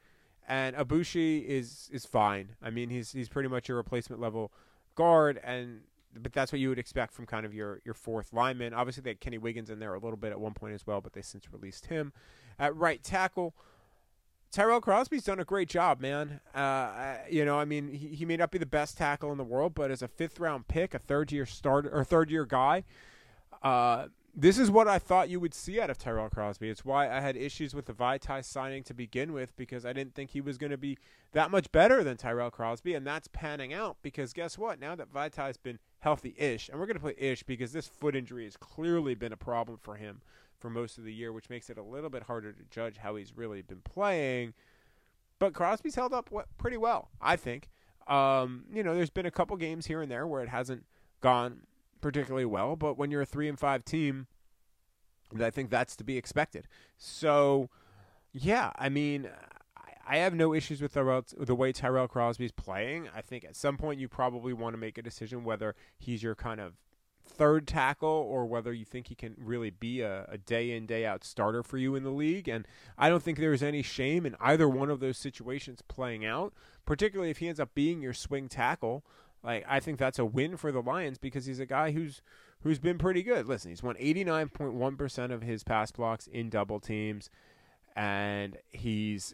And 0.45 0.75
Aboushi 0.75 1.45
is 1.45 1.89
is 1.93 2.05
fine. 2.05 2.57
I 2.61 2.69
mean, 2.69 2.89
he's 2.89 3.13
he's 3.13 3.29
pretty 3.29 3.47
much 3.47 3.69
a 3.69 3.73
replacement 3.73 4.21
level 4.21 4.51
guard, 4.95 5.39
and 5.41 5.83
but 6.21 6.33
that's 6.33 6.51
what 6.51 6.59
you 6.59 6.67
would 6.67 6.79
expect 6.79 7.13
from 7.13 7.25
kind 7.25 7.45
of 7.45 7.53
your 7.53 7.79
your 7.85 7.93
fourth 7.93 8.33
lineman. 8.33 8.73
Obviously, 8.73 9.03
they 9.03 9.11
had 9.11 9.21
Kenny 9.21 9.37
Wiggins 9.37 9.69
in 9.69 9.79
there 9.79 9.93
a 9.93 9.99
little 9.99 10.17
bit 10.17 10.33
at 10.33 10.39
one 10.41 10.53
point 10.53 10.73
as 10.73 10.85
well, 10.85 10.99
but 10.99 11.13
they 11.13 11.21
since 11.21 11.51
released 11.51 11.85
him. 11.85 12.11
At 12.59 12.75
right 12.75 13.01
tackle, 13.01 13.55
Tyrell 14.51 14.81
Crosby's 14.81 15.25
done 15.25 15.39
a 15.39 15.45
great 15.45 15.69
job, 15.69 15.99
man. 15.99 16.39
Uh, 16.55 17.17
you 17.29 17.45
know, 17.45 17.59
I 17.59 17.65
mean, 17.65 17.89
he, 17.89 18.07
he 18.09 18.25
may 18.25 18.37
not 18.37 18.51
be 18.51 18.57
the 18.57 18.65
best 18.65 18.97
tackle 18.97 19.31
in 19.31 19.37
the 19.37 19.43
world, 19.43 19.75
but 19.75 19.91
as 19.91 20.01
a 20.01 20.07
fifth 20.07 20.39
round 20.39 20.67
pick, 20.67 20.93
a 20.93 20.99
third 20.99 21.31
year 21.31 21.45
starter 21.45 21.89
or 21.93 22.03
third 22.03 22.31
year 22.31 22.45
guy, 22.45 22.83
uh, 23.61 24.07
this 24.39 24.59
is 24.59 24.69
what 24.69 24.87
I 24.87 24.99
thought 24.99 25.29
you 25.29 25.39
would 25.39 25.55
see 25.55 25.81
out 25.81 25.89
of 25.89 25.97
Tyrell 25.97 26.29
Crosby. 26.29 26.69
It's 26.69 26.85
why 26.85 27.09
I 27.09 27.19
had 27.21 27.35
issues 27.35 27.73
with 27.73 27.87
the 27.87 27.93
Vaitai 27.93 28.45
signing 28.45 28.83
to 28.83 28.93
begin 28.93 29.33
with 29.33 29.55
because 29.57 29.83
I 29.83 29.93
didn't 29.93 30.13
think 30.13 30.29
he 30.29 30.41
was 30.41 30.59
going 30.59 30.69
to 30.69 30.77
be 30.77 30.99
that 31.31 31.49
much 31.49 31.71
better 31.71 32.03
than 32.03 32.17
Tyrell 32.17 32.51
Crosby, 32.51 32.93
and 32.93 33.05
that's 33.05 33.27
panning 33.27 33.73
out 33.73 33.97
because 34.03 34.33
guess 34.33 34.55
what? 34.57 34.79
Now 34.79 34.95
that 34.95 35.11
Vaitai's 35.11 35.57
been 35.57 35.79
healthy-ish, 35.99 36.69
and 36.69 36.79
we're 36.79 36.85
going 36.85 36.97
to 36.97 37.01
play 37.01 37.15
ish 37.17 37.41
because 37.43 37.73
this 37.73 37.87
foot 37.87 38.15
injury 38.15 38.43
has 38.43 38.55
clearly 38.55 39.15
been 39.15 39.33
a 39.33 39.37
problem 39.37 39.79
for 39.81 39.95
him 39.95 40.21
for 40.59 40.69
most 40.69 40.97
of 40.97 41.03
the 41.03 41.13
year, 41.13 41.31
which 41.31 41.49
makes 41.49 41.69
it 41.69 41.77
a 41.77 41.83
little 41.83 42.09
bit 42.09 42.23
harder 42.23 42.51
to 42.51 42.63
judge 42.69 42.97
how 42.97 43.15
he's 43.15 43.35
really 43.35 43.61
been 43.61 43.81
playing. 43.81 44.53
But 45.39 45.53
Crosby's 45.53 45.95
held 45.95 46.13
up 46.13 46.29
pretty 46.57 46.77
well, 46.77 47.09
I 47.21 47.35
think. 47.35 47.69
Um, 48.07 48.65
you 48.73 48.83
know, 48.83 48.95
there's 48.95 49.09
been 49.09 49.25
a 49.25 49.31
couple 49.31 49.55
games 49.57 49.85
here 49.85 50.01
and 50.01 50.11
there 50.11 50.25
where 50.25 50.41
it 50.41 50.49
hasn't 50.49 50.85
gone 51.21 51.61
particularly 52.01 52.45
well, 52.45 52.75
but 52.75 52.97
when 52.97 53.11
you're 53.11 53.21
a 53.21 53.25
three 53.25 53.49
and 53.49 53.59
five 53.59 53.83
team, 53.83 54.27
I 55.39 55.49
think 55.49 55.69
that's 55.69 55.95
to 55.97 56.03
be 56.03 56.17
expected. 56.17 56.67
So, 56.97 57.69
yeah, 58.33 58.71
I 58.77 58.89
mean, 58.89 59.29
I 60.07 60.17
have 60.17 60.33
no 60.33 60.53
issues 60.53 60.81
with 60.81 60.93
the, 60.93 61.23
the 61.37 61.55
way 61.55 61.73
Tyrell 61.73 62.07
Crosby's 62.07 62.53
playing. 62.53 63.09
I 63.13 63.21
think 63.21 63.43
at 63.43 63.55
some 63.55 63.77
point 63.77 63.99
you 63.99 64.07
probably 64.07 64.53
want 64.53 64.73
to 64.73 64.77
make 64.77 64.97
a 64.97 65.01
decision 65.01 65.43
whether 65.43 65.75
he's 65.99 66.23
your 66.23 66.33
kind 66.33 66.61
of 66.61 66.73
third 67.27 67.67
tackle 67.67 68.07
or 68.07 68.45
whether 68.45 68.73
you 68.73 68.85
think 68.85 69.07
he 69.07 69.15
can 69.15 69.35
really 69.37 69.69
be 69.69 70.01
a, 70.01 70.25
a, 70.29 70.37
day 70.37 70.71
in 70.71 70.85
day 70.85 71.05
out 71.05 71.23
starter 71.23 71.61
for 71.61 71.77
you 71.77 71.93
in 71.93 72.03
the 72.03 72.09
league 72.09 72.47
and 72.47 72.67
i 72.97 73.09
don't 73.09 73.21
think 73.21 73.37
there's 73.37 73.61
any 73.61 73.81
shame 73.81 74.25
in 74.25 74.35
either 74.39 74.67
one 74.67 74.89
of 74.89 74.99
those 74.99 75.17
situations 75.17 75.83
playing 75.87 76.25
out 76.25 76.53
particularly 76.85 77.29
if 77.29 77.37
he 77.37 77.47
ends 77.47 77.59
up 77.59 77.75
being 77.75 78.01
your 78.01 78.13
swing 78.13 78.47
tackle 78.47 79.03
like 79.43 79.65
I 79.67 79.79
think 79.79 79.97
that's 79.97 80.19
a 80.19 80.25
win 80.25 80.57
for 80.57 80.71
the 80.71 80.81
Lions 80.81 81.17
because 81.17 81.45
he's 81.45 81.59
a 81.59 81.65
guy 81.65 81.91
who's 81.91 82.21
who's 82.61 82.79
been 82.79 82.97
pretty 82.97 83.23
good. 83.23 83.47
Listen, 83.47 83.69
he's 83.69 83.83
won 83.83 83.95
89.1% 83.95 85.31
of 85.31 85.41
his 85.41 85.63
pass 85.63 85.91
blocks 85.91 86.27
in 86.27 86.49
double 86.49 86.79
teams 86.79 87.29
and 87.95 88.57
he's 88.71 89.33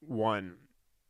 won 0.00 0.56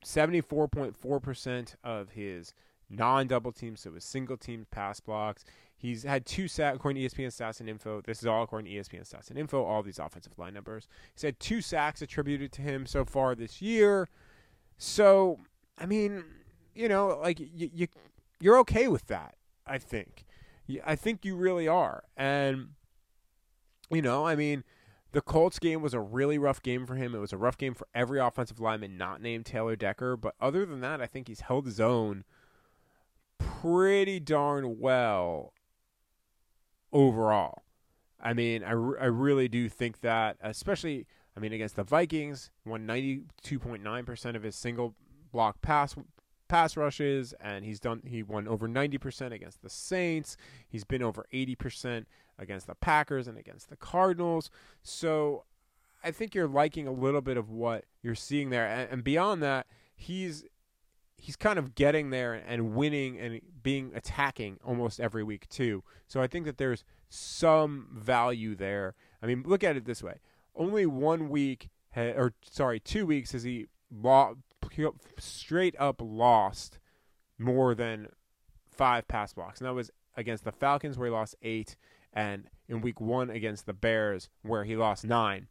74.4% 0.05 1.75
of 1.85 2.11
his 2.11 2.55
non-double 2.89 3.53
teams, 3.53 3.81
so 3.81 3.93
his 3.93 4.05
single 4.05 4.37
team 4.37 4.67
pass 4.71 5.01
blocks. 5.01 5.45
He's 5.81 6.03
had 6.03 6.27
two 6.27 6.47
sacks, 6.47 6.77
according 6.77 7.03
to 7.03 7.09
ESPN 7.09 7.29
stats 7.29 7.61
and 7.61 7.69
info. 7.69 8.03
This 8.03 8.19
is 8.19 8.27
all 8.27 8.43
according 8.43 8.71
to 8.71 8.79
ESPN 8.79 9.11
stats 9.11 9.31
and 9.31 9.39
info. 9.39 9.65
All 9.65 9.83
these 9.83 9.99
offensive 9.99 10.39
line 10.39 10.53
numbers. 10.53 10.87
He's 11.15 11.23
had 11.23 11.41
two 11.41 11.63
sacks 11.63 12.03
attributed 12.03 12.53
to 12.53 12.63
him 12.63 12.85
so 12.85 13.07
far 13.07 13.35
this 13.35 13.63
year. 13.63 14.11
So, 14.77 15.39
I 15.79 15.87
mean, 15.87 16.23
you 16.75 16.87
know, 16.87 17.19
like 17.23 17.41
you, 17.41 17.71
you 17.73 17.89
you're 18.41 18.59
okay 18.59 18.89
with 18.89 19.07
that. 19.07 19.37
I 19.67 19.79
think. 19.79 20.27
I 20.85 20.97
think 20.97 21.25
you 21.25 21.35
really 21.35 21.67
are. 21.67 22.05
And 22.15 22.73
you 23.91 24.03
know, 24.03 24.27
I 24.27 24.37
mean, 24.37 24.65
the 25.13 25.23
Colts 25.23 25.59
game 25.59 25.81
was 25.81 25.95
a 25.95 26.01
really 26.01 26.37
rough 26.37 26.63
game 26.63 26.85
for 26.85 26.97
him. 26.97 27.15
It 27.15 27.21
was 27.21 27.33
a 27.33 27.39
rough 27.39 27.57
game 27.57 27.73
for 27.73 27.89
every 27.95 28.21
offensive 28.21 28.61
lineman 28.61 28.99
not 28.99 29.23
named 29.23 29.47
Taylor 29.47 29.77
Decker. 29.77 30.19
But 30.19 30.35
other 30.43 30.67
than 30.67 30.81
that, 30.81 31.01
I 31.01 31.07
think 31.07 31.29
he's 31.29 31.41
held 31.41 31.65
his 31.65 31.81
own 31.81 32.25
pretty 33.39 34.21
darn 34.21 34.79
well 34.79 35.55
overall. 36.93 37.63
I 38.23 38.33
mean, 38.35 38.63
I, 38.63 38.71
I 38.71 39.07
really 39.07 39.49
do 39.49 39.69
think 39.69 40.01
that, 40.01 40.37
especially, 40.43 41.07
I 41.37 41.41
mean, 41.41 41.53
against 41.53 41.77
the 41.77 41.85
Vikings, 41.85 42.51
won 42.67 42.87
92.9% 42.87 44.37
of 44.37 44.43
his 44.43 44.57
single 44.57 44.95
block 45.33 45.63
pass 45.63 45.97
pass 46.51 46.77
rushes, 46.77 47.33
and 47.41 47.65
he's 47.65 47.81
done. 47.81 48.03
He 48.05 48.23
won 48.23 48.47
over 48.49 48.69
ninety 48.69 48.99
percent 48.99 49.33
against 49.33 49.63
the 49.63 49.71
Saints. 49.71 50.37
He's 50.69 50.85
been 50.85 51.03
over 51.03 51.25
eighty 51.33 51.55
percent 51.55 52.09
against 52.39 52.67
the 52.67 52.75
Packers 52.75 53.29
and 53.29 53.39
against 53.39 53.71
the 53.71 53.77
Cardinals. 53.77 54.51
So 54.83 55.45
I 56.03 56.11
think 56.11 56.35
you're 56.35 56.49
liking 56.49 56.87
a 56.87 56.93
little 56.93 57.21
bit 57.21 57.37
of 57.37 57.49
what 57.51 57.85
you're 58.03 58.15
seeing 58.15 58.51
there, 58.51 58.67
and, 58.67 58.91
and 58.91 59.05
beyond 59.05 59.43
that, 59.43 59.67
he's 59.95 60.45
he's 61.21 61.37
kind 61.37 61.59
of 61.59 61.75
getting 61.75 62.11
there 62.11 62.35
and 62.35 62.75
winning 62.75 63.19
and 63.19 63.41
being 63.63 63.93
attacking 63.95 64.59
almost 64.65 64.99
every 64.99 65.23
week 65.23 65.49
too. 65.49 65.85
So 66.07 66.21
I 66.21 66.27
think 66.27 66.47
that 66.47 66.59
there's 66.59 66.85
some 67.09 67.89
value 67.93 68.55
there. 68.55 68.95
I 69.23 69.27
mean, 69.27 69.43
look 69.47 69.63
at 69.63 69.77
it 69.77 69.85
this 69.85 70.03
way: 70.03 70.21
only 70.55 70.87
one 70.87 71.29
week, 71.29 71.69
or 71.95 72.33
sorry, 72.43 72.81
two 72.81 73.07
weeks 73.07 73.33
has 73.33 73.43
he 73.43 73.67
straight 75.19 75.75
up 75.79 76.01
lost 76.01 76.79
more 77.39 77.75
than 77.75 78.09
five 78.71 79.09
pass 79.09 79.33
blocks. 79.33 79.61
And 79.61 79.69
that 79.69 79.75
was 79.75 79.91
against 80.17 80.45
the 80.45 80.53
Falcons, 80.53 80.99
where 80.99 81.09
he 81.09 81.13
lost 81.13 81.35
eight, 81.43 81.77
and 82.13 82.49
in 82.69 82.81
week 82.81 83.01
one 83.01 83.31
against 83.31 83.67
the 83.67 83.73
Bears, 83.73 84.29
where 84.43 84.65
he 84.65 84.77
lost 84.77 85.05
nine. 85.05 85.49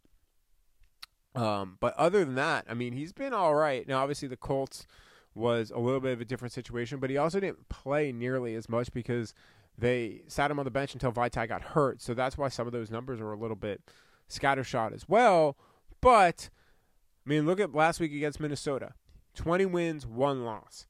Um, 1.34 1.76
but 1.80 1.94
other 1.94 2.24
than 2.24 2.34
that, 2.34 2.64
I 2.68 2.74
mean, 2.74 2.92
he's 2.92 3.12
been 3.12 3.32
all 3.32 3.54
right. 3.54 3.86
Now, 3.86 4.00
obviously, 4.00 4.28
the 4.28 4.36
Colts 4.36 4.86
was 5.34 5.70
a 5.70 5.78
little 5.78 6.00
bit 6.00 6.12
of 6.12 6.20
a 6.20 6.24
different 6.24 6.52
situation, 6.52 6.98
but 6.98 7.10
he 7.10 7.16
also 7.16 7.40
didn't 7.40 7.68
play 7.68 8.12
nearly 8.12 8.54
as 8.54 8.68
much 8.68 8.92
because 8.92 9.34
they 9.78 10.22
sat 10.26 10.50
him 10.50 10.58
on 10.58 10.64
the 10.64 10.70
bench 10.70 10.92
until 10.92 11.12
Vaitai 11.12 11.48
got 11.48 11.62
hurt. 11.62 12.02
So 12.02 12.14
that's 12.14 12.36
why 12.36 12.48
some 12.48 12.66
of 12.66 12.72
those 12.72 12.90
numbers 12.90 13.20
are 13.20 13.32
a 13.32 13.38
little 13.38 13.56
bit 13.56 13.82
scattershot 14.28 14.92
as 14.92 15.08
well. 15.08 15.56
But 16.00 16.50
I 17.26 17.30
mean, 17.30 17.46
look 17.46 17.60
at 17.60 17.74
last 17.74 18.00
week 18.00 18.12
against 18.12 18.40
Minnesota 18.40 18.94
20 19.34 19.66
wins, 19.66 20.06
one 20.06 20.44
loss. 20.44 20.86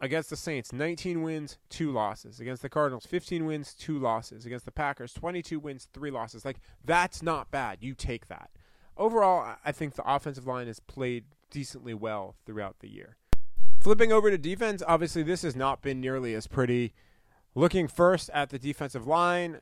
Against 0.00 0.28
the 0.28 0.36
Saints, 0.36 0.72
19 0.72 1.22
wins, 1.22 1.58
two 1.70 1.90
losses. 1.90 2.38
Against 2.38 2.62
the 2.62 2.68
Cardinals, 2.68 3.06
15 3.06 3.46
wins, 3.46 3.74
two 3.74 3.98
losses. 3.98 4.44
Against 4.44 4.64
the 4.64 4.72
Packers, 4.72 5.12
22 5.14 5.58
wins, 5.58 5.88
three 5.94 6.10
losses. 6.10 6.44
Like, 6.44 6.58
that's 6.84 7.22
not 7.22 7.50
bad. 7.50 7.78
You 7.80 7.94
take 7.94 8.28
that. 8.28 8.50
Overall, 8.96 9.56
I 9.64 9.72
think 9.72 9.94
the 9.94 10.08
offensive 10.08 10.46
line 10.46 10.66
has 10.66 10.78
played 10.78 11.24
decently 11.54 11.94
well 11.94 12.34
throughout 12.44 12.80
the 12.80 12.88
year. 12.88 13.16
Flipping 13.80 14.10
over 14.12 14.28
to 14.28 14.36
defense, 14.36 14.82
obviously, 14.86 15.22
this 15.22 15.42
has 15.42 15.54
not 15.54 15.82
been 15.82 16.00
nearly 16.00 16.34
as 16.34 16.48
pretty. 16.48 16.92
Looking 17.54 17.86
first 17.86 18.28
at 18.34 18.50
the 18.50 18.58
defensive 18.58 19.06
line, 19.06 19.60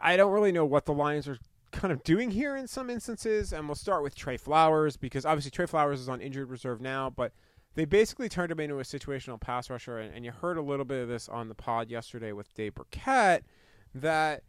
I 0.00 0.16
don't 0.16 0.30
really 0.30 0.52
know 0.52 0.64
what 0.64 0.84
the 0.84 0.92
Lions 0.92 1.26
are 1.26 1.38
kind 1.72 1.92
of 1.92 2.04
doing 2.04 2.30
here 2.30 2.54
in 2.54 2.68
some 2.68 2.88
instances. 2.88 3.52
And 3.52 3.66
we'll 3.66 3.74
start 3.74 4.04
with 4.04 4.14
Trey 4.14 4.36
Flowers 4.36 4.96
because 4.96 5.26
obviously 5.26 5.50
Trey 5.50 5.66
Flowers 5.66 5.98
is 5.98 6.08
on 6.08 6.20
injured 6.20 6.48
reserve 6.48 6.80
now, 6.80 7.10
but 7.10 7.32
they 7.74 7.84
basically 7.84 8.28
turned 8.28 8.52
him 8.52 8.60
into 8.60 8.78
a 8.78 8.84
situational 8.84 9.40
pass 9.40 9.68
rusher. 9.70 9.98
And, 9.98 10.14
and 10.14 10.24
you 10.24 10.30
heard 10.30 10.56
a 10.56 10.62
little 10.62 10.84
bit 10.84 11.02
of 11.02 11.08
this 11.08 11.28
on 11.28 11.48
the 11.48 11.56
pod 11.56 11.90
yesterday 11.90 12.30
with 12.30 12.54
Dave 12.54 12.76
Birkett 12.76 13.44
that 13.92 14.44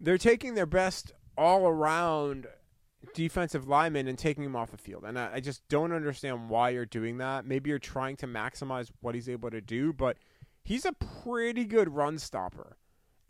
they're 0.00 0.16
taking 0.16 0.54
their 0.54 0.64
best 0.64 1.12
all 1.36 1.66
around 1.66 2.46
defensive 3.14 3.66
lineman 3.66 4.08
and 4.08 4.18
taking 4.18 4.44
him 4.44 4.56
off 4.56 4.70
the 4.70 4.76
field. 4.76 5.04
And 5.06 5.18
I, 5.18 5.34
I, 5.34 5.40
just 5.40 5.66
don't 5.68 5.92
understand 5.92 6.48
why 6.50 6.70
you're 6.70 6.84
doing 6.84 7.18
that. 7.18 7.46
Maybe 7.46 7.70
you're 7.70 7.78
trying 7.78 8.16
to 8.16 8.26
maximize 8.26 8.90
what 9.00 9.14
he's 9.14 9.28
able 9.28 9.50
to 9.50 9.60
do, 9.60 9.92
but 9.92 10.18
he's 10.62 10.84
a 10.84 10.92
pretty 10.92 11.64
good 11.64 11.94
run 11.94 12.18
stopper 12.18 12.76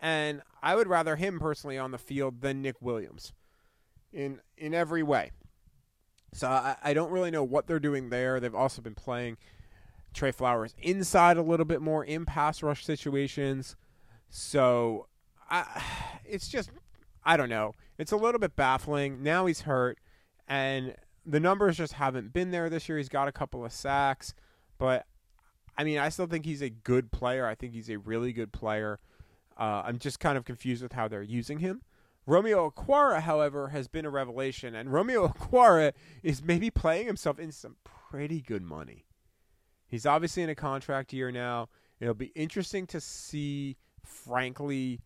and 0.01 0.43
I 0.63 0.75
would 0.75 0.89
rather 0.89 1.17
him 1.17 1.39
personally 1.39 1.79
on 1.79 1.91
the 1.91 1.99
field 1.99 2.41
than 2.41 2.63
Nick 2.63 2.77
Williams 2.81 3.33
in 4.13 4.41
in 4.57 4.75
every 4.75 5.03
way. 5.03 5.31
So 6.33 6.49
I, 6.49 6.77
I 6.83 6.95
don't 6.95 7.11
really 7.11 7.31
know 7.31 7.45
what 7.45 7.67
they're 7.67 7.81
doing 7.81 8.09
there. 8.11 8.41
They've 8.41 8.55
also 8.55 8.81
been 8.81 8.95
playing 8.95 9.37
Trey 10.15 10.31
Flowers 10.31 10.75
inside 10.79 11.37
a 11.37 11.43
little 11.43 11.67
bit 11.67 11.83
more 11.83 12.05
in 12.05 12.25
pass 12.25 12.63
rush 12.63 12.85
situations. 12.85 13.77
So 14.31 15.09
I, 15.51 15.83
it's 16.25 16.49
just 16.49 16.71
I 17.25 17.37
don't 17.37 17.49
know. 17.49 17.75
It's 17.99 18.13
a 18.13 18.17
little 18.17 18.39
bit 18.39 18.57
baffling. 18.57 19.23
Now 19.23 19.47
he's 19.47 19.63
hurt, 19.63 19.99
and 20.49 20.95
the 21.27 21.41
numbers 21.41 21.77
just 21.77 21.95
haven't 21.95 22.33
been 22.33 22.51
there 22.51 22.71
this 22.71 22.89
year. 22.89 22.99
He's 22.99 23.09
got 23.09 23.29
a 23.29 23.33
couple 23.33 23.65
of 23.65 23.73
sacks, 23.73 24.35
but 24.79 25.07
I 25.77 25.85
mean, 25.85 25.99
I 25.99 26.09
still 26.09 26.27
think 26.27 26.45
he's 26.45 26.63
a 26.63 26.71
good 26.71 27.11
player. 27.13 27.47
I 27.47 27.55
think 27.55 27.75
he's 27.75 27.91
a 27.91 27.99
really 27.99 28.33
good 28.33 28.53
player. 28.53 28.99
Uh, 29.59 29.83
I'm 29.85 29.99
just 29.99 30.21
kind 30.21 30.39
of 30.39 30.45
confused 30.45 30.83
with 30.83 30.93
how 30.93 31.09
they're 31.09 31.23
using 31.23 31.59
him. 31.59 31.83
Romeo 32.27 32.71
Okwara, 32.71 33.21
however, 33.21 33.69
has 33.69 33.89
been 33.89 34.05
a 34.05 34.11
revelation, 34.11 34.75
and 34.75 34.93
Romeo 34.93 35.29
Okwara 35.39 35.93
is 36.23 36.43
maybe 36.43 36.71
playing 36.71 37.07
himself 37.07 37.39
in 37.39 37.53
some 37.53 37.77
pretty 37.85 38.41
good 38.41 38.63
money. 38.63 39.07
He's 39.87 40.07
obviously 40.07 40.43
in 40.43 40.51
a 40.51 40.55
contract 40.55 41.13
year 41.13 41.33
now. 41.33 41.69
It'll 41.99 42.15
be 42.15 42.33
interesting 42.35 42.87
to 42.89 43.01
see, 43.01 43.77
frankly, 44.05 45.01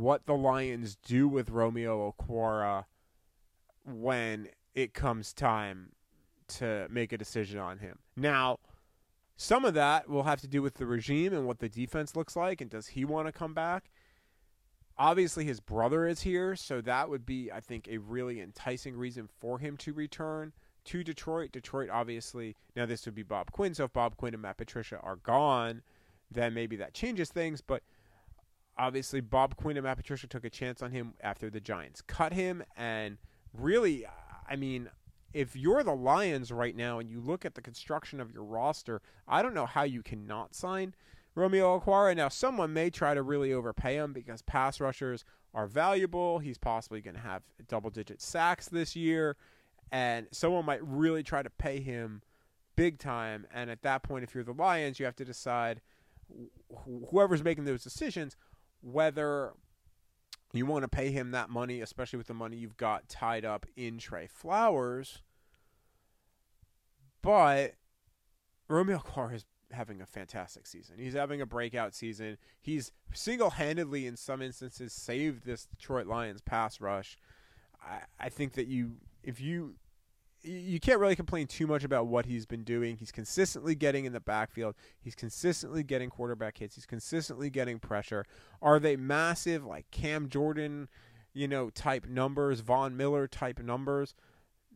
what 0.00 0.26
the 0.26 0.34
Lions 0.34 0.96
do 0.96 1.28
with 1.28 1.50
Romeo 1.50 2.12
Okwara 2.12 2.84
when 3.84 4.48
it 4.74 4.94
comes 4.94 5.32
time 5.32 5.92
to 6.46 6.86
make 6.90 7.12
a 7.12 7.18
decision 7.18 7.58
on 7.58 7.78
him. 7.78 7.98
Now, 8.16 8.58
some 9.36 9.64
of 9.64 9.74
that 9.74 10.08
will 10.08 10.24
have 10.24 10.40
to 10.42 10.48
do 10.48 10.62
with 10.62 10.74
the 10.74 10.86
regime 10.86 11.32
and 11.32 11.46
what 11.46 11.58
the 11.58 11.68
defense 11.68 12.14
looks 12.14 12.36
like, 12.36 12.60
and 12.60 12.70
does 12.70 12.88
he 12.88 13.04
want 13.04 13.26
to 13.26 13.32
come 13.32 13.54
back? 13.54 13.90
Obviously, 14.96 15.44
his 15.44 15.58
brother 15.58 16.06
is 16.06 16.22
here, 16.22 16.54
so 16.54 16.80
that 16.80 17.10
would 17.10 17.26
be, 17.26 17.50
I 17.50 17.60
think, 17.60 17.88
a 17.88 17.98
really 17.98 18.40
enticing 18.40 18.96
reason 18.96 19.28
for 19.40 19.58
him 19.58 19.76
to 19.78 19.92
return 19.92 20.52
to 20.84 21.02
Detroit. 21.02 21.50
Detroit, 21.50 21.90
obviously, 21.90 22.54
now 22.76 22.86
this 22.86 23.04
would 23.06 23.14
be 23.14 23.24
Bob 23.24 23.50
Quinn, 23.50 23.74
so 23.74 23.84
if 23.84 23.92
Bob 23.92 24.16
Quinn 24.16 24.34
and 24.34 24.42
Matt 24.42 24.56
Patricia 24.56 25.00
are 25.02 25.16
gone, 25.16 25.82
then 26.30 26.54
maybe 26.54 26.76
that 26.76 26.94
changes 26.94 27.30
things. 27.30 27.60
But 27.60 27.82
obviously, 28.78 29.20
Bob 29.20 29.56
Quinn 29.56 29.76
and 29.76 29.84
Matt 29.84 29.96
Patricia 29.96 30.26
took 30.26 30.44
a 30.44 30.50
chance 30.50 30.82
on 30.82 30.90
him 30.90 31.14
after 31.20 31.50
the 31.50 31.60
Giants 31.60 32.00
cut 32.02 32.32
him. 32.32 32.62
And 32.76 33.18
really, 33.52 34.06
I 34.48 34.56
mean, 34.56 34.88
if 35.32 35.56
you're 35.56 35.82
the 35.82 35.94
Lions 35.94 36.52
right 36.52 36.76
now 36.76 36.98
and 36.98 37.10
you 37.10 37.20
look 37.20 37.44
at 37.44 37.54
the 37.54 37.62
construction 37.62 38.20
of 38.20 38.32
your 38.32 38.44
roster, 38.44 39.02
I 39.26 39.42
don't 39.42 39.54
know 39.54 39.66
how 39.66 39.82
you 39.82 40.02
cannot 40.02 40.54
sign 40.54 40.94
Romeo 41.34 41.78
Okwara. 41.78 42.16
Now, 42.16 42.28
someone 42.28 42.72
may 42.72 42.90
try 42.90 43.14
to 43.14 43.22
really 43.22 43.52
overpay 43.52 43.96
him 43.96 44.12
because 44.12 44.42
pass 44.42 44.80
rushers 44.80 45.24
are 45.52 45.66
valuable. 45.66 46.38
He's 46.38 46.58
possibly 46.58 47.00
going 47.00 47.16
to 47.16 47.20
have 47.20 47.42
double 47.68 47.90
digit 47.90 48.22
sacks 48.22 48.68
this 48.68 48.94
year. 48.94 49.36
And 49.90 50.26
someone 50.30 50.64
might 50.64 50.84
really 50.86 51.22
try 51.22 51.42
to 51.42 51.50
pay 51.50 51.80
him 51.80 52.22
big 52.76 52.98
time. 52.98 53.46
And 53.52 53.70
at 53.70 53.82
that 53.82 54.02
point, 54.02 54.24
if 54.24 54.34
you're 54.34 54.44
the 54.44 54.52
Lions, 54.52 54.98
you 54.98 55.04
have 55.04 55.16
to 55.16 55.24
decide 55.24 55.80
whoever's 57.10 57.42
making 57.42 57.64
those 57.64 57.84
decisions 57.84 58.36
whether 58.84 59.52
you 60.52 60.66
want 60.66 60.82
to 60.82 60.88
pay 60.88 61.10
him 61.10 61.30
that 61.32 61.50
money, 61.50 61.80
especially 61.80 62.16
with 62.18 62.26
the 62.26 62.34
money 62.34 62.56
you've 62.56 62.76
got 62.76 63.08
tied 63.08 63.44
up 63.44 63.66
in 63.76 63.98
Trey 63.98 64.28
Flowers. 64.28 65.22
But 67.22 67.74
Romeo 68.68 68.98
Okwara 68.98 69.34
is 69.34 69.46
having 69.72 70.00
a 70.00 70.06
fantastic 70.06 70.66
season. 70.66 70.96
He's 70.98 71.14
having 71.14 71.40
a 71.40 71.46
breakout 71.46 71.94
season. 71.94 72.36
He's 72.60 72.92
single-handedly, 73.12 74.06
in 74.06 74.16
some 74.16 74.42
instances, 74.42 74.92
saved 74.92 75.44
this 75.44 75.64
Detroit 75.64 76.06
Lions 76.06 76.42
pass 76.42 76.80
rush. 76.80 77.16
I, 77.82 78.00
I 78.20 78.28
think 78.28 78.52
that 78.52 78.66
you, 78.66 78.98
if 79.22 79.40
you 79.40 79.74
you 80.44 80.78
can't 80.78 81.00
really 81.00 81.16
complain 81.16 81.46
too 81.46 81.66
much 81.66 81.84
about 81.84 82.06
what 82.06 82.26
he's 82.26 82.46
been 82.46 82.64
doing. 82.64 82.96
He's 82.96 83.10
consistently 83.10 83.74
getting 83.74 84.04
in 84.04 84.12
the 84.12 84.20
backfield. 84.20 84.74
He's 85.00 85.14
consistently 85.14 85.82
getting 85.82 86.10
quarterback 86.10 86.58
hits. 86.58 86.74
He's 86.74 86.86
consistently 86.86 87.50
getting 87.50 87.78
pressure. 87.78 88.24
Are 88.60 88.78
they 88.78 88.96
massive 88.96 89.64
like 89.64 89.90
Cam 89.90 90.28
Jordan, 90.28 90.88
you 91.32 91.48
know, 91.48 91.70
type 91.70 92.06
numbers, 92.06 92.60
Von 92.60 92.96
Miller 92.96 93.26
type 93.26 93.58
numbers? 93.60 94.14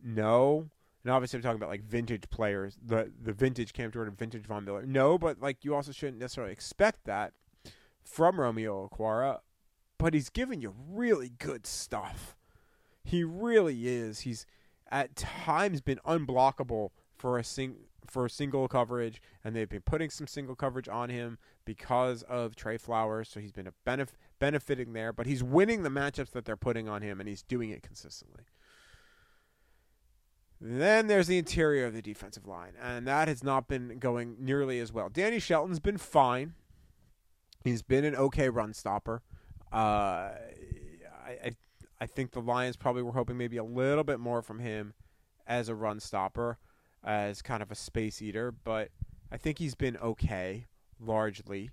No. 0.03 0.69
And 1.03 1.13
obviously 1.13 1.37
I'm 1.37 1.43
talking 1.43 1.57
about 1.57 1.69
like 1.69 1.83
vintage 1.83 2.29
players, 2.29 2.77
the 2.83 3.11
the 3.21 3.31
vintage 3.31 3.71
Cam 3.73 3.91
Jordan, 3.91 4.15
vintage 4.15 4.45
Von 4.45 4.65
Miller. 4.65 4.85
No, 4.85 5.17
but 5.17 5.39
like 5.39 5.63
you 5.63 5.75
also 5.75 5.91
shouldn't 5.91 6.19
necessarily 6.19 6.51
expect 6.51 7.05
that 7.05 7.33
from 8.03 8.39
Romeo 8.39 8.89
Okwara, 8.89 9.39
But 9.97 10.13
he's 10.13 10.29
giving 10.29 10.61
you 10.61 10.73
really 10.89 11.29
good 11.29 11.67
stuff. 11.67 12.35
He 13.03 13.23
really 13.23 13.87
is. 13.87 14.21
He's 14.21 14.45
at 14.89 15.15
times 15.15 15.81
been 15.81 15.99
unblockable 16.05 16.89
for 17.17 17.37
a 17.37 17.43
sing 17.43 17.75
for 18.07 18.27
single 18.27 18.67
coverage, 18.67 19.21
and 19.43 19.55
they've 19.55 19.69
been 19.69 19.81
putting 19.81 20.09
some 20.09 20.25
single 20.25 20.55
coverage 20.55 20.89
on 20.89 21.09
him 21.09 21.37
because 21.63 22.23
of 22.23 22.55
Trey 22.55 22.77
Flowers. 22.77 23.29
So 23.29 23.39
he's 23.39 23.51
been 23.51 23.67
a 23.67 23.73
benef- 23.87 24.15
benefiting 24.39 24.93
there, 24.93 25.13
but 25.13 25.27
he's 25.27 25.43
winning 25.43 25.83
the 25.83 25.89
matchups 25.89 26.31
that 26.31 26.45
they're 26.45 26.57
putting 26.57 26.89
on 26.89 27.03
him, 27.03 27.19
and 27.19 27.29
he's 27.29 27.43
doing 27.43 27.69
it 27.69 27.83
consistently. 27.83 28.45
Then 30.61 31.07
there's 31.07 31.27
the 31.27 31.37
interior 31.37 31.85
of 31.85 31.93
the 31.93 32.01
defensive 32.01 32.45
line, 32.47 32.73
and 32.81 33.07
that 33.07 33.27
has 33.27 33.43
not 33.43 33.67
been 33.67 33.97
going 33.99 34.35
nearly 34.39 34.79
as 34.79 34.91
well. 34.91 35.07
Danny 35.07 35.39
Shelton's 35.39 35.79
been 35.79 35.97
fine. 35.97 36.53
He's 37.63 37.81
been 37.81 38.03
an 38.03 38.15
okay 38.15 38.49
run 38.49 38.73
stopper. 38.73 39.21
Uh, 39.71 40.31
I, 41.25 41.37
I 41.45 41.51
I 42.01 42.05
think 42.05 42.31
the 42.31 42.41
Lions 42.41 42.77
probably 42.77 43.01
were 43.01 43.11
hoping 43.11 43.37
maybe 43.37 43.57
a 43.57 43.63
little 43.63 44.03
bit 44.03 44.19
more 44.19 44.41
from 44.41 44.59
him 44.59 44.93
as 45.45 45.67
a 45.67 45.75
run 45.75 45.99
stopper, 45.99 46.57
as 47.03 47.41
kind 47.41 47.61
of 47.61 47.71
a 47.71 47.75
space 47.75 48.21
eater, 48.21 48.51
but 48.51 48.89
I 49.31 49.37
think 49.37 49.59
he's 49.59 49.75
been 49.75 49.97
okay 49.97 50.67
largely. 50.99 51.71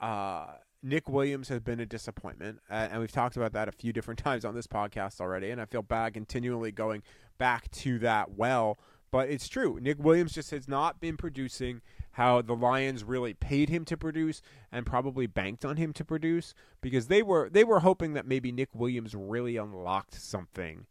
Uh, 0.00 0.46
Nick 0.82 1.08
Williams 1.08 1.48
has 1.48 1.60
been 1.60 1.78
a 1.80 1.86
disappointment, 1.86 2.60
and 2.68 2.98
we've 2.98 3.12
talked 3.12 3.36
about 3.36 3.52
that 3.52 3.68
a 3.68 3.72
few 3.72 3.92
different 3.92 4.18
times 4.24 4.44
on 4.44 4.54
this 4.54 4.66
podcast 4.66 5.20
already, 5.20 5.50
and 5.50 5.60
I 5.60 5.64
feel 5.64 5.82
bad 5.82 6.14
continually 6.14 6.72
going 6.72 7.02
back 7.38 7.70
to 7.70 7.98
that 8.00 8.32
well. 8.32 8.78
But 9.10 9.28
it's 9.28 9.46
true. 9.46 9.78
Nick 9.80 9.98
Williams 10.02 10.32
just 10.32 10.50
has 10.52 10.66
not 10.66 11.00
been 11.00 11.16
producing 11.16 11.82
how 12.12 12.42
the 12.42 12.54
Lions 12.54 13.04
really 13.04 13.34
paid 13.34 13.68
him 13.68 13.84
to 13.86 13.96
produce 13.96 14.42
and 14.70 14.86
probably 14.86 15.26
banked 15.26 15.64
on 15.64 15.76
him 15.76 15.92
to 15.94 16.04
produce 16.04 16.54
because 16.80 17.06
they 17.06 17.22
were 17.22 17.48
they 17.50 17.64
were 17.64 17.80
hoping 17.80 18.12
that 18.14 18.26
maybe 18.26 18.52
Nick 18.52 18.68
Williams 18.74 19.14
really 19.14 19.56
unlocked 19.56 20.14
something 20.14 20.86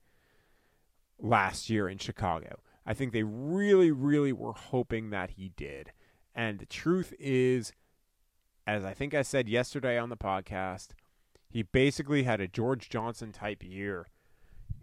last 1.20 1.70
year 1.70 1.88
in 1.88 1.98
Chicago. 1.98 2.60
I 2.86 2.94
think 2.94 3.14
they 3.14 3.24
really 3.24 3.92
really 3.92 4.34
were 4.34 4.54
hoping 4.54 5.12
that 5.12 5.32
he 5.32 5.52
did. 5.56 5.92
And 6.34 6.60
the 6.60 6.66
truth 6.66 7.14
is 7.20 7.74
as 8.66 8.86
I 8.86 8.94
think 8.94 9.14
I 9.14 9.22
said 9.22 9.50
yesterday 9.50 9.98
on 9.98 10.10
the 10.10 10.18
podcast, 10.18 10.90
he 11.50 11.64
basically 11.64 12.24
had 12.24 12.40
a 12.40 12.48
George 12.48 12.90
Johnson 12.90 13.32
type 13.32 13.64
year, 13.64 14.08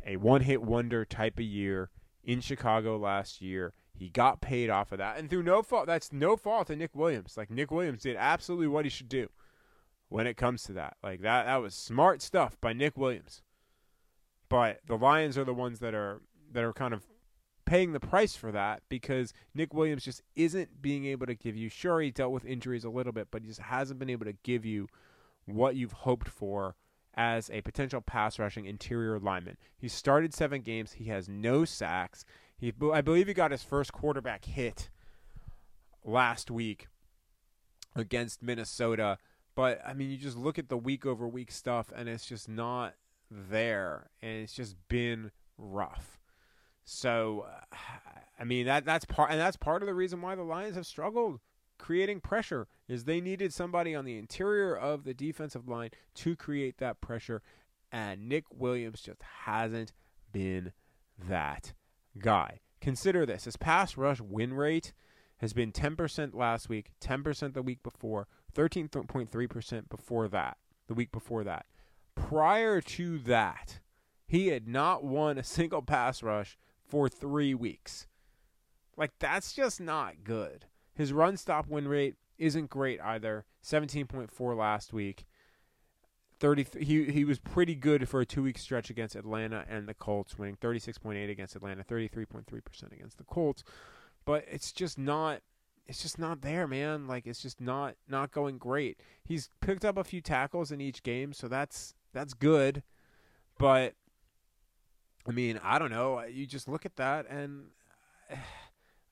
a 0.07 0.17
one-hit 0.17 0.63
wonder 0.63 1.05
type 1.05 1.39
of 1.39 1.45
year 1.45 1.91
in 2.23 2.41
Chicago 2.41 2.99
last 2.99 3.41
year. 3.41 3.73
He 3.99 4.09
got 4.09 4.41
paid 4.41 4.71
off 4.71 4.93
of 4.93 4.99
that, 4.99 5.19
and 5.19 5.29
through 5.29 5.43
no 5.43 5.63
fault. 5.63 5.87
That's 5.87 6.13
no 6.13 6.37
fault 6.37 6.71
of 6.71 6.79
Nick 6.79 6.95
Williams. 6.95 7.37
Like 7.37 7.51
Nick 7.51 7.71
Williams 7.71 8.03
did 8.03 8.17
absolutely 8.17 8.69
what 8.69 8.85
he 8.85 8.91
should 8.91 9.09
do 9.09 9.29
when 10.09 10.27
it 10.27 10.37
comes 10.37 10.63
to 10.65 10.73
that. 10.75 10.97
Like 11.03 11.21
that, 11.23 11.47
that 11.47 11.57
was 11.57 11.75
smart 11.75 12.23
stuff 12.23 12.57
by 12.61 12.73
Nick 12.73 12.97
Williams. 12.97 13.43
But 14.49 14.81
the 14.87 14.97
Lions 14.97 15.37
are 15.37 15.45
the 15.45 15.55
ones 15.55 15.81
that 15.81 15.95
are 15.95 16.23
that 16.53 16.65
are 16.65 16.73
kind 16.73 16.95
of 16.95 17.07
paying 17.67 17.93
the 17.93 18.01
price 18.01 18.35
for 18.35 18.51
that 18.51 18.83
because 18.89 19.35
Nick 19.55 19.75
Williams 19.75 20.05
just 20.05 20.23
isn't 20.37 20.81
being 20.81 21.05
able 21.05 21.27
to 21.27 21.35
give 21.35 21.57
you. 21.57 21.69
Sure, 21.69 22.01
he 22.01 22.11
dealt 22.11 22.33
with 22.33 22.47
injuries 22.47 22.85
a 22.85 22.91
little 22.91 23.13
bit, 23.13 23.29
but 23.31 23.43
he 23.43 23.49
just 23.49 23.61
hasn't 23.61 23.99
been 23.99 24.11
able 24.11 24.25
to 24.25 24.37
give 24.43 24.65
you 24.65 24.89
what 25.45 25.77
you've 25.77 25.93
hoped 25.93 26.29
for 26.29 26.77
as 27.15 27.51
a 27.51 27.61
potential 27.63 28.01
pass 28.01 28.39
rushing 28.39 28.65
interior 28.65 29.19
lineman. 29.19 29.57
He 29.77 29.89
started 29.89 30.33
seven 30.33 30.63
games. 30.63 30.93
He 30.93 31.07
has 31.07 31.29
no 31.29 31.65
sacks. 31.65 32.25
He, 32.59 32.73
I 32.93 33.01
believe, 33.01 33.29
he 33.29 33.35
got 33.35 33.51
his 33.51 33.63
first 33.63 33.93
quarterback 33.93 34.45
hit 34.45 34.91
last 36.05 36.51
week 36.51 36.89
against 37.95 38.43
Minnesota. 38.43 39.19
But 39.55 39.81
I 39.87 39.95
mean, 39.95 40.11
you 40.11 40.17
just 40.17 40.37
look 40.37 40.59
at 40.59 40.69
the 40.69 40.77
week 40.77 41.07
over 41.07 41.27
week 41.27 41.51
stuff, 41.51 41.93
and 41.95 42.09
it's 42.09 42.27
just 42.27 42.49
not 42.49 42.95
there, 43.31 44.11
and 44.23 44.43
it's 44.43 44.55
just 44.55 44.77
been 44.89 45.31
rough. 45.57 46.19
So, 46.85 47.47
I 48.39 48.45
mean 48.45 48.67
that 48.67 48.85
that's 48.85 49.05
part, 49.05 49.31
and 49.31 49.41
that's 49.41 49.57
part 49.57 49.83
of 49.83 49.87
the 49.87 49.95
reason 49.95 50.21
why 50.21 50.35
the 50.35 50.43
Lions 50.43 50.77
have 50.77 50.87
struggled 50.87 51.41
creating 51.79 52.21
pressure 52.21 52.67
is 52.89 53.05
they 53.05 53.21
needed 53.21 53.55
somebody 53.55 53.95
on 53.95 54.05
the 54.05 54.19
interior 54.19 54.75
of 54.75 55.05
the 55.05 55.15
defensive 55.15 55.69
line 55.69 55.91
to 56.15 56.35
create 56.37 56.79
that 56.79 57.01
pressure 57.01 57.41
and 57.91 58.29
Nick 58.29 58.45
Williams 58.51 59.01
just 59.01 59.23
hasn't 59.45 59.93
been 60.33 60.73
that 61.29 61.73
guy. 62.19 62.61
Consider 62.81 63.27
this. 63.27 63.45
His 63.45 63.57
pass 63.57 63.97
rush 63.97 64.21
win 64.21 64.55
rate 64.55 64.93
has 65.39 65.53
been 65.53 65.73
10% 65.73 66.35
last 66.35 66.69
week, 66.69 66.93
10% 67.01 67.55
the 67.55 67.63
week 67.63 67.83
before, 67.83 68.27
13.3% 68.55 69.89
before 69.89 70.29
that, 70.29 70.57
the 70.87 70.95
week 70.95 71.13
before 71.13 71.45
that. 71.45 71.67
Prior 72.15 72.81
to 72.81 73.19
that, 73.21 73.81
he 74.27 74.49
had 74.49 74.67
not 74.67 75.05
won 75.05 75.39
a 75.39 75.45
single 75.45 75.83
pass 75.83 76.23
rush 76.23 76.59
for 76.85 77.09
3 77.09 77.55
weeks. 77.55 78.07
Like 78.97 79.13
that's 79.21 79.53
just 79.53 79.81
not 79.81 80.25
good. 80.25 80.67
His 80.93 81.13
run 81.13 81.37
stop 81.37 81.69
win 81.69 81.87
rate 81.87 82.17
isn't 82.37 82.71
great 82.71 83.01
either. 83.01 83.45
17.4 83.65 84.57
last 84.57 84.93
week. 84.93 85.25
30 86.41 86.67
he 86.81 87.05
he 87.05 87.25
was 87.25 87.39
pretty 87.39 87.75
good 87.75 88.09
for 88.09 88.21
a 88.21 88.27
2-week 88.27 88.59
stretch 88.59 88.91
against 88.91 89.17
Atlanta 89.17 89.65
and 89.69 89.89
the 89.89 89.95
Colts, 89.95 90.39
winning 90.39 90.57
36.8 90.57 91.31
against 91.31 91.57
Atlanta, 91.57 91.83
33.3% 91.83 92.93
against 92.93 93.19
the 93.19 93.25
Colts. 93.25 93.65
But 94.25 94.45
it's 94.49 94.73
just 94.73 94.99
not 94.99 95.43
it's 95.87 96.03
just 96.03 96.19
not 96.19 96.43
there, 96.43 96.69
man. 96.69 97.07
Like 97.07 97.27
it's 97.27 97.41
just 97.41 97.61
not 97.61 97.95
not 98.09 98.31
going 98.31 98.59
great. 98.59 99.01
He's 99.25 99.51
picked 99.61 99.85
up 99.85 99.97
a 99.97 100.05
few 100.05 100.21
tackles 100.21 100.71
in 100.71 100.81
each 100.81 101.03
game, 101.03 101.33
so 101.33 101.49
that's 101.49 101.95
that's 102.13 102.35
good. 102.35 102.83
But 103.59 103.95
I 105.27 105.33
mean, 105.33 105.59
I 105.63 105.79
don't 105.79 105.91
know. 105.91 106.23
You 106.25 106.47
just 106.47 106.69
look 106.69 106.87
at 106.87 106.97
that 106.97 107.29
and 107.29 107.69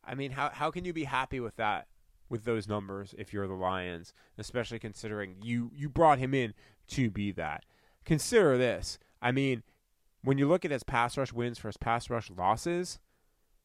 I 0.04 0.14
mean, 0.14 0.32
how 0.32 0.50
how 0.50 0.70
can 0.70 0.84
you 0.84 0.92
be 0.92 1.04
happy 1.04 1.40
with 1.40 1.56
that 1.56 1.88
with 2.28 2.44
those 2.44 2.68
numbers 2.68 3.14
if 3.18 3.32
you're 3.32 3.46
the 3.46 3.54
Lions, 3.54 4.12
especially 4.38 4.78
considering 4.78 5.36
you 5.42 5.70
you 5.74 5.88
brought 5.88 6.18
him 6.18 6.34
in 6.34 6.54
to 6.88 7.10
be 7.10 7.32
that. 7.32 7.64
Consider 8.04 8.56
this. 8.56 8.98
I 9.20 9.32
mean, 9.32 9.62
when 10.22 10.38
you 10.38 10.48
look 10.48 10.64
at 10.64 10.70
his 10.70 10.82
pass 10.82 11.16
rush 11.16 11.32
wins 11.32 11.58
versus 11.58 11.76
pass 11.76 12.10
rush 12.10 12.30
losses, 12.30 12.98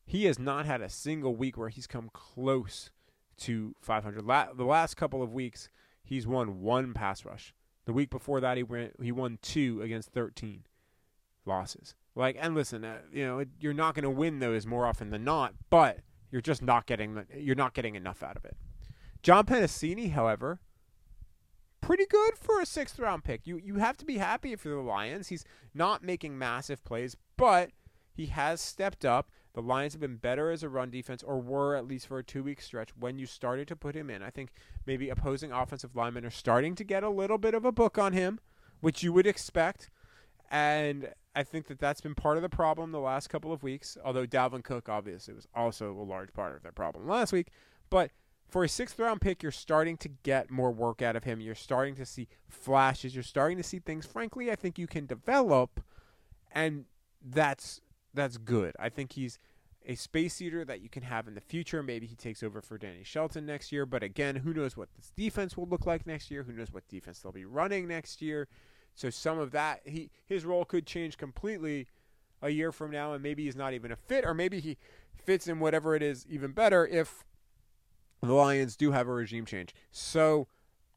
he 0.06 0.26
has 0.26 0.40
not 0.40 0.66
had 0.66 0.82
a 0.82 0.90
single 0.90 1.36
week 1.36 1.58
where 1.58 1.70
he's 1.70 1.88
come 1.88 2.10
close 2.14 2.92
to 3.38 3.76
500. 3.82 4.26
La- 4.26 4.54
the 4.54 4.66
last 4.66 4.96
couple 4.96 5.22
of 5.24 5.34
weeks, 5.34 5.70
he's 6.04 6.28
won 6.28 6.62
one 6.62 6.94
pass 6.94 7.26
rush. 7.26 7.54
The 7.86 7.94
week 7.94 8.10
before 8.10 8.40
that, 8.42 8.58
he 8.58 8.64
went 8.64 8.94
he 9.02 9.12
won 9.12 9.40
two 9.42 9.82
against 9.82 10.12
13 10.12 10.64
losses. 11.46 11.96
Like, 12.16 12.38
and 12.40 12.54
listen, 12.54 12.84
uh, 12.84 13.00
you 13.12 13.26
know, 13.26 13.46
you're 13.60 13.74
not 13.74 13.96
going 13.96 14.04
to 14.04 14.10
win 14.10 14.40
those 14.40 14.68
more 14.68 14.86
often 14.86 15.10
than 15.10 15.24
not, 15.24 15.54
but 15.70 16.00
you're 16.30 16.42
just 16.42 16.62
not 16.62 16.86
getting 16.86 17.26
you're 17.36 17.56
not 17.56 17.74
getting 17.74 17.96
enough 17.96 18.22
out 18.22 18.38
of 18.38 18.46
it. 18.46 18.56
John 19.24 19.46
Penisini, 19.46 20.12
however, 20.12 20.60
pretty 21.82 22.06
good 22.06 22.38
for 22.38 22.62
a 22.62 22.66
sixth 22.66 23.00
round 23.00 23.24
pick. 23.24 23.46
You 23.46 23.58
you 23.58 23.76
have 23.76 23.98
to 23.98 24.06
be 24.06 24.18
happy 24.18 24.56
for 24.56 24.70
the 24.70 24.76
Lions. 24.76 25.28
He's 25.28 25.46
not 25.74 26.04
making 26.04 26.38
massive 26.38 26.84
plays, 26.84 27.18
but 27.38 27.72
he 28.14 28.28
has 28.28 28.62
stepped 28.62 29.04
up. 29.06 29.30
The 29.54 29.62
Lions 29.62 29.94
have 29.94 30.00
been 30.00 30.16
better 30.16 30.52
as 30.52 30.64
a 30.64 30.70
run 30.70 30.90
defense, 30.90 31.24
or 31.24 31.40
were 31.40 31.76
at 31.76 31.88
least 31.88 32.08
for 32.08 32.20
a 32.20 32.24
two 32.24 32.44
week 32.44 32.62
stretch 32.62 32.90
when 32.98 33.18
you 33.18 33.26
started 33.26 33.68
to 33.68 33.76
put 33.76 33.96
him 33.96 34.10
in. 34.10 34.22
I 34.22 34.30
think 34.30 34.52
maybe 34.86 35.10
opposing 35.10 35.52
offensive 35.52 35.96
linemen 35.96 36.26
are 36.26 36.30
starting 36.30 36.76
to 36.76 36.84
get 36.84 37.04
a 37.04 37.10
little 37.10 37.38
bit 37.38 37.54
of 37.54 37.66
a 37.66 37.72
book 37.72 37.98
on 37.98 38.14
him, 38.14 38.40
which 38.80 39.04
you 39.04 39.12
would 39.12 39.28
expect. 39.28 39.90
And 40.50 41.10
I 41.36 41.44
think 41.44 41.68
that 41.68 41.80
that's 41.80 42.02
been 42.02 42.16
part 42.16 42.38
of 42.38 42.44
the 42.44 42.50
problem 42.50 42.92
the 42.92 43.00
last 43.00 43.30
couple 43.30 43.54
of 43.54 43.64
weeks, 43.64 43.98
although 44.04 44.28
Dalvin 44.28 44.64
Cook 44.64 44.90
obviously 44.90 45.34
was 45.34 45.48
also 45.56 45.92
a 45.92 46.04
large 46.04 46.34
part 46.34 46.56
of 46.56 46.64
that 46.64 46.76
problem 46.76 47.08
last 47.08 47.32
week. 47.32 47.48
But 47.90 48.12
for 48.52 48.66
a 48.66 48.70
sixth 48.70 49.00
round 49.00 49.22
pick, 49.22 49.42
you're 49.42 49.52
starting 49.52 49.96
to 49.98 50.10
get 50.24 50.52
more 50.52 50.72
work 50.72 51.02
out 51.02 51.16
of 51.16 51.24
him. 51.24 51.40
You're 51.40 51.56
starting 51.56 51.96
to 51.96 52.06
see 52.06 52.28
flashes. 52.50 53.16
You're 53.16 53.24
starting 53.24 53.58
to 53.58 53.64
see 53.64 53.80
things, 53.80 54.06
frankly, 54.06 54.52
I 54.52 54.56
think 54.56 54.78
you 54.78 54.88
can 54.88 55.06
develop. 55.06 55.82
And 56.52 56.86
that's 57.24 57.80
that's 58.14 58.38
good. 58.38 58.76
I 58.78 58.90
think 58.90 59.14
he's 59.14 59.40
a 59.86 59.96
space 59.96 60.42
eater 60.42 60.66
that 60.66 60.82
you 60.82 60.90
can 60.90 61.04
have 61.04 61.30
in 61.30 61.34
the 61.34 61.42
future. 61.42 61.82
Maybe 61.82 62.06
he 62.06 62.16
takes 62.16 62.44
over 62.44 62.62
for 62.62 62.78
Danny 62.78 63.04
Shelton 63.04 63.46
next 63.46 63.72
year. 63.72 63.86
But 63.86 64.04
again, 64.04 64.36
who 64.36 64.54
knows 64.54 64.76
what 64.76 64.90
this 64.96 65.12
defense 65.16 65.56
will 65.56 65.68
look 65.68 65.86
like 65.86 66.06
next 66.06 66.30
year? 66.30 66.44
Who 66.44 66.52
knows 66.52 66.74
what 66.74 66.88
defense 66.90 67.20
they'll 67.20 67.32
be 67.32 67.46
running 67.46 67.88
next 67.88 68.22
year? 68.22 68.50
So 68.94 69.10
some 69.10 69.40
of 69.40 69.52
that 69.52 69.80
he 69.86 70.12
his 70.26 70.44
role 70.44 70.66
could 70.66 70.86
change 70.86 71.18
completely 71.18 71.88
a 72.42 72.50
year 72.50 72.74
from 72.74 72.92
now, 72.92 73.14
and 73.14 73.24
maybe 73.24 73.46
he's 73.46 73.56
not 73.56 73.74
even 73.74 73.94
a 73.94 73.96
fit, 73.96 74.26
or 74.26 74.34
maybe 74.34 74.60
he 74.60 74.78
fits 75.16 75.48
in 75.48 75.60
whatever 75.60 75.96
it 75.96 76.04
is 76.04 76.26
even 76.28 76.52
better 76.52 76.86
if 76.86 77.24
the 78.22 78.34
Lions 78.34 78.76
do 78.76 78.92
have 78.92 79.08
a 79.08 79.14
regime 79.14 79.46
change. 79.46 79.74
So 79.92 80.48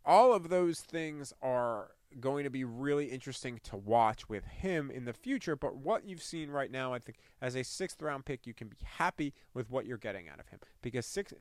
all 0.05 0.33
of 0.33 0.49
those 0.49 0.81
things 0.81 1.33
are 1.43 1.93
going 2.21 2.45
to 2.45 2.51
be 2.51 2.65
really 2.65 3.07
interesting 3.07 3.61
to 3.65 3.77
watch 3.77 4.29
with 4.29 4.45
him 4.45 4.91
in 4.91 5.05
the 5.05 5.13
future. 5.13 5.57
But 5.57 5.77
what 5.77 6.07
you've 6.07 6.23
seen 6.23 6.51
right 6.51 6.71
now, 6.71 6.93
I 6.93 6.99
think, 6.99 7.19
as 7.41 7.57
a 7.57 7.65
sixth 7.65 8.01
round 8.01 8.25
pick, 8.25 8.47
you 8.47 8.55
can 8.55 8.69
be 8.69 8.77
happy 8.85 9.33
with 9.53 9.71
what 9.71 9.87
you're 9.87 9.99
getting 9.99 10.29
out 10.29 10.41
of 10.41 10.49
him 10.49 10.61
because 10.83 11.07
six. 11.07 11.33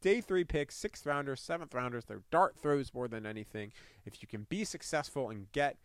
Day 0.00 0.20
three 0.20 0.44
picks, 0.44 0.76
sixth 0.76 1.04
rounders, 1.06 1.40
seventh 1.40 1.74
rounders, 1.74 2.04
they're 2.04 2.22
dart 2.30 2.54
throws 2.56 2.94
more 2.94 3.08
than 3.08 3.26
anything. 3.26 3.72
If 4.04 4.22
you 4.22 4.28
can 4.28 4.46
be 4.48 4.64
successful 4.64 5.28
and 5.28 5.50
get 5.50 5.76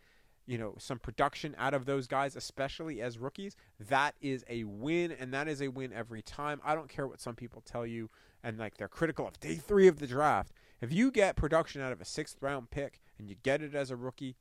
you 0.46 0.58
know 0.58 0.74
some 0.78 0.98
production 0.98 1.54
out 1.58 1.74
of 1.74 1.86
those 1.86 2.06
guys 2.06 2.36
especially 2.36 3.00
as 3.00 3.18
rookies 3.18 3.56
that 3.80 4.14
is 4.20 4.44
a 4.48 4.64
win 4.64 5.10
and 5.12 5.32
that 5.32 5.48
is 5.48 5.62
a 5.62 5.68
win 5.68 5.92
every 5.92 6.22
time. 6.22 6.60
I 6.64 6.74
don't 6.74 6.88
care 6.88 7.06
what 7.06 7.20
some 7.20 7.34
people 7.34 7.62
tell 7.62 7.86
you 7.86 8.10
and 8.42 8.58
like 8.58 8.76
they're 8.76 8.88
critical 8.88 9.26
of 9.26 9.40
day 9.40 9.56
three 9.56 9.88
of 9.88 9.98
the 9.98 10.06
draft. 10.06 10.52
If 10.80 10.92
you 10.92 11.10
get 11.10 11.36
production 11.36 11.80
out 11.80 11.92
of 11.92 12.00
a 12.00 12.04
sixth 12.04 12.36
round 12.40 12.70
pick 12.70 13.00
and 13.18 13.28
you 13.28 13.36
get 13.42 13.62
it 13.62 13.74
as 13.74 13.90
a 13.90 13.96
rookie 13.96 14.36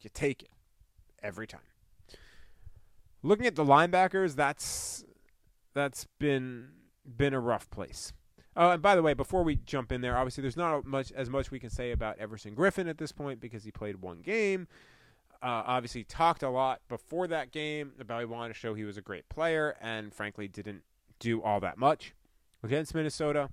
you 0.00 0.10
take 0.12 0.42
it 0.42 0.50
every 1.22 1.46
time. 1.46 1.60
Looking 3.22 3.46
at 3.46 3.56
the 3.56 3.64
linebackers 3.64 4.36
that's 4.36 5.04
that's 5.74 6.06
been 6.18 6.68
been 7.16 7.34
a 7.34 7.40
rough 7.40 7.68
place. 7.70 8.12
Oh, 8.56 8.70
and 8.70 8.80
by 8.80 8.96
the 8.96 9.02
way, 9.02 9.12
before 9.12 9.42
we 9.42 9.56
jump 9.56 9.92
in 9.92 10.00
there, 10.00 10.16
obviously 10.16 10.42
there's 10.42 10.56
not 10.56 10.86
much 10.86 11.12
as 11.12 11.28
much 11.28 11.50
we 11.50 11.58
can 11.58 11.68
say 11.68 11.92
about 11.92 12.18
Everson 12.18 12.54
Griffen 12.54 12.88
at 12.88 12.96
this 12.96 13.12
point 13.12 13.40
because 13.40 13.64
he 13.64 13.70
played 13.70 13.96
one 13.96 14.22
game. 14.22 14.66
Uh, 15.42 15.62
obviously, 15.66 16.04
talked 16.04 16.42
a 16.42 16.50
lot 16.50 16.80
before 16.88 17.26
that 17.28 17.52
game 17.52 17.92
about 18.00 18.20
he 18.20 18.26
wanted 18.26 18.54
to 18.54 18.58
show 18.58 18.74
he 18.74 18.84
was 18.84 18.96
a 18.96 19.02
great 19.02 19.28
player, 19.28 19.76
and 19.80 20.12
frankly, 20.12 20.48
didn't 20.48 20.82
do 21.18 21.42
all 21.42 21.60
that 21.60 21.78
much 21.78 22.14
against 22.62 22.94
Minnesota. 22.94 23.50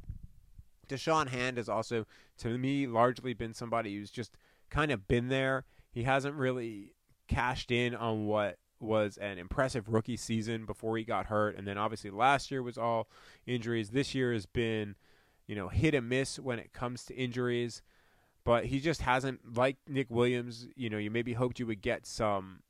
Da'Shawn 0.87 1.27
Hand 1.27 1.57
has 1.57 1.69
also, 1.69 2.05
to 2.37 2.57
me, 2.57 2.87
largely 2.87 3.33
been 3.33 3.53
somebody 3.53 3.95
who's 3.95 4.11
just 4.11 4.37
kind 4.69 4.91
of 4.91 5.07
been 5.07 5.29
there. 5.29 5.65
He 5.91 6.03
hasn't 6.03 6.35
really 6.35 6.93
cashed 7.27 7.71
in 7.71 7.95
on 7.95 8.25
what 8.25 8.57
was 8.79 9.17
an 9.17 9.37
impressive 9.37 9.87
rookie 9.87 10.17
season 10.17 10.65
before 10.65 10.97
he 10.97 11.03
got 11.03 11.27
hurt, 11.27 11.57
and 11.57 11.67
then 11.67 11.77
obviously 11.77 12.09
last 12.09 12.51
year 12.51 12.61
was 12.61 12.77
all 12.77 13.07
injuries. 13.45 13.91
This 13.91 14.13
year 14.13 14.33
has 14.33 14.45
been, 14.45 14.95
you 15.47 15.55
know, 15.55 15.69
hit 15.69 15.95
and 15.95 16.09
miss 16.09 16.37
when 16.39 16.59
it 16.59 16.73
comes 16.73 17.05
to 17.05 17.15
injuries 17.15 17.81
but 18.45 18.65
he 18.65 18.79
just 18.79 19.01
hasn't 19.01 19.55
like 19.57 19.77
Nick 19.87 20.09
Williams. 20.09 20.67
You 20.75 20.89
know, 20.89 20.97
you 20.97 21.09
maybe 21.11 21.33
hoped 21.33 21.59
you 21.59 21.67
would 21.67 21.81
get 21.81 22.05
some 22.05 22.61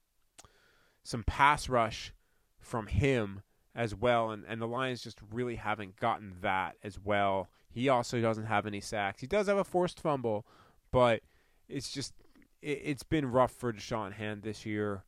some 1.03 1.23
pass 1.23 1.67
rush 1.67 2.13
from 2.59 2.87
him 2.87 3.41
as 3.75 3.95
well, 3.95 4.31
and 4.31 4.43
and 4.47 4.61
the 4.61 4.67
Lions 4.67 5.03
just 5.03 5.19
really 5.31 5.55
haven't 5.55 5.99
gotten 5.99 6.33
that 6.41 6.75
as 6.83 6.99
well. 6.99 7.49
He 7.69 7.89
also 7.89 8.21
doesn't 8.21 8.45
have 8.45 8.67
any 8.67 8.81
sacks. 8.81 9.21
He 9.21 9.27
does 9.27 9.47
have 9.47 9.57
a 9.57 9.63
forced 9.63 9.99
fumble, 9.99 10.45
but 10.91 11.21
it's 11.67 11.91
just 11.91 12.13
it, 12.61 12.81
it's 12.83 13.03
been 13.03 13.31
rough 13.31 13.51
for 13.51 13.73
Da'Shawn 13.73 14.13
Hand 14.13 14.43
this 14.43 14.65
year 14.65 15.03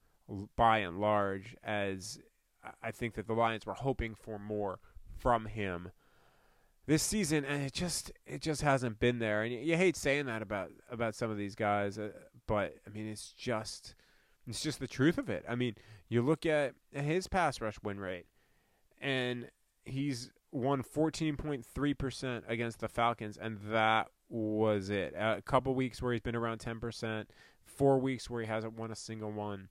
by 0.55 0.79
and 0.79 0.99
large. 0.99 1.55
As 1.63 2.19
I 2.81 2.91
think 2.91 3.13
that 3.13 3.27
the 3.27 3.33
Lions 3.33 3.65
were 3.65 3.73
hoping 3.73 4.15
for 4.15 4.39
more 4.39 4.79
from 5.19 5.45
him 5.45 5.91
this 6.85 7.03
season, 7.03 7.45
and 7.45 7.63
it 7.63 7.73
just 7.73 8.11
it 8.25 8.41
just 8.41 8.61
hasn't 8.61 8.99
been 8.99 9.19
there. 9.19 9.43
And 9.43 9.53
you, 9.53 9.59
you 9.59 9.77
hate 9.77 9.95
saying 9.95 10.25
that 10.27 10.41
about 10.41 10.71
about 10.89 11.15
some 11.15 11.31
of 11.31 11.37
these 11.37 11.55
guys, 11.55 11.97
uh, 11.97 12.09
but 12.47 12.75
I 12.85 12.89
mean 12.89 13.07
it's 13.07 13.31
just 13.31 13.95
it's 14.47 14.61
just 14.61 14.79
the 14.79 14.87
truth 14.87 15.17
of 15.17 15.29
it. 15.29 15.43
I 15.49 15.55
mean, 15.55 15.75
you 16.09 16.21
look 16.21 16.45
at 16.45 16.75
his 16.91 17.27
pass 17.27 17.61
rush 17.61 17.77
win 17.83 17.99
rate, 17.99 18.25
and 19.01 19.49
he's 19.85 20.31
won 20.51 20.83
14.3% 20.83 22.43
against 22.47 22.79
the 22.79 22.87
Falcons, 22.87 23.37
and 23.37 23.59
that 23.69 24.07
was 24.29 24.89
it. 24.89 25.13
A 25.17 25.41
couple 25.41 25.75
weeks 25.75 26.01
where 26.01 26.13
he's 26.13 26.21
been 26.21 26.35
around 26.35 26.59
10%, 26.59 27.25
four 27.63 27.99
weeks 27.99 28.29
where 28.29 28.41
he 28.41 28.47
hasn't 28.47 28.77
won 28.77 28.91
a 28.91 28.95
single 28.95 29.31
one. 29.31 29.69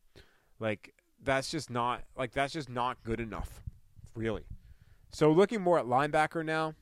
Like 0.58 0.94
that's 1.22 1.50
just 1.50 1.70
not 1.70 2.02
like 2.16 2.32
that's 2.32 2.52
just 2.52 2.68
not 2.68 3.02
good 3.02 3.20
enough, 3.20 3.62
really. 4.14 4.44
So 5.12 5.30
looking 5.32 5.60
more 5.60 5.78
at 5.78 5.86
linebacker 5.86 6.44
now, 6.44 6.74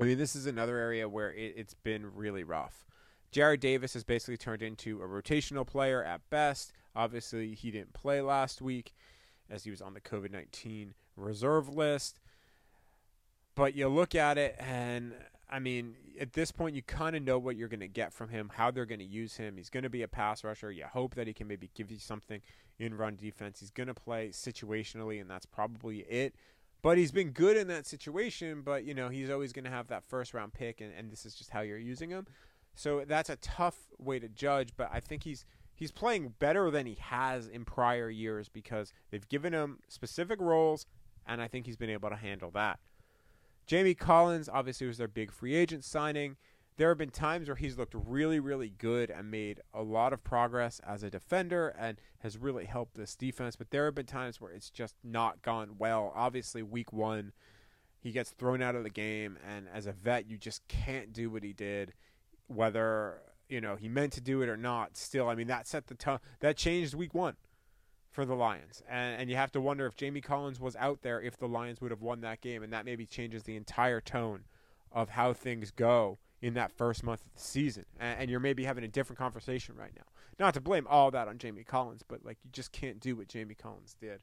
I 0.00 0.04
mean, 0.04 0.18
this 0.18 0.34
is 0.34 0.46
another 0.46 0.78
area 0.78 1.08
where 1.08 1.32
it, 1.32 1.54
it's 1.56 1.74
been 1.74 2.14
really 2.14 2.42
rough. 2.42 2.86
Jarrad 3.32 3.60
Davis 3.60 3.94
has 3.94 4.02
basically 4.02 4.38
turned 4.38 4.62
into 4.62 5.02
a 5.02 5.06
rotational 5.06 5.66
player 5.66 6.02
at 6.02 6.28
best. 6.30 6.72
Obviously, 6.96 7.54
he 7.54 7.70
didn't 7.70 7.92
play 7.92 8.20
last 8.20 8.62
week 8.62 8.94
as 9.50 9.64
he 9.64 9.70
was 9.70 9.82
on 9.82 9.94
the 9.94 10.00
COVID 10.00 10.32
19 10.32 10.94
reserve 11.16 11.68
list. 11.68 12.18
But 13.54 13.74
you 13.74 13.88
look 13.88 14.14
at 14.14 14.38
it, 14.38 14.56
and 14.58 15.12
I 15.50 15.58
mean, 15.58 15.96
at 16.18 16.32
this 16.32 16.50
point, 16.50 16.74
you 16.74 16.82
kind 16.82 17.14
of 17.14 17.22
know 17.22 17.38
what 17.38 17.56
you're 17.56 17.68
going 17.68 17.80
to 17.80 17.88
get 17.88 18.12
from 18.12 18.30
him, 18.30 18.50
how 18.54 18.70
they're 18.70 18.86
going 18.86 19.00
to 19.00 19.04
use 19.04 19.36
him. 19.36 19.56
He's 19.56 19.70
going 19.70 19.82
to 19.82 19.90
be 19.90 20.02
a 20.02 20.08
pass 20.08 20.42
rusher. 20.42 20.72
You 20.72 20.84
hope 20.84 21.14
that 21.16 21.26
he 21.26 21.34
can 21.34 21.46
maybe 21.46 21.70
give 21.74 21.90
you 21.90 21.98
something 21.98 22.40
in 22.78 22.96
run 22.96 23.16
defense. 23.16 23.60
He's 23.60 23.70
going 23.70 23.88
to 23.88 23.94
play 23.94 24.30
situationally, 24.30 25.20
and 25.20 25.28
that's 25.28 25.46
probably 25.46 25.98
it. 26.00 26.34
But 26.82 26.96
he's 26.96 27.12
been 27.12 27.30
good 27.30 27.56
in 27.56 27.68
that 27.68 27.86
situation, 27.86 28.62
but 28.62 28.84
you 28.84 28.94
know, 28.94 29.08
he's 29.08 29.30
always 29.30 29.52
going 29.52 29.64
to 29.64 29.70
have 29.70 29.88
that 29.88 30.04
first 30.04 30.32
round 30.32 30.52
pick 30.52 30.80
and, 30.80 30.92
and 30.96 31.10
this 31.10 31.26
is 31.26 31.34
just 31.34 31.50
how 31.50 31.60
you're 31.60 31.78
using 31.78 32.10
him. 32.10 32.26
So 32.74 33.04
that's 33.06 33.28
a 33.28 33.36
tough 33.36 33.76
way 33.98 34.18
to 34.18 34.28
judge, 34.28 34.70
but 34.76 34.88
I 34.92 35.00
think 35.00 35.24
he's 35.24 35.44
he's 35.74 35.92
playing 35.92 36.34
better 36.38 36.70
than 36.70 36.86
he 36.86 36.96
has 37.00 37.48
in 37.48 37.64
prior 37.64 38.08
years 38.08 38.48
because 38.48 38.92
they've 39.10 39.28
given 39.28 39.52
him 39.52 39.80
specific 39.88 40.40
roles 40.40 40.86
and 41.26 41.42
I 41.42 41.48
think 41.48 41.66
he's 41.66 41.76
been 41.76 41.90
able 41.90 42.10
to 42.10 42.16
handle 42.16 42.50
that. 42.52 42.80
Jamie 43.66 43.94
Collins 43.94 44.48
obviously 44.48 44.86
was 44.86 44.98
their 44.98 45.08
big 45.08 45.30
free 45.30 45.54
agent 45.54 45.84
signing 45.84 46.36
there 46.76 46.88
have 46.88 46.98
been 46.98 47.10
times 47.10 47.48
where 47.48 47.56
he's 47.56 47.76
looked 47.76 47.94
really, 47.94 48.40
really 48.40 48.70
good 48.70 49.10
and 49.10 49.30
made 49.30 49.60
a 49.74 49.82
lot 49.82 50.12
of 50.12 50.24
progress 50.24 50.80
as 50.86 51.02
a 51.02 51.10
defender 51.10 51.74
and 51.78 51.98
has 52.20 52.38
really 52.38 52.64
helped 52.64 52.94
this 52.94 53.14
defense. 53.14 53.56
But 53.56 53.70
there 53.70 53.84
have 53.84 53.94
been 53.94 54.06
times 54.06 54.40
where 54.40 54.52
it's 54.52 54.70
just 54.70 54.94
not 55.04 55.42
gone 55.42 55.76
well. 55.78 56.12
Obviously, 56.14 56.62
week 56.62 56.92
one, 56.92 57.32
he 57.98 58.12
gets 58.12 58.30
thrown 58.30 58.62
out 58.62 58.74
of 58.74 58.82
the 58.82 58.90
game, 58.90 59.38
and 59.46 59.66
as 59.72 59.86
a 59.86 59.92
vet, 59.92 60.28
you 60.28 60.38
just 60.38 60.66
can't 60.68 61.12
do 61.12 61.28
what 61.28 61.42
he 61.42 61.52
did, 61.52 61.92
whether 62.46 63.20
you 63.48 63.60
know 63.60 63.76
he 63.76 63.88
meant 63.88 64.14
to 64.14 64.20
do 64.20 64.40
it 64.40 64.48
or 64.48 64.56
not. 64.56 64.96
Still, 64.96 65.28
I 65.28 65.34
mean 65.34 65.48
that 65.48 65.66
set 65.66 65.88
the 65.88 65.94
tone. 65.94 66.18
That 66.40 66.56
changed 66.56 66.94
week 66.94 67.12
one 67.12 67.36
for 68.10 68.24
the 68.24 68.34
Lions, 68.34 68.82
and 68.88 69.20
and 69.20 69.28
you 69.28 69.36
have 69.36 69.52
to 69.52 69.60
wonder 69.60 69.84
if 69.84 69.96
Jamie 69.96 70.22
Collins 70.22 70.58
was 70.58 70.76
out 70.76 71.02
there, 71.02 71.20
if 71.20 71.36
the 71.36 71.48
Lions 71.48 71.82
would 71.82 71.90
have 71.90 72.00
won 72.00 72.22
that 72.22 72.40
game, 72.40 72.62
and 72.62 72.72
that 72.72 72.86
maybe 72.86 73.04
changes 73.04 73.42
the 73.42 73.56
entire 73.56 74.00
tone 74.00 74.44
of 74.92 75.10
how 75.10 75.34
things 75.34 75.70
go 75.70 76.18
in 76.42 76.54
that 76.54 76.72
first 76.72 77.02
month 77.02 77.20
of 77.20 77.32
the 77.34 77.40
season. 77.40 77.84
And, 77.98 78.20
and, 78.20 78.30
you're 78.30 78.40
maybe 78.40 78.64
having 78.64 78.84
a 78.84 78.88
different 78.88 79.18
conversation 79.18 79.76
right 79.76 79.92
now. 79.94 80.04
Not 80.38 80.54
to 80.54 80.60
blame 80.60 80.86
all 80.88 81.10
that 81.10 81.28
on 81.28 81.38
Jamie 81.38 81.64
Collins, 81.64 82.02
but 82.06 82.24
like 82.24 82.38
you 82.42 82.50
just 82.50 82.72
can't 82.72 82.98
do 82.98 83.16
what 83.16 83.28
Jamie 83.28 83.54
Collins 83.54 83.94
did. 84.00 84.20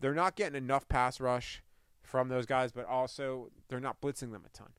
They're 0.00 0.14
not 0.14 0.34
getting 0.34 0.56
enough 0.56 0.88
pass 0.88 1.20
rush 1.20 1.62
from 2.02 2.28
those 2.28 2.46
guys, 2.46 2.72
but 2.72 2.86
also 2.86 3.50
they're 3.68 3.80
not 3.80 4.00
blitzing 4.00 4.32
them 4.32 4.44
a 4.46 4.56
ton. 4.56 4.70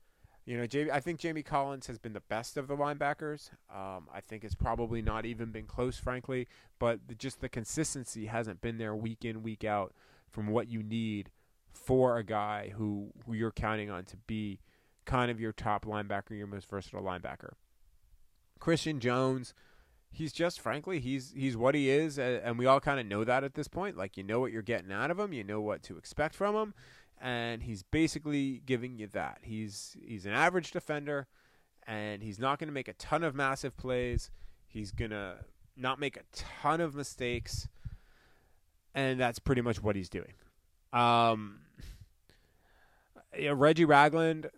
You 0.46 0.58
know, 0.58 0.66
Jamie, 0.66 0.90
I 0.90 1.00
think 1.00 1.20
Jamie 1.20 1.44
Collins 1.44 1.86
has 1.86 2.00
been 2.00 2.14
the 2.14 2.22
best 2.22 2.58
of 2.58 2.68
the 2.68 2.76
linebackers. 2.76 3.52
Um, 3.74 4.08
I 4.12 4.22
think 4.28 4.44
it's 4.44 4.56
probably 4.56 5.02
not 5.02 5.26
even 5.26 5.52
been 5.52 5.68
close, 5.68 5.98
frankly, 5.98 6.48
but 6.80 7.08
the, 7.08 7.14
just 7.14 7.42
the 7.42 7.50
consistency 7.50 8.26
hasn't 8.26 8.60
been 8.60 8.80
there 8.80 8.96
week 8.96 9.24
in, 9.24 9.44
week 9.44 9.64
out 9.64 9.94
from 10.32 10.48
what 10.48 10.68
you 10.68 10.82
need 10.82 11.30
for 11.72 12.18
a 12.18 12.24
guy 12.24 12.74
who, 12.76 13.12
who 13.26 13.34
you're 13.34 13.52
counting 13.52 13.92
on 13.92 14.04
to 14.06 14.18
be 14.26 14.60
kind 15.12 15.30
of 15.30 15.42
your 15.42 15.52
top 15.52 15.84
linebacker, 15.84 16.38
your 16.38 16.48
most 16.48 16.70
versatile 16.70 17.04
linebacker. 17.04 17.52
Christian 18.60 19.02
Jones, 19.02 19.54
he's 20.10 20.32
just 20.32 20.62
frankly 20.62 21.02
he's 21.02 21.34
he's 21.36 21.58
what 21.58 21.76
he 21.76 21.90
is, 21.90 22.18
and 22.18 22.58
we 22.58 22.66
all 22.66 22.80
kind 22.80 22.98
of 22.98 23.06
know 23.06 23.26
that 23.26 23.44
at 23.44 23.56
this 23.56 23.68
point. 23.68 23.98
Like 23.98 24.16
you 24.16 24.24
know 24.24 24.40
what 24.40 24.54
you're 24.54 24.62
getting 24.62 24.92
out 24.92 25.12
of 25.12 25.20
him, 25.20 25.34
you 25.34 25.44
know 25.44 25.60
what 25.60 25.84
to 25.84 25.98
expect 25.98 26.34
from 26.34 26.56
him, 26.56 26.74
and 27.20 27.64
he's 27.64 27.84
basically 27.84 28.62
giving 28.66 28.96
you 28.96 29.08
that. 29.08 29.40
He's 29.42 29.98
he's 30.02 30.26
an 30.26 30.32
average 30.32 30.72
defender, 30.72 31.28
and 31.86 32.24
he's 32.24 32.40
not 32.40 32.58
going 32.58 32.70
to 32.70 32.74
make 32.74 32.88
a 32.88 32.94
ton 32.94 33.26
of 33.26 33.36
massive 33.36 33.76
plays. 33.76 34.32
He's 34.66 34.94
gonna 34.94 35.40
not 35.76 36.00
make 36.00 36.16
a 36.16 36.24
ton 36.32 36.80
of 36.80 36.96
mistakes, 36.96 37.68
and 38.96 39.20
that's 39.20 39.40
pretty 39.40 39.62
much 39.62 39.84
what 39.84 39.98
he's 39.98 40.08
doing. 40.08 40.36
Um, 40.94 41.60
Reggie 43.54 43.86
Ragland, 43.86 44.50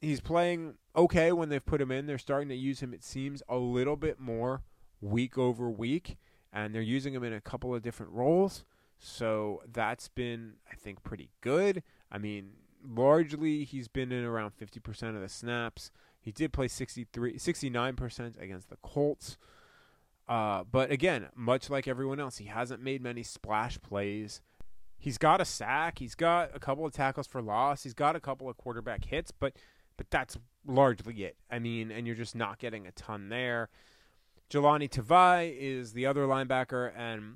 he's 0.00 0.20
playing 0.20 0.74
okay 0.96 1.32
when 1.32 1.48
they've 1.48 1.64
put 1.64 1.80
him 1.80 1.90
in. 1.90 2.06
They're 2.06 2.18
starting 2.18 2.48
to 2.48 2.54
use 2.54 2.80
him, 2.80 2.92
it 2.92 3.04
seems, 3.04 3.42
a 3.48 3.56
little 3.56 3.96
bit 3.96 4.18
more 4.18 4.62
week 5.00 5.38
over 5.38 5.70
week, 5.70 6.16
and 6.52 6.74
they're 6.74 6.82
using 6.82 7.14
him 7.14 7.24
in 7.24 7.32
a 7.32 7.40
couple 7.40 7.74
of 7.74 7.82
different 7.82 8.12
roles. 8.12 8.64
So 8.98 9.62
that's 9.70 10.08
been, 10.08 10.54
I 10.70 10.74
think, 10.74 11.02
pretty 11.02 11.30
good. 11.40 11.82
I 12.10 12.18
mean, 12.18 12.50
largely 12.86 13.64
he's 13.64 13.88
been 13.88 14.12
in 14.12 14.24
around 14.24 14.52
50% 14.60 15.14
of 15.14 15.20
the 15.20 15.28
snaps. 15.28 15.90
He 16.20 16.32
did 16.32 16.52
play 16.52 16.68
63, 16.68 17.38
69% 17.38 18.40
against 18.40 18.68
the 18.68 18.76
Colts. 18.82 19.38
Uh, 20.28 20.64
but 20.70 20.90
again, 20.90 21.28
much 21.34 21.70
like 21.70 21.88
everyone 21.88 22.20
else, 22.20 22.36
he 22.36 22.44
hasn't 22.44 22.82
made 22.82 23.02
many 23.02 23.22
splash 23.22 23.80
plays. 23.80 24.42
He's 24.98 25.16
got 25.16 25.40
a 25.40 25.46
sack. 25.46 25.98
He's 25.98 26.14
got 26.14 26.50
a 26.54 26.60
couple 26.60 26.84
of 26.84 26.92
tackles 26.92 27.26
for 27.26 27.40
loss. 27.40 27.84
He's 27.84 27.94
got 27.94 28.16
a 28.16 28.20
couple 28.20 28.50
of 28.50 28.58
quarterback 28.58 29.06
hits, 29.06 29.32
but 29.32 29.54
but 30.00 30.10
that's 30.10 30.38
largely 30.66 31.24
it. 31.24 31.36
I 31.50 31.58
mean, 31.58 31.90
and 31.90 32.06
you're 32.06 32.16
just 32.16 32.34
not 32.34 32.58
getting 32.58 32.86
a 32.86 32.92
ton 32.92 33.28
there. 33.28 33.68
Jahlani 34.50 34.88
Tavai 34.88 35.54
is 35.54 35.92
the 35.92 36.06
other 36.06 36.26
linebacker, 36.26 36.90
and 36.96 37.34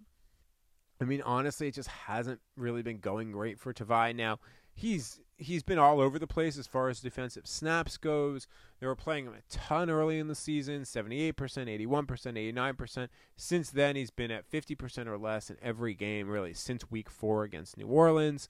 I 0.99 1.05
mean, 1.05 1.21
honestly, 1.21 1.69
it 1.69 1.75
just 1.75 1.91
hasn't 1.91 2.41
really 2.57 2.81
been 2.81 3.01
going 3.01 3.33
great 3.33 3.59
for 3.59 3.75
Tavai. 3.75 4.17
Now, 4.17 4.39
he's 4.73 5.21
he's 5.37 5.62
been 5.62 5.79
all 5.79 6.01
over 6.01 6.19
the 6.19 6.27
place 6.27 6.57
as 6.57 6.67
far 6.67 6.89
as 6.89 7.01
defensive 7.01 7.47
snaps 7.47 7.99
goes. 7.99 8.47
They 8.81 8.87
were 8.87 8.97
playing 8.97 9.27
him 9.27 9.35
a 9.35 9.43
ton 9.51 9.91
early 9.91 10.19
in 10.19 10.29
the 10.29 10.35
season 10.35 10.85
78%, 10.85 11.35
81%, 11.35 12.07
89%. 12.07 13.09
Since 13.37 13.73
then, 13.73 13.95
he's 13.95 14.11
been 14.11 14.31
at 14.31 14.51
50% 14.51 15.07
or 15.07 15.19
less 15.19 15.51
in 15.51 15.59
every 15.61 15.93
game, 15.93 16.31
really, 16.31 16.55
since 16.55 16.91
week 16.91 17.11
four 17.11 17.45
against 17.45 17.77
New 17.77 17.89
Orleans. 17.89 18.49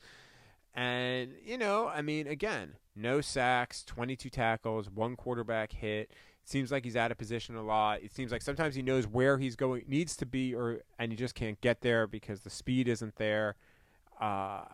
And, 0.72 1.32
you 1.44 1.58
know, 1.58 1.88
I 1.88 2.00
mean, 2.00 2.28
again, 2.28 2.74
no 2.96 3.20
sacks, 3.20 3.82
22 3.84 4.30
tackles, 4.30 4.90
one 4.90 5.16
quarterback 5.16 5.72
hit. 5.72 6.10
It 6.10 6.48
seems 6.48 6.70
like 6.70 6.84
he's 6.84 6.96
out 6.96 7.10
of 7.10 7.18
position 7.18 7.56
a 7.56 7.62
lot. 7.62 8.02
It 8.02 8.12
seems 8.12 8.30
like 8.30 8.42
sometimes 8.42 8.74
he 8.74 8.82
knows 8.82 9.06
where 9.06 9.38
he's 9.38 9.56
going, 9.56 9.84
needs 9.88 10.16
to 10.16 10.26
be, 10.26 10.54
or 10.54 10.80
and 10.98 11.10
he 11.10 11.16
just 11.16 11.34
can't 11.34 11.60
get 11.60 11.80
there 11.80 12.06
because 12.06 12.40
the 12.40 12.50
speed 12.50 12.86
isn't 12.88 13.16
there. 13.16 13.56
Uh, 14.20 14.64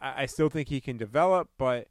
I, 0.00 0.22
I 0.22 0.26
still 0.26 0.48
think 0.48 0.68
he 0.68 0.80
can 0.80 0.96
develop, 0.96 1.48
but 1.58 1.88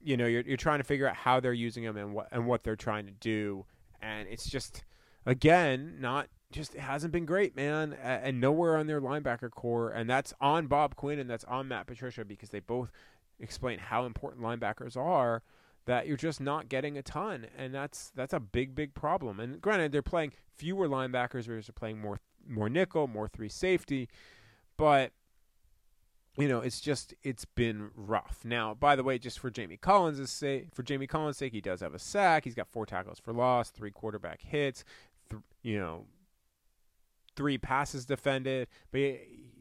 you 0.00 0.16
know, 0.16 0.26
you're 0.26 0.42
you're 0.42 0.56
trying 0.56 0.78
to 0.78 0.84
figure 0.84 1.08
out 1.08 1.16
how 1.16 1.40
they're 1.40 1.52
using 1.52 1.82
him 1.82 1.96
and 1.96 2.14
what 2.14 2.28
and 2.30 2.46
what 2.46 2.62
they're 2.62 2.76
trying 2.76 3.06
to 3.06 3.12
do, 3.12 3.64
and 4.00 4.28
it's 4.28 4.48
just 4.48 4.84
again 5.26 5.96
not 5.98 6.28
just 6.52 6.74
hasn't 6.74 7.12
been 7.12 7.26
great, 7.26 7.56
man, 7.56 7.94
and 7.94 8.40
nowhere 8.40 8.76
on 8.76 8.86
their 8.86 9.00
linebacker 9.00 9.50
corps, 9.50 9.90
and 9.90 10.08
that's 10.08 10.32
on 10.40 10.68
Bob 10.68 10.94
Quinn 10.94 11.18
and 11.18 11.28
that's 11.28 11.44
on 11.44 11.66
Matt 11.66 11.86
Patricia 11.86 12.24
because 12.24 12.50
they 12.50 12.60
both 12.60 12.92
explain 13.40 13.78
how 13.78 14.04
important 14.04 14.42
linebackers 14.42 14.96
are. 14.96 15.42
That 15.86 16.06
you're 16.06 16.16
just 16.16 16.40
not 16.40 16.70
getting 16.70 16.96
a 16.96 17.02
ton, 17.02 17.46
and 17.58 17.74
that's 17.74 18.10
that's 18.14 18.32
a 18.32 18.40
big, 18.40 18.74
big 18.74 18.94
problem. 18.94 19.38
And 19.38 19.60
granted, 19.60 19.92
they're 19.92 20.00
playing 20.00 20.32
fewer 20.56 20.88
linebackers, 20.88 21.46
whereas 21.46 21.66
they're 21.66 21.74
playing 21.74 22.00
more 22.00 22.20
more 22.46 22.70
nickel, 22.70 23.06
more 23.06 23.28
three 23.28 23.50
safety, 23.50 24.08
but 24.78 25.12
you 26.36 26.48
know, 26.48 26.60
it's 26.60 26.80
just 26.80 27.14
it's 27.22 27.44
been 27.44 27.90
rough. 27.94 28.40
Now, 28.44 28.74
by 28.74 28.96
the 28.96 29.04
way, 29.04 29.18
just 29.18 29.38
for 29.38 29.50
Jamie 29.50 29.76
Collins' 29.76 30.30
sake, 30.30 30.68
for 30.72 30.82
Jamie 30.82 31.06
Collins' 31.06 31.36
sake, 31.36 31.52
he 31.52 31.60
does 31.60 31.80
have 31.80 31.94
a 31.94 31.98
sack. 31.98 32.44
He's 32.44 32.54
got 32.54 32.68
four 32.68 32.86
tackles 32.86 33.20
for 33.20 33.32
loss, 33.32 33.70
three 33.70 33.92
quarterback 33.92 34.42
hits, 34.42 34.84
th- 35.30 35.42
you 35.62 35.78
know, 35.78 36.06
three 37.36 37.58
passes 37.58 38.04
defended, 38.04 38.68
but 38.90 39.00
he, 39.00 39.18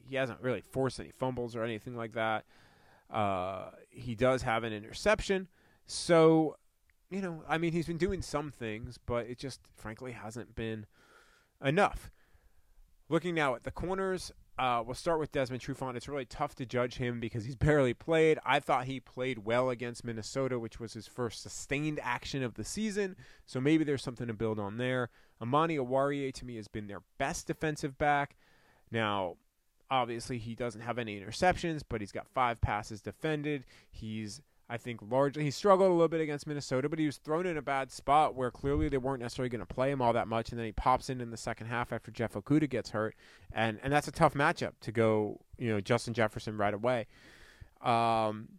he, 0.08 0.16
hasn't 0.16 0.42
really 0.42 0.62
forced 0.62 1.00
any 1.00 1.12
fumbles 1.12 1.56
or 1.56 1.64
anything 1.64 1.96
like 1.96 2.14
that. 2.14 2.46
Uh, 3.14 3.70
he 3.90 4.16
does 4.16 4.42
have 4.42 4.64
an 4.64 4.74
interception, 4.74 5.48
so 5.86 6.58
you 7.14 7.22
know, 7.22 7.44
I 7.48 7.60
mean, 7.60 7.74
he's 7.74 7.86
been 7.86 7.98
doing 7.98 8.24
some 8.24 8.50
things, 8.50 8.98
but 9.06 9.28
it 9.28 9.38
just 9.38 9.62
frankly 9.76 10.14
hasn't 10.14 10.56
been 10.56 10.88
enough. 11.64 12.10
Looking 13.08 13.36
now 13.36 13.54
at 13.54 13.64
the 13.64 13.72
corners, 13.72 14.32
uh, 14.58 14.84
we'll 14.86 14.96
start 14.96 15.20
with 15.20 15.32
Desmond 15.32 15.62
Trufant. 15.62 15.96
It's 15.96 16.08
really 16.08 16.26
tough 16.26 16.56
to 16.56 16.66
judge 16.66 16.96
him 16.96 17.20
because 17.20 17.46
he's 17.46 17.56
barely 17.70 17.94
played. 17.94 18.40
I 18.44 18.60
thought 18.60 18.86
he 18.86 19.00
played 19.00 19.46
well 19.46 19.70
against 19.70 20.04
Minnesota, 20.04 20.58
which 20.58 20.80
was 20.80 20.94
his 20.94 21.08
first 21.08 21.44
sustained 21.44 22.00
action 22.02 22.42
of 22.42 22.56
the 22.56 22.64
season. 22.64 23.16
So 23.46 23.62
maybe 23.62 23.84
there's 23.84 24.04
something 24.04 24.28
to 24.28 24.34
build 24.34 24.60
on 24.60 24.78
there. 24.78 25.10
Amani 25.40 25.78
Oruwariye 25.78 26.34
to 26.34 26.46
me 26.46 26.56
has 26.56 26.68
been 26.68 26.88
their 26.88 27.02
best 27.20 27.48
defensive 27.48 27.98
back. 27.98 28.38
Now, 28.92 29.36
obviously, 29.90 30.38
he 30.38 30.56
doesn't 30.56 30.82
have 30.82 30.98
any 30.98 31.20
interceptions, 31.20 31.82
but 31.88 32.02
he's 32.02 32.12
got 32.12 32.28
five 32.28 32.62
passes 32.62 33.02
defended. 33.02 33.66
He's 33.92 34.42
I 34.70 34.78
think 34.78 35.02
largely 35.08 35.44
he 35.44 35.52
struggled 35.52 35.90
a 35.90 35.94
little 35.94 36.08
bit 36.08 36.22
against 36.22 36.48
Minnesota, 36.48 36.88
but 36.88 36.98
he 36.98 37.06
was 37.06 37.18
thrown 37.18 37.46
in 37.46 37.58
a 37.58 37.62
bad 37.62 37.92
spot 37.92 38.34
where 38.34 38.50
clearly 38.50 38.90
they 38.90 38.98
weren't 38.98 39.22
necessarily 39.22 39.50
going 39.50 39.60
to 39.60 39.72
play 39.72 39.92
him 39.92 40.02
all 40.02 40.14
that 40.14 40.28
much, 40.28 40.50
and 40.50 40.58
then 40.58 40.66
he 40.66 40.72
pops 40.72 41.10
in 41.10 41.22
in 41.22 41.32
the 41.32 41.38
second 41.38 41.68
half 41.68 41.92
after 41.92 42.12
Jeff 42.12 42.34
Okudah 42.34 42.70
gets 42.70 42.92
hurt, 42.92 43.16
and 43.52 43.80
and 43.84 43.92
that's 43.92 44.08
a 44.08 44.12
tough 44.12 44.34
matchup 44.34 44.74
to 44.82 44.92
go 44.92 45.42
you 45.58 45.70
know 45.70 45.82
Justin 45.82 46.14
Jefferson 46.14 46.58
right 46.58 46.74
away. 46.74 47.08
Um, 47.82 48.50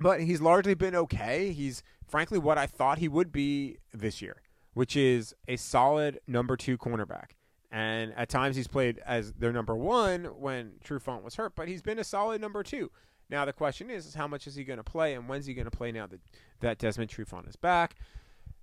but 0.00 0.22
he's 0.22 0.40
largely 0.40 0.74
been 0.74 0.96
okay. 0.96 1.52
He's 1.52 1.82
frankly 2.08 2.38
what 2.38 2.58
I 2.58 2.66
thought 2.66 2.98
he 2.98 3.08
would 3.08 3.30
be 3.30 3.78
this 3.92 4.22
year, 4.22 4.42
which 4.74 4.96
is 4.96 5.34
a 5.46 5.56
solid 5.56 6.20
number 6.26 6.56
two 6.56 6.78
cornerback. 6.78 7.32
And 7.76 8.14
at 8.16 8.30
times 8.30 8.56
he's 8.56 8.68
played 8.68 9.02
as 9.04 9.34
their 9.34 9.52
number 9.52 9.76
one 9.76 10.24
when 10.24 10.76
Trufant 10.82 11.22
was 11.22 11.34
hurt, 11.34 11.54
but 11.54 11.68
he's 11.68 11.82
been 11.82 11.98
a 11.98 12.04
solid 12.04 12.40
number 12.40 12.62
two. 12.62 12.90
Now 13.28 13.44
the 13.44 13.52
question 13.52 13.90
is, 13.90 14.06
is 14.06 14.14
how 14.14 14.26
much 14.26 14.46
is 14.46 14.54
he 14.54 14.64
going 14.64 14.78
to 14.78 14.82
play, 14.82 15.12
and 15.12 15.28
when's 15.28 15.44
he 15.44 15.52
going 15.52 15.66
to 15.66 15.70
play? 15.70 15.92
Now 15.92 16.06
that 16.06 16.20
that 16.60 16.78
Desmond 16.78 17.10
Trufant 17.10 17.46
is 17.46 17.54
back, 17.56 17.96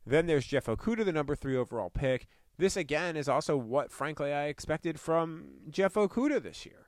then 0.04 0.26
there's 0.26 0.48
Jeff 0.48 0.66
Okudah, 0.66 1.06
the 1.06 1.12
number 1.12 1.36
three 1.36 1.56
overall 1.56 1.92
pick. 1.92 2.26
This 2.58 2.76
again 2.76 3.16
is 3.16 3.30
also 3.30 3.56
what, 3.56 3.92
frankly, 3.92 4.34
I 4.34 4.46
expected 4.46 5.00
from 5.00 5.46
Jeff 5.70 5.94
Okudah 5.94 6.42
this 6.42 6.66
year. 6.66 6.88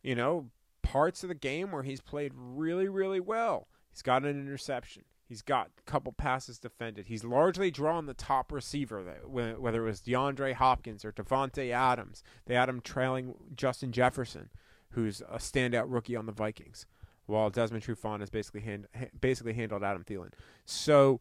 You 0.00 0.14
know, 0.14 0.50
parts 0.82 1.24
of 1.24 1.28
the 1.28 1.34
game 1.34 1.72
where 1.72 1.82
he's 1.82 2.00
played 2.00 2.34
really, 2.36 2.86
really 2.86 3.18
well. 3.18 3.66
He's 3.90 4.02
got 4.02 4.22
an 4.22 4.30
interception. 4.30 5.02
He's 5.28 5.42
got 5.42 5.70
a 5.78 5.82
couple 5.90 6.12
passes 6.12 6.58
defended. 6.58 7.06
He's 7.06 7.22
largely 7.22 7.70
drawn 7.70 8.06
the 8.06 8.14
top 8.14 8.50
receiver, 8.50 9.02
whether 9.26 9.82
it 9.82 9.86
was 9.86 10.00
DeAndre 10.00 10.54
Hopkins 10.54 11.04
or 11.04 11.12
Davante 11.12 11.70
Adams. 11.70 12.22
They 12.46 12.54
had 12.54 12.70
him 12.70 12.80
trailing 12.80 13.34
Justin 13.54 13.92
Jefferson, 13.92 14.48
who's 14.92 15.20
a 15.20 15.36
standout 15.36 15.84
rookie 15.88 16.16
on 16.16 16.24
the 16.24 16.32
Vikings 16.32 16.86
while 17.26 17.50
Desmond 17.50 17.84
Trufant 17.84 18.20
has 18.20 18.30
basically 18.30 18.62
hand, 18.62 18.86
basically 19.20 19.52
handled 19.52 19.84
Adam 19.84 20.02
Thielen. 20.02 20.32
So 20.64 21.20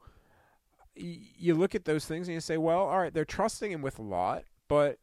you 0.96 1.54
look 1.54 1.76
at 1.76 1.84
those 1.84 2.06
things 2.06 2.30
and 2.30 2.36
you 2.36 2.40
say, 2.40 2.58
well, 2.58 2.80
all 2.80 3.00
right, 3.00 3.14
they're 3.14 3.26
trusting 3.26 3.72
him 3.72 3.82
with 3.82 4.00
a 4.00 4.04
lot, 4.04 4.46
but 4.70 5.00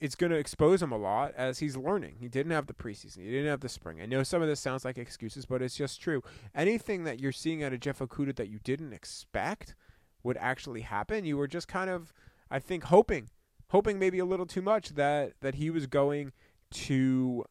it's 0.00 0.14
going 0.14 0.32
to 0.32 0.38
expose 0.38 0.82
him 0.82 0.92
a 0.92 0.96
lot 0.96 1.34
as 1.36 1.58
he's 1.58 1.76
learning. 1.76 2.16
He 2.18 2.28
didn't 2.28 2.52
have 2.52 2.66
the 2.66 2.72
preseason. 2.72 3.18
He 3.18 3.30
didn't 3.30 3.50
have 3.50 3.60
the 3.60 3.68
spring. 3.68 4.00
I 4.00 4.06
know 4.06 4.22
some 4.22 4.40
of 4.40 4.48
this 4.48 4.58
sounds 4.58 4.84
like 4.84 4.96
excuses, 4.96 5.44
but 5.44 5.60
it's 5.60 5.76
just 5.76 6.00
true. 6.00 6.22
Anything 6.54 7.04
that 7.04 7.20
you're 7.20 7.32
seeing 7.32 7.62
out 7.62 7.74
of 7.74 7.80
Jeff 7.80 7.98
Okudah 7.98 8.34
that 8.36 8.48
you 8.48 8.58
didn't 8.64 8.94
expect 8.94 9.74
would 10.22 10.38
actually 10.38 10.80
happen, 10.80 11.26
you 11.26 11.36
were 11.36 11.46
just 11.46 11.68
kind 11.68 11.90
of, 11.90 12.14
I 12.50 12.58
think, 12.60 12.84
hoping, 12.84 13.28
hoping 13.68 13.98
maybe 13.98 14.18
a 14.18 14.24
little 14.24 14.46
too 14.46 14.62
much 14.62 14.90
that 14.90 15.34
that 15.40 15.56
he 15.56 15.68
was 15.68 15.86
going 15.86 16.32
to 16.70 17.44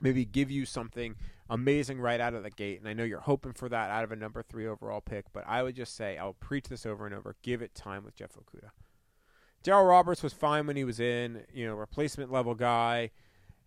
maybe 0.00 0.24
give 0.24 0.50
you 0.50 0.66
something 0.66 1.14
amazing 1.48 2.00
right 2.00 2.20
out 2.20 2.34
of 2.34 2.42
the 2.42 2.50
gate. 2.50 2.80
And 2.80 2.88
I 2.88 2.92
know 2.92 3.04
you're 3.04 3.20
hoping 3.20 3.52
for 3.52 3.68
that 3.68 3.90
out 3.90 4.02
of 4.02 4.10
a 4.10 4.16
number 4.16 4.42
three 4.42 4.66
overall 4.66 5.00
pick, 5.00 5.26
but 5.32 5.44
I 5.46 5.62
would 5.62 5.76
just 5.76 5.94
say 5.94 6.18
I'll 6.18 6.34
preach 6.34 6.68
this 6.68 6.84
over 6.84 7.06
and 7.06 7.14
over. 7.14 7.36
Give 7.42 7.62
it 7.62 7.74
time 7.74 8.04
with 8.04 8.16
Jeff 8.16 8.32
Okudah. 8.34 8.70
Darryl 9.64 9.88
Roberts 9.88 10.22
was 10.22 10.34
fine 10.34 10.66
when 10.66 10.76
he 10.76 10.84
was 10.84 11.00
in, 11.00 11.42
you 11.52 11.66
know, 11.66 11.74
replacement 11.74 12.30
level 12.30 12.54
guy 12.54 13.10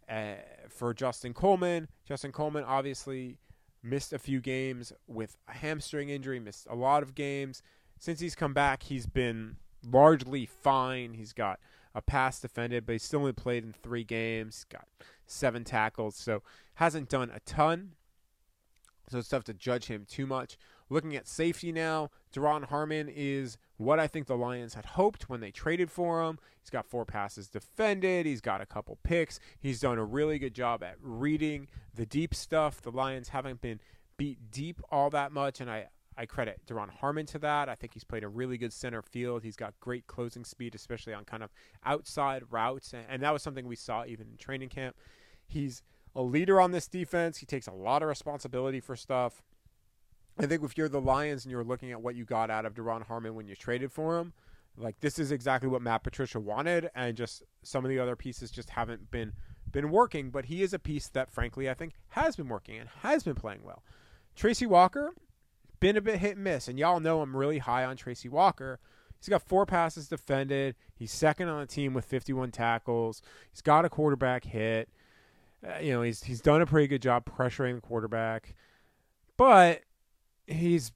uh, 0.08 0.36
for 0.70 0.94
Justin 0.94 1.34
Coleman. 1.34 1.88
Justin 2.06 2.32
Coleman 2.32 2.64
obviously 2.64 3.40
missed 3.84 4.14
a 4.14 4.20
few 4.20 4.40
games 4.40 4.94
with 5.08 5.38
a 5.48 5.54
hamstring 5.54 6.10
injury, 6.10 6.40
missed 6.40 6.68
a 6.70 6.76
lot 6.76 7.02
of 7.02 7.16
games. 7.16 7.64
Since 7.98 8.20
he's 8.20 8.36
come 8.36 8.54
back, 8.54 8.84
he's 8.84 9.08
been 9.08 9.56
largely 9.84 10.46
fine. 10.46 11.16
He's 11.16 11.34
got 11.34 11.60
a 11.96 12.02
pass 12.02 12.40
defended, 12.40 12.86
but 12.86 12.94
he's 12.94 13.04
still 13.04 13.22
only 13.22 13.34
played 13.34 13.64
in 13.64 13.74
three 13.74 14.04
games. 14.04 14.58
He's 14.58 14.64
got 14.66 14.88
seven 15.26 15.64
tackles, 15.64 16.16
so 16.16 16.44
hasn't 16.76 17.10
done 17.10 17.32
a 17.34 17.40
ton. 17.40 17.94
So 19.10 19.18
it's 19.18 19.30
tough 19.30 19.46
to 19.46 19.54
judge 19.54 19.86
him 19.86 20.06
too 20.08 20.28
much. 20.28 20.58
Looking 20.90 21.16
at 21.16 21.28
safety 21.28 21.72
now, 21.72 22.12
Duron 22.38 22.66
Harmon 22.66 23.10
is 23.10 23.58
what 23.78 24.00
I 24.00 24.08
think 24.08 24.28
the 24.28 24.38
Lions 24.38 24.76
had 24.76 24.86
hoped 24.86 25.28
when 25.28 25.40
they 25.40 25.52
traded 25.52 25.90
for 25.90 26.24
him. 26.24 26.38
He's 26.60 26.70
got 26.70 26.86
four 26.86 27.04
passes 27.04 27.48
defended. 27.48 28.26
He's 28.26 28.42
got 28.42 28.62
a 28.62 28.66
couple 28.66 29.00
picks. 29.04 29.40
He's 29.60 29.80
done 29.80 29.98
a 29.98 30.06
really 30.06 30.38
good 30.38 30.54
job 30.54 30.84
at 30.84 30.96
reading 31.02 31.68
the 31.96 32.06
deep 32.06 32.36
stuff. 32.36 32.82
The 32.82 32.92
Lions 32.92 33.30
haven't 33.30 33.62
been 33.62 33.80
beat 34.18 34.52
deep 34.52 34.82
all 34.92 35.10
that 35.10 35.32
much, 35.32 35.62
and 35.62 35.70
I, 35.70 35.88
I 36.16 36.28
credit 36.28 36.62
Duron 36.68 36.90
Harmon 36.90 37.26
to 37.28 37.40
that. 37.40 37.70
I 37.70 37.76
think 37.76 37.94
he's 37.94 38.04
played 38.04 38.24
a 38.24 38.28
really 38.28 38.58
good 38.58 38.74
center 38.74 39.02
field. 39.02 39.44
He's 39.44 39.56
got 39.56 39.74
great 39.80 40.06
closing 40.06 40.46
speed, 40.46 40.76
especially 40.76 41.14
on 41.14 41.26
kind 41.26 41.42
of 41.42 41.50
outside 41.86 42.44
routes, 42.52 42.94
and, 42.94 43.04
and 43.10 43.24
that 43.24 43.34
was 43.34 43.42
something 43.42 43.68
we 43.68 43.76
saw 43.76 44.06
even 44.06 44.28
in 44.28 44.38
training 44.38 44.70
camp. 44.70 44.96
He's 45.48 45.82
a 46.16 46.22
leader 46.22 46.62
on 46.62 46.72
this 46.72 46.88
defense. 46.88 47.38
He 47.38 47.46
takes 47.46 47.68
a 47.68 47.72
lot 47.72 48.04
of 48.04 48.10
responsibility 48.10 48.80
for 48.80 48.96
stuff. 48.96 49.42
I 50.40 50.46
think 50.46 50.64
if 50.64 50.78
you're 50.78 50.90
the 50.90 51.02
Lions 51.02 51.46
and 51.46 51.52
you're 51.52 51.64
looking 51.64 51.92
at 51.92 52.02
what 52.02 52.16
you 52.16 52.26
got 52.26 52.50
out 52.50 52.66
of 52.66 52.74
Duron 52.74 53.06
Harmon 53.06 53.36
when 53.36 53.48
you 53.48 53.56
traded 53.56 53.92
for 53.92 54.20
him, 54.20 54.34
like 54.78 55.00
this 55.00 55.18
is 55.18 55.32
exactly 55.32 55.68
what 55.68 55.82
Matt 55.82 56.04
Patricia 56.04 56.40
wanted, 56.40 56.90
and 56.96 57.18
just 57.18 57.44
some 57.64 57.84
of 57.84 57.90
the 57.90 58.00
other 58.00 58.16
pieces 58.16 58.52
just 58.52 58.70
haven't 58.72 59.10
been 59.10 59.34
been 59.72 59.90
working. 59.90 60.30
But 60.30 60.46
he 60.46 60.62
is 60.62 60.74
a 60.74 60.80
piece 60.80 61.08
that, 61.10 61.32
frankly, 61.32 61.70
I 61.70 61.74
think 61.74 61.94
has 62.10 62.36
been 62.36 62.48
working 62.48 62.78
and 62.78 62.90
has 63.02 63.24
been 63.24 63.36
playing 63.36 63.62
well. 63.64 63.84
Tracy 64.36 64.68
Walker, 64.68 65.14
been 65.80 65.98
a 65.98 66.02
bit 66.02 66.20
hit 66.20 66.36
and 66.36 66.44
miss, 66.44 66.68
and 66.68 66.78
y'all 66.78 67.00
know 67.00 67.22
I'm 67.22 67.36
really 67.36 67.58
high 67.58 67.84
on 67.86 67.98
Tracy 67.98 68.30
Walker. 68.30 68.80
He's 69.20 69.30
got 69.30 69.42
four 69.42 69.66
passes 69.66 70.08
defended. 70.08 70.76
He's 70.96 71.12
second 71.12 71.48
on 71.48 71.60
the 71.60 71.66
team 71.66 71.96
with 71.96 72.06
51 72.06 72.52
tackles. 72.52 73.24
He's 73.50 73.62
got 73.62 73.84
a 73.84 73.90
quarterback 73.90 74.46
hit. 74.46 74.90
Uh, 75.68 75.80
you 75.80 75.92
know, 75.92 76.04
he's 76.04 76.24
he's 76.24 76.42
done 76.42 76.62
a 76.62 76.68
pretty 76.68 76.88
good 76.88 77.02
job 77.02 77.26
pressuring 77.26 77.76
the 77.76 77.82
quarterback, 77.82 78.54
but 79.36 79.82
he's 80.48 80.92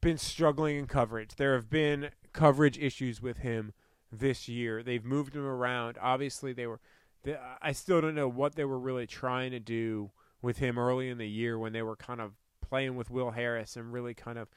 been 0.00 0.18
struggling 0.18 0.76
in 0.76 0.86
coverage. 0.86 1.36
There 1.36 1.54
have 1.54 1.70
been 1.70 2.10
coverage 2.32 2.78
issues 2.78 3.22
with 3.22 3.38
him 3.38 3.72
this 4.12 4.48
year. 4.48 4.82
They've 4.82 5.04
moved 5.04 5.34
him 5.34 5.46
around. 5.46 5.96
Obviously, 6.00 6.52
they 6.52 6.66
were. 6.66 6.80
They, 7.22 7.38
I 7.62 7.72
still 7.72 8.02
don't 8.02 8.14
know 8.14 8.28
what 8.28 8.54
they 8.54 8.66
were 8.66 8.78
really 8.78 9.06
trying 9.06 9.52
to 9.52 9.60
do 9.60 10.10
with 10.42 10.58
him 10.58 10.78
early 10.78 11.08
in 11.08 11.16
the 11.16 11.28
year 11.28 11.58
when 11.58 11.72
they 11.72 11.80
were 11.80 11.96
kind 11.96 12.20
of 12.20 12.32
playing 12.60 12.96
with 12.96 13.10
Will 13.10 13.30
Harris 13.30 13.76
and 13.76 13.92
really 13.92 14.12
kind 14.12 14.38
of 14.38 14.48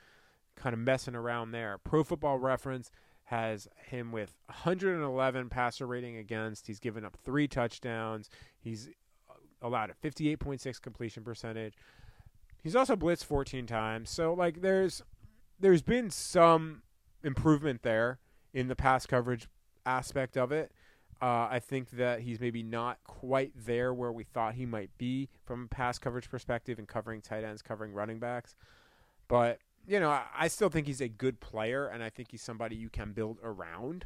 kind 0.55 0.73
of 0.73 0.79
messing 0.79 1.15
around 1.15 1.51
there. 1.51 1.77
Pro 1.77 2.03
Football 2.03 2.39
Reference 2.39 2.91
has 3.25 3.67
him 3.89 4.11
with 4.11 4.33
111 4.47 5.49
passer 5.49 5.85
rating 5.85 6.17
against. 6.17 6.67
He's 6.67 6.79
given 6.79 7.05
up 7.05 7.17
three 7.23 7.47
touchdowns. 7.47 8.29
He's 8.59 8.89
allowed 9.61 9.91
a 9.91 10.07
58.6 10.07 10.81
completion 10.81 11.23
percentage. 11.23 11.75
He's 12.63 12.75
also 12.75 12.95
blitzed 12.95 13.25
14 13.25 13.65
times. 13.65 14.09
So 14.09 14.33
like 14.33 14.61
there's 14.61 15.01
there's 15.59 15.81
been 15.81 16.09
some 16.09 16.83
improvement 17.23 17.81
there 17.83 18.19
in 18.53 18.67
the 18.67 18.75
pass 18.75 19.05
coverage 19.05 19.47
aspect 19.85 20.37
of 20.37 20.51
it. 20.51 20.71
Uh, 21.19 21.47
I 21.49 21.59
think 21.59 21.89
that 21.91 22.21
he's 22.21 22.39
maybe 22.39 22.61
not 22.61 22.99
quite 23.03 23.51
there 23.55 23.91
where 23.93 24.11
we 24.11 24.23
thought 24.23 24.53
he 24.53 24.67
might 24.67 24.91
be 24.99 25.29
from 25.45 25.63
a 25.63 25.67
pass 25.67 25.97
coverage 25.97 26.29
perspective 26.29 26.77
and 26.77 26.87
covering 26.87 27.21
tight 27.21 27.43
ends, 27.43 27.63
covering 27.63 27.93
running 27.93 28.19
backs. 28.19 28.55
But, 29.27 29.59
you 29.87 29.99
know, 29.99 30.11
I, 30.11 30.25
I 30.37 30.47
still 30.47 30.69
think 30.69 30.85
he's 30.85 31.01
a 31.01 31.07
good 31.07 31.39
player, 31.39 31.87
and 31.87 32.03
I 32.03 32.09
think 32.09 32.29
he's 32.29 32.43
somebody 32.43 32.75
you 32.75 32.89
can 32.89 33.13
build 33.13 33.39
around. 33.43 34.05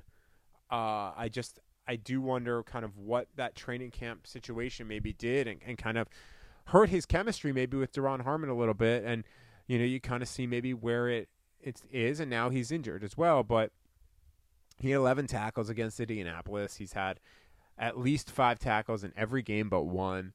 Uh, 0.71 1.11
I 1.17 1.27
just, 1.29 1.59
I 1.85 1.97
do 1.97 2.21
wonder 2.21 2.63
kind 2.63 2.85
of 2.85 2.97
what 2.97 3.27
that 3.35 3.55
training 3.55 3.91
camp 3.91 4.25
situation 4.25 4.87
maybe 4.87 5.11
did 5.11 5.47
and, 5.47 5.59
and 5.65 5.77
kind 5.77 5.97
of 5.97 6.07
hurt 6.65 6.89
his 6.89 7.05
chemistry 7.05 7.51
maybe 7.51 7.77
with 7.77 7.91
Duron 7.91 8.23
Harmon 8.23 8.49
a 8.49 8.55
little 8.55 8.73
bit. 8.73 9.03
And, 9.03 9.23
you 9.67 9.77
know, 9.77 9.85
you 9.85 9.99
kind 9.99 10.21
of 10.21 10.29
see 10.29 10.47
maybe 10.47 10.73
where 10.73 11.09
it, 11.09 11.29
it 11.61 11.81
is, 11.91 12.19
and 12.19 12.29
now 12.29 12.49
he's 12.49 12.71
injured 12.71 13.03
as 13.03 13.17
well. 13.17 13.43
But 13.43 13.71
he 14.79 14.91
had 14.91 14.97
11 14.97 15.27
tackles 15.27 15.69
against 15.69 15.99
Indianapolis. 15.99 16.77
He's 16.77 16.93
had 16.93 17.19
at 17.77 17.97
least 17.97 18.29
five 18.29 18.59
tackles 18.59 19.03
in 19.03 19.13
every 19.15 19.41
game 19.41 19.69
but 19.69 19.83
one. 19.83 20.33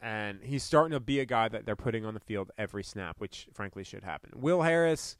And 0.00 0.40
he's 0.42 0.62
starting 0.62 0.92
to 0.92 1.00
be 1.00 1.20
a 1.20 1.24
guy 1.24 1.48
that 1.48 1.64
they're 1.64 1.76
putting 1.76 2.04
on 2.04 2.14
the 2.14 2.20
field 2.20 2.50
every 2.58 2.84
snap, 2.84 3.16
which 3.18 3.48
frankly 3.54 3.82
should 3.82 4.04
happen. 4.04 4.30
Will 4.34 4.62
Harris, 4.62 5.16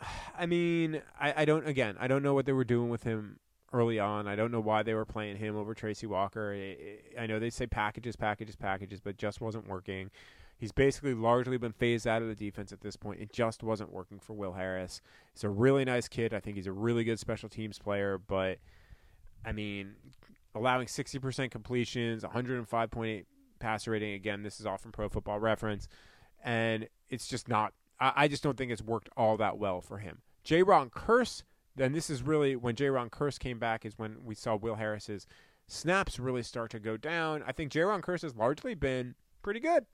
I 0.38 0.46
mean, 0.46 1.02
I, 1.18 1.42
I 1.42 1.44
don't, 1.44 1.66
again, 1.66 1.96
I 1.98 2.06
don't 2.06 2.22
know 2.22 2.34
what 2.34 2.46
they 2.46 2.52
were 2.52 2.64
doing 2.64 2.90
with 2.90 3.04
him 3.04 3.38
early 3.72 3.98
on. 3.98 4.26
I 4.26 4.36
don't 4.36 4.50
know 4.50 4.60
why 4.60 4.82
they 4.82 4.94
were 4.94 5.04
playing 5.04 5.36
him 5.36 5.56
over 5.56 5.74
Tracy 5.74 6.06
Walker. 6.06 6.54
I, 6.54 7.22
I 7.22 7.26
know 7.26 7.38
they 7.38 7.50
say 7.50 7.66
packages, 7.66 8.16
packages, 8.16 8.56
packages, 8.56 9.00
but 9.00 9.16
just 9.16 9.40
wasn't 9.40 9.68
working. 9.68 10.10
He's 10.58 10.72
basically 10.72 11.14
largely 11.14 11.56
been 11.56 11.72
phased 11.72 12.06
out 12.06 12.20
of 12.20 12.28
the 12.28 12.34
defense 12.34 12.70
at 12.70 12.82
this 12.82 12.96
point. 12.96 13.20
It 13.20 13.32
just 13.32 13.62
wasn't 13.62 13.92
working 13.92 14.18
for 14.18 14.34
Will 14.34 14.52
Harris. 14.52 15.00
He's 15.32 15.44
a 15.44 15.48
really 15.48 15.84
nice 15.84 16.06
kid. 16.06 16.34
I 16.34 16.40
think 16.40 16.56
he's 16.56 16.66
a 16.66 16.72
really 16.72 17.02
good 17.02 17.18
special 17.18 17.48
teams 17.48 17.78
player, 17.78 18.18
but 18.18 18.58
I 19.44 19.52
mean, 19.52 19.94
allowing 20.54 20.86
60% 20.86 21.50
completions, 21.50 22.24
105.8 22.24 23.24
passer 23.58 23.90
rating. 23.92 24.14
Again, 24.14 24.42
this 24.42 24.60
is 24.60 24.66
all 24.66 24.76
from 24.76 24.92
Pro 24.92 25.08
Football 25.08 25.40
Reference, 25.40 25.88
and 26.44 26.88
it's 27.08 27.26
just 27.26 27.48
not. 27.48 27.72
I, 27.98 28.12
I 28.16 28.28
just 28.28 28.42
don't 28.42 28.58
think 28.58 28.70
it's 28.70 28.82
worked 28.82 29.08
all 29.16 29.36
that 29.38 29.56
well 29.56 29.80
for 29.80 29.98
him. 29.98 30.18
Jayron 30.44 30.90
Kearse. 30.90 31.42
Then 31.76 31.92
this 31.92 32.10
is 32.10 32.22
really 32.22 32.56
when 32.56 32.74
Jayron 32.74 33.10
Kearse 33.10 33.38
came 33.38 33.58
back 33.58 33.84
is 33.84 33.98
when 33.98 34.24
we 34.24 34.34
saw 34.34 34.56
Will 34.56 34.76
Harris's 34.76 35.26
snaps 35.66 36.18
really 36.18 36.42
start 36.42 36.70
to 36.72 36.80
go 36.80 36.96
down. 36.96 37.42
I 37.46 37.52
think 37.52 37.72
Jayron 37.72 38.02
Kearse 38.02 38.22
has 38.22 38.36
largely 38.36 38.74
been 38.74 39.14
pretty 39.42 39.60
good. 39.60 39.86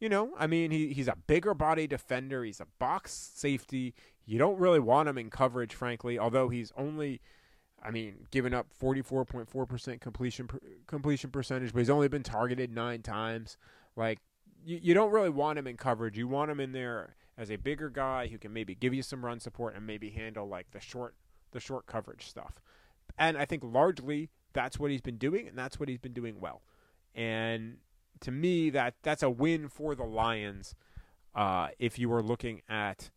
You 0.00 0.08
know, 0.08 0.32
I 0.38 0.46
mean, 0.46 0.70
he, 0.70 0.92
he's 0.92 1.08
a 1.08 1.16
bigger 1.26 1.54
body 1.54 1.86
defender. 1.86 2.44
He's 2.44 2.60
a 2.60 2.66
box 2.78 3.12
safety. 3.12 3.94
You 4.24 4.38
don't 4.38 4.58
really 4.58 4.80
want 4.80 5.08
him 5.08 5.18
in 5.18 5.30
coverage, 5.30 5.74
frankly, 5.74 6.18
although 6.18 6.48
he's 6.48 6.72
only, 6.76 7.20
I 7.82 7.90
mean, 7.90 8.26
given 8.30 8.54
up 8.54 8.68
44.4% 8.80 10.00
completion 10.00 10.48
completion 10.86 11.30
percentage, 11.30 11.72
but 11.72 11.80
he's 11.80 11.90
only 11.90 12.08
been 12.08 12.22
targeted 12.22 12.72
nine 12.72 13.02
times. 13.02 13.56
Like, 13.96 14.20
you, 14.64 14.78
you 14.82 14.94
don't 14.94 15.10
really 15.10 15.30
want 15.30 15.58
him 15.58 15.66
in 15.66 15.76
coverage. 15.76 16.16
You 16.16 16.28
want 16.28 16.50
him 16.50 16.60
in 16.60 16.72
there 16.72 17.16
as 17.38 17.50
a 17.50 17.56
bigger 17.56 17.88
guy 17.88 18.26
who 18.26 18.36
can 18.36 18.52
maybe 18.52 18.74
give 18.74 18.92
you 18.92 19.02
some 19.02 19.24
run 19.24 19.38
support 19.38 19.76
and 19.76 19.86
maybe 19.86 20.10
handle 20.10 20.46
like 20.46 20.72
the 20.72 20.80
short 20.80 21.14
the 21.52 21.60
short 21.60 21.86
coverage 21.86 22.28
stuff. 22.28 22.60
And 23.18 23.38
I 23.38 23.44
think 23.44 23.62
largely 23.64 24.28
that's 24.52 24.78
what 24.78 24.90
he's 24.90 25.00
been 25.00 25.16
doing, 25.16 25.48
and 25.48 25.56
that's 25.56 25.80
what 25.80 25.88
he's 25.88 25.98
been 25.98 26.12
doing 26.12 26.40
well. 26.40 26.62
And 27.14 27.78
to 28.20 28.30
me, 28.30 28.70
that 28.70 28.94
that's 29.02 29.22
a 29.22 29.30
win 29.30 29.68
for 29.68 29.94
the 29.94 30.04
Lions. 30.04 30.74
Uh, 31.34 31.68
if 31.78 31.98
you 31.98 32.08
were 32.08 32.22
looking 32.22 32.62
at 32.68 33.10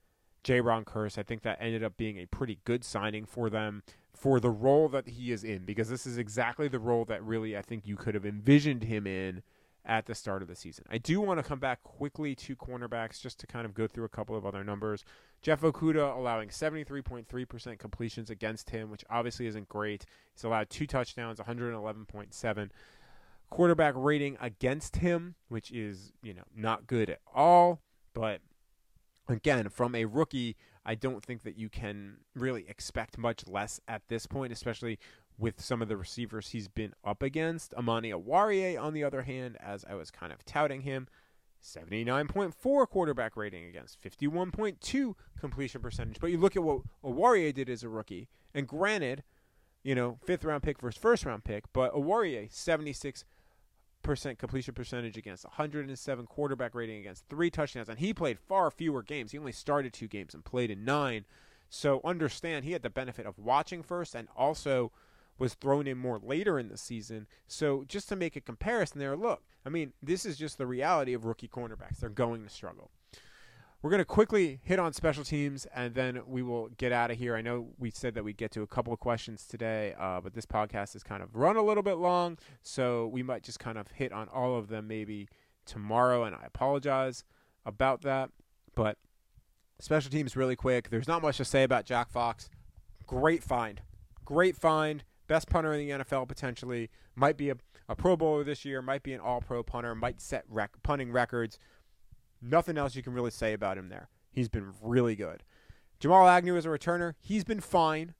Jayron 0.43 0.83
Kearse, 0.85 1.17
I 1.17 1.23
think 1.23 1.41
that 1.41 1.57
ended 1.59 1.83
up 1.83 1.97
being 1.97 2.17
a 2.17 2.25
pretty 2.25 2.59
good 2.63 2.83
signing 2.83 3.25
for 3.25 3.49
them 3.49 3.83
for 4.13 4.39
the 4.39 4.49
role 4.49 4.87
that 4.89 5.07
he 5.07 5.31
is 5.31 5.43
in, 5.43 5.65
because 5.65 5.89
this 5.89 6.05
is 6.05 6.17
exactly 6.17 6.67
the 6.67 6.79
role 6.79 7.05
that 7.05 7.23
really 7.23 7.57
I 7.57 7.61
think 7.61 7.87
you 7.87 7.95
could 7.95 8.13
have 8.13 8.25
envisioned 8.25 8.83
him 8.83 9.07
in 9.07 9.41
at 9.85 10.05
the 10.05 10.15
start 10.15 10.41
of 10.41 10.47
the 10.47 10.55
season. 10.55 10.85
I 10.89 10.97
do 10.97 11.19
want 11.21 11.39
to 11.39 11.43
come 11.43 11.59
back 11.59 11.83
quickly 11.83 12.35
to 12.35 12.55
cornerbacks 12.55 13.21
just 13.21 13.39
to 13.39 13.47
kind 13.47 13.65
of 13.65 13.73
go 13.73 13.87
through 13.87 14.05
a 14.05 14.09
couple 14.09 14.35
of 14.35 14.45
other 14.45 14.63
numbers. 14.63 15.03
Jeff 15.41 15.61
Okudah 15.61 16.15
allowing 16.15 16.49
73.3% 16.49 17.79
completions 17.79 18.29
against 18.29 18.69
him, 18.69 18.91
which 18.91 19.03
obviously 19.09 19.47
isn't 19.47 19.67
great. 19.67 20.05
He's 20.33 20.43
allowed 20.43 20.69
two 20.69 20.85
touchdowns, 20.85 21.39
111.7 21.39 22.69
quarterback 23.49 23.93
rating 23.97 24.37
against 24.39 24.95
him, 24.97 25.35
which 25.49 25.71
is, 25.71 26.13
you 26.23 26.33
know, 26.33 26.43
not 26.55 26.87
good 26.87 27.09
at 27.09 27.19
all. 27.33 27.81
But 28.13 28.41
again, 29.27 29.69
from 29.69 29.93
a 29.93 30.05
rookie, 30.05 30.55
I 30.85 30.95
don't 30.95 31.23
think 31.23 31.43
that 31.43 31.57
you 31.57 31.69
can 31.69 32.17
really 32.35 32.65
expect 32.67 33.17
much 33.17 33.47
less 33.47 33.79
at 33.87 34.07
this 34.07 34.25
point, 34.25 34.51
especially 34.51 34.97
with 35.37 35.61
some 35.61 35.81
of 35.81 35.87
the 35.87 35.97
receivers 35.97 36.49
he's 36.49 36.67
been 36.67 36.93
up 37.03 37.23
against. 37.23 37.73
Amani 37.73 38.11
Oruwariye, 38.11 38.79
on 38.79 38.93
the 38.93 39.03
other 39.03 39.23
hand, 39.23 39.57
as 39.59 39.85
I 39.89 39.95
was 39.95 40.11
kind 40.11 40.31
of 40.31 40.45
touting 40.45 40.81
him, 40.81 41.07
79.4 41.63 42.87
quarterback 42.87 43.35
rating 43.35 43.65
against 43.65 44.01
51.2 44.01 45.13
completion 45.39 45.81
percentage. 45.81 46.19
But 46.19 46.31
you 46.31 46.37
look 46.37 46.55
at 46.55 46.63
what 46.63 46.81
Oruwariye 47.03 47.53
did 47.53 47.69
as 47.69 47.83
a 47.83 47.89
rookie, 47.89 48.27
and 48.53 48.67
granted, 48.67 49.23
you 49.83 49.95
know, 49.95 50.17
fifth 50.25 50.43
round 50.43 50.63
pick 50.63 50.79
versus 50.79 50.99
first 50.99 51.25
round 51.25 51.43
pick, 51.43 51.65
but 51.73 51.93
Oruwariye, 51.93 52.51
76 52.51 53.25
percent 54.01 54.39
completion 54.39 54.73
percentage 54.73 55.17
against 55.17 55.45
107 55.45 56.25
quarterback 56.25 56.73
rating 56.73 56.99
against 56.99 57.23
three 57.29 57.51
touchdowns 57.51 57.87
and 57.87 57.99
he 57.99 58.13
played 58.13 58.39
far 58.39 58.71
fewer 58.71 59.03
games 59.03 59.31
he 59.31 59.37
only 59.37 59.51
started 59.51 59.93
two 59.93 60.07
games 60.07 60.33
and 60.33 60.43
played 60.43 60.71
in 60.71 60.83
nine 60.83 61.23
so 61.69 62.01
understand 62.03 62.65
he 62.65 62.71
had 62.71 62.81
the 62.81 62.89
benefit 62.89 63.25
of 63.27 63.37
watching 63.37 63.83
first 63.83 64.15
and 64.15 64.27
also 64.35 64.91
was 65.41 65.53
thrown 65.55 65.87
in 65.87 65.97
more 65.97 66.19
later 66.21 66.59
in 66.59 66.69
the 66.69 66.77
season 66.77 67.27
so 67.47 67.83
just 67.87 68.07
to 68.07 68.15
make 68.15 68.35
a 68.35 68.41
comparison 68.41 68.99
there 68.99 69.15
look 69.15 69.43
i 69.65 69.69
mean 69.69 69.93
this 70.01 70.25
is 70.25 70.37
just 70.37 70.57
the 70.57 70.65
reality 70.65 71.13
of 71.13 71.25
rookie 71.25 71.47
cornerbacks 71.47 71.99
they're 71.99 72.09
going 72.09 72.43
to 72.43 72.49
struggle 72.49 72.91
we're 73.81 73.89
going 73.89 73.97
to 73.97 74.05
quickly 74.05 74.59
hit 74.63 74.77
on 74.77 74.93
special 74.93 75.23
teams 75.23 75.65
and 75.73 75.95
then 75.95 76.21
we 76.27 76.43
will 76.43 76.69
get 76.77 76.91
out 76.91 77.09
of 77.09 77.17
here. 77.17 77.35
I 77.35 77.41
know 77.41 77.69
we 77.79 77.89
said 77.89 78.13
that 78.13 78.23
we'd 78.23 78.37
get 78.37 78.51
to 78.51 78.61
a 78.61 78.67
couple 78.67 78.93
of 78.93 78.99
questions 78.99 79.47
today, 79.47 79.95
uh, 79.99 80.21
but 80.21 80.35
this 80.35 80.45
podcast 80.45 80.93
has 80.93 81.01
kind 81.01 81.23
of 81.23 81.35
run 81.35 81.55
a 81.55 81.63
little 81.63 81.81
bit 81.81 81.95
long, 81.95 82.37
so 82.61 83.07
we 83.07 83.23
might 83.23 83.41
just 83.41 83.59
kind 83.59 83.79
of 83.79 83.87
hit 83.89 84.11
on 84.11 84.27
all 84.27 84.55
of 84.55 84.67
them 84.67 84.87
maybe 84.87 85.29
tomorrow, 85.65 86.25
and 86.25 86.35
I 86.35 86.43
apologize 86.45 87.23
about 87.65 88.03
that. 88.03 88.29
But 88.75 88.99
Special 89.81 90.11
teams 90.11 90.35
really 90.35 90.55
quick. 90.55 90.91
There's 90.91 91.07
not 91.07 91.23
much 91.23 91.37
to 91.37 91.45
say 91.45 91.63
about 91.63 91.85
Jack 91.85 92.11
Fox. 92.11 92.51
Great 93.07 93.43
find. 93.43 93.81
Great 94.23 94.55
find. 94.55 95.03
Best 95.31 95.47
punter 95.47 95.71
in 95.71 95.87
the 95.87 96.03
NFL 96.03 96.27
potentially. 96.27 96.89
Might 97.15 97.37
be 97.37 97.51
a, 97.51 97.55
a 97.87 97.95
Pro 97.95 98.17
Bowler 98.17 98.43
this 98.43 98.65
year. 98.65 98.81
Might 98.81 99.01
be 99.01 99.13
an 99.13 99.21
All 99.21 99.39
Pro 99.39 99.63
punter. 99.63 99.95
Might 99.95 100.19
set 100.19 100.43
rec- 100.49 100.83
punting 100.83 101.09
records. 101.09 101.57
Nothing 102.41 102.77
else 102.77 102.97
you 102.97 103.01
can 103.01 103.13
really 103.13 103.31
say 103.31 103.53
about 103.53 103.77
him 103.77 103.87
there. 103.87 104.09
He's 104.33 104.49
been 104.49 104.73
really 104.81 105.15
good. 105.15 105.43
Jamal 106.01 106.27
Agnew 106.27 106.57
as 106.57 106.65
a 106.65 106.67
returner, 106.67 107.13
he's 107.21 107.45
been 107.45 107.61
fine. 107.61 108.13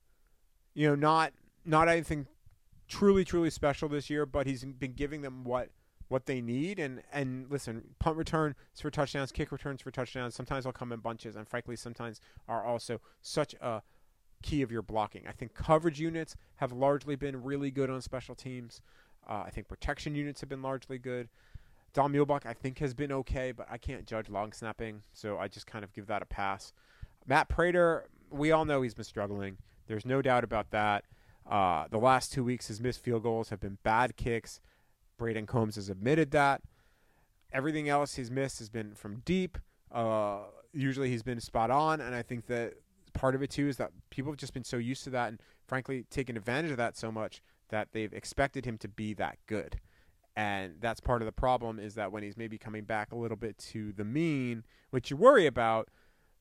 You 0.74 0.88
know, 0.88 0.96
not 0.96 1.34
not 1.66 1.90
anything 1.90 2.28
truly 2.88 3.26
truly 3.26 3.50
special 3.50 3.90
this 3.90 4.10
year, 4.10 4.26
but 4.26 4.48
he's 4.48 4.64
been 4.64 4.94
giving 4.94 5.22
them 5.22 5.44
what 5.44 5.68
what 6.08 6.28
they 6.28 6.40
need. 6.40 6.80
And 6.80 7.04
and 7.12 7.52
listen, 7.52 7.90
punt 8.00 8.16
returns 8.16 8.56
for 8.82 8.90
touchdowns, 8.90 9.34
kick 9.34 9.52
returns 9.52 9.82
for 9.82 9.92
touchdowns. 9.92 10.34
Sometimes 10.34 10.64
they'll 10.64 10.72
come 10.72 10.94
in 10.94 11.02
bunches, 11.02 11.36
and 11.36 11.46
frankly, 11.46 11.76
sometimes 11.76 12.22
are 12.48 12.64
also 12.64 13.02
such 13.22 13.54
a 13.56 13.82
key 14.42 14.62
of 14.62 14.72
your 14.72 14.82
blocking. 14.82 15.24
I 15.28 15.32
think 15.32 15.54
coverage 15.54 16.00
units 16.00 16.36
have 16.58 16.72
largely 16.72 17.16
been 17.16 17.44
really 17.44 17.72
good 17.72 17.90
on 17.90 18.02
special 18.02 18.36
teams. 18.36 18.82
Uh, 19.30 19.44
I 19.46 19.50
think 19.50 19.68
protection 19.68 20.16
units 20.16 20.42
have 20.42 20.50
been 20.50 20.62
largely 20.62 20.98
good. 20.98 21.30
Don 21.94 22.14
Muhlbach, 22.14 22.46
I 22.46 22.54
think, 22.54 22.80
has 22.80 22.94
been 22.94 23.12
okay, 23.12 23.52
but 23.52 23.68
I 23.70 23.78
can't 23.78 24.06
judge 24.06 24.30
long 24.30 24.54
snapping, 24.54 25.04
so 25.14 25.38
I 25.38 25.48
just 25.48 25.68
kind 25.68 25.84
of 25.84 25.94
give 25.94 26.08
that 26.08 26.22
a 26.22 26.26
pass. 26.26 26.74
Matt 27.28 27.50
Prater, 27.50 28.08
we 28.30 28.52
all 28.52 28.66
know 28.66 28.82
he's 28.82 28.94
been 28.94 29.04
struggling. 29.04 29.58
There's 29.88 30.06
no 30.06 30.22
doubt 30.22 30.44
about 30.44 30.72
that. 30.72 31.04
Uh, 31.50 31.86
the 31.90 31.98
last 31.98 32.32
two 32.32 32.44
weeks, 32.44 32.68
his 32.68 32.80
missed 32.80 33.02
field 33.02 33.24
goals 33.24 33.50
have 33.50 33.60
been 33.60 33.78
bad 33.84 34.16
kicks. 34.16 34.62
Brayden 35.20 35.46
Coombs 35.46 35.76
has 35.76 35.90
admitted 35.90 36.32
that. 36.32 36.62
Everything 37.52 37.90
else 37.90 38.16
he's 38.16 38.32
missed 38.32 38.60
has 38.60 38.70
been 38.70 38.96
from 38.96 39.22
deep. 39.26 39.58
Uh, 39.92 40.40
usually 40.74 41.10
he's 41.10 41.24
been 41.24 41.42
spot 41.42 41.70
on, 41.70 42.00
and 42.00 42.16
I 42.16 42.22
think 42.22 42.48
that 42.48 42.76
part 43.14 43.36
of 43.36 43.42
it 43.42 43.50
too 43.50 43.68
is 43.68 43.78
that 43.78 43.92
people 44.10 44.32
have 44.32 44.40
just 44.40 44.54
been 44.54 44.64
so 44.64 44.78
used 44.78 45.04
to 45.06 45.10
that 45.12 45.30
and 45.30 45.42
frankly 45.68 46.06
taken 46.10 46.38
advantage 46.38 46.72
of 46.72 46.78
that 46.78 46.98
so 46.98 47.12
much 47.12 47.42
that 47.70 47.90
they've 47.94 48.14
expected 48.14 48.66
him 48.66 48.78
to 48.78 48.88
be 48.88 49.14
that 49.14 49.38
good. 49.48 49.80
And 50.36 50.76
that's 50.80 51.00
part 51.00 51.22
of 51.22 51.26
the 51.26 51.32
problem 51.32 51.80
is 51.80 51.96
that 51.96 52.12
when 52.12 52.24
he's 52.24 52.38
maybe 52.38 52.58
coming 52.58 52.84
back 52.84 53.12
a 53.12 53.18
little 53.18 53.38
bit 53.38 53.58
to 53.70 53.92
the 53.94 54.06
mean, 54.06 54.64
which 54.90 55.12
you 55.12 55.18
worry 55.18 55.46
about, 55.46 55.90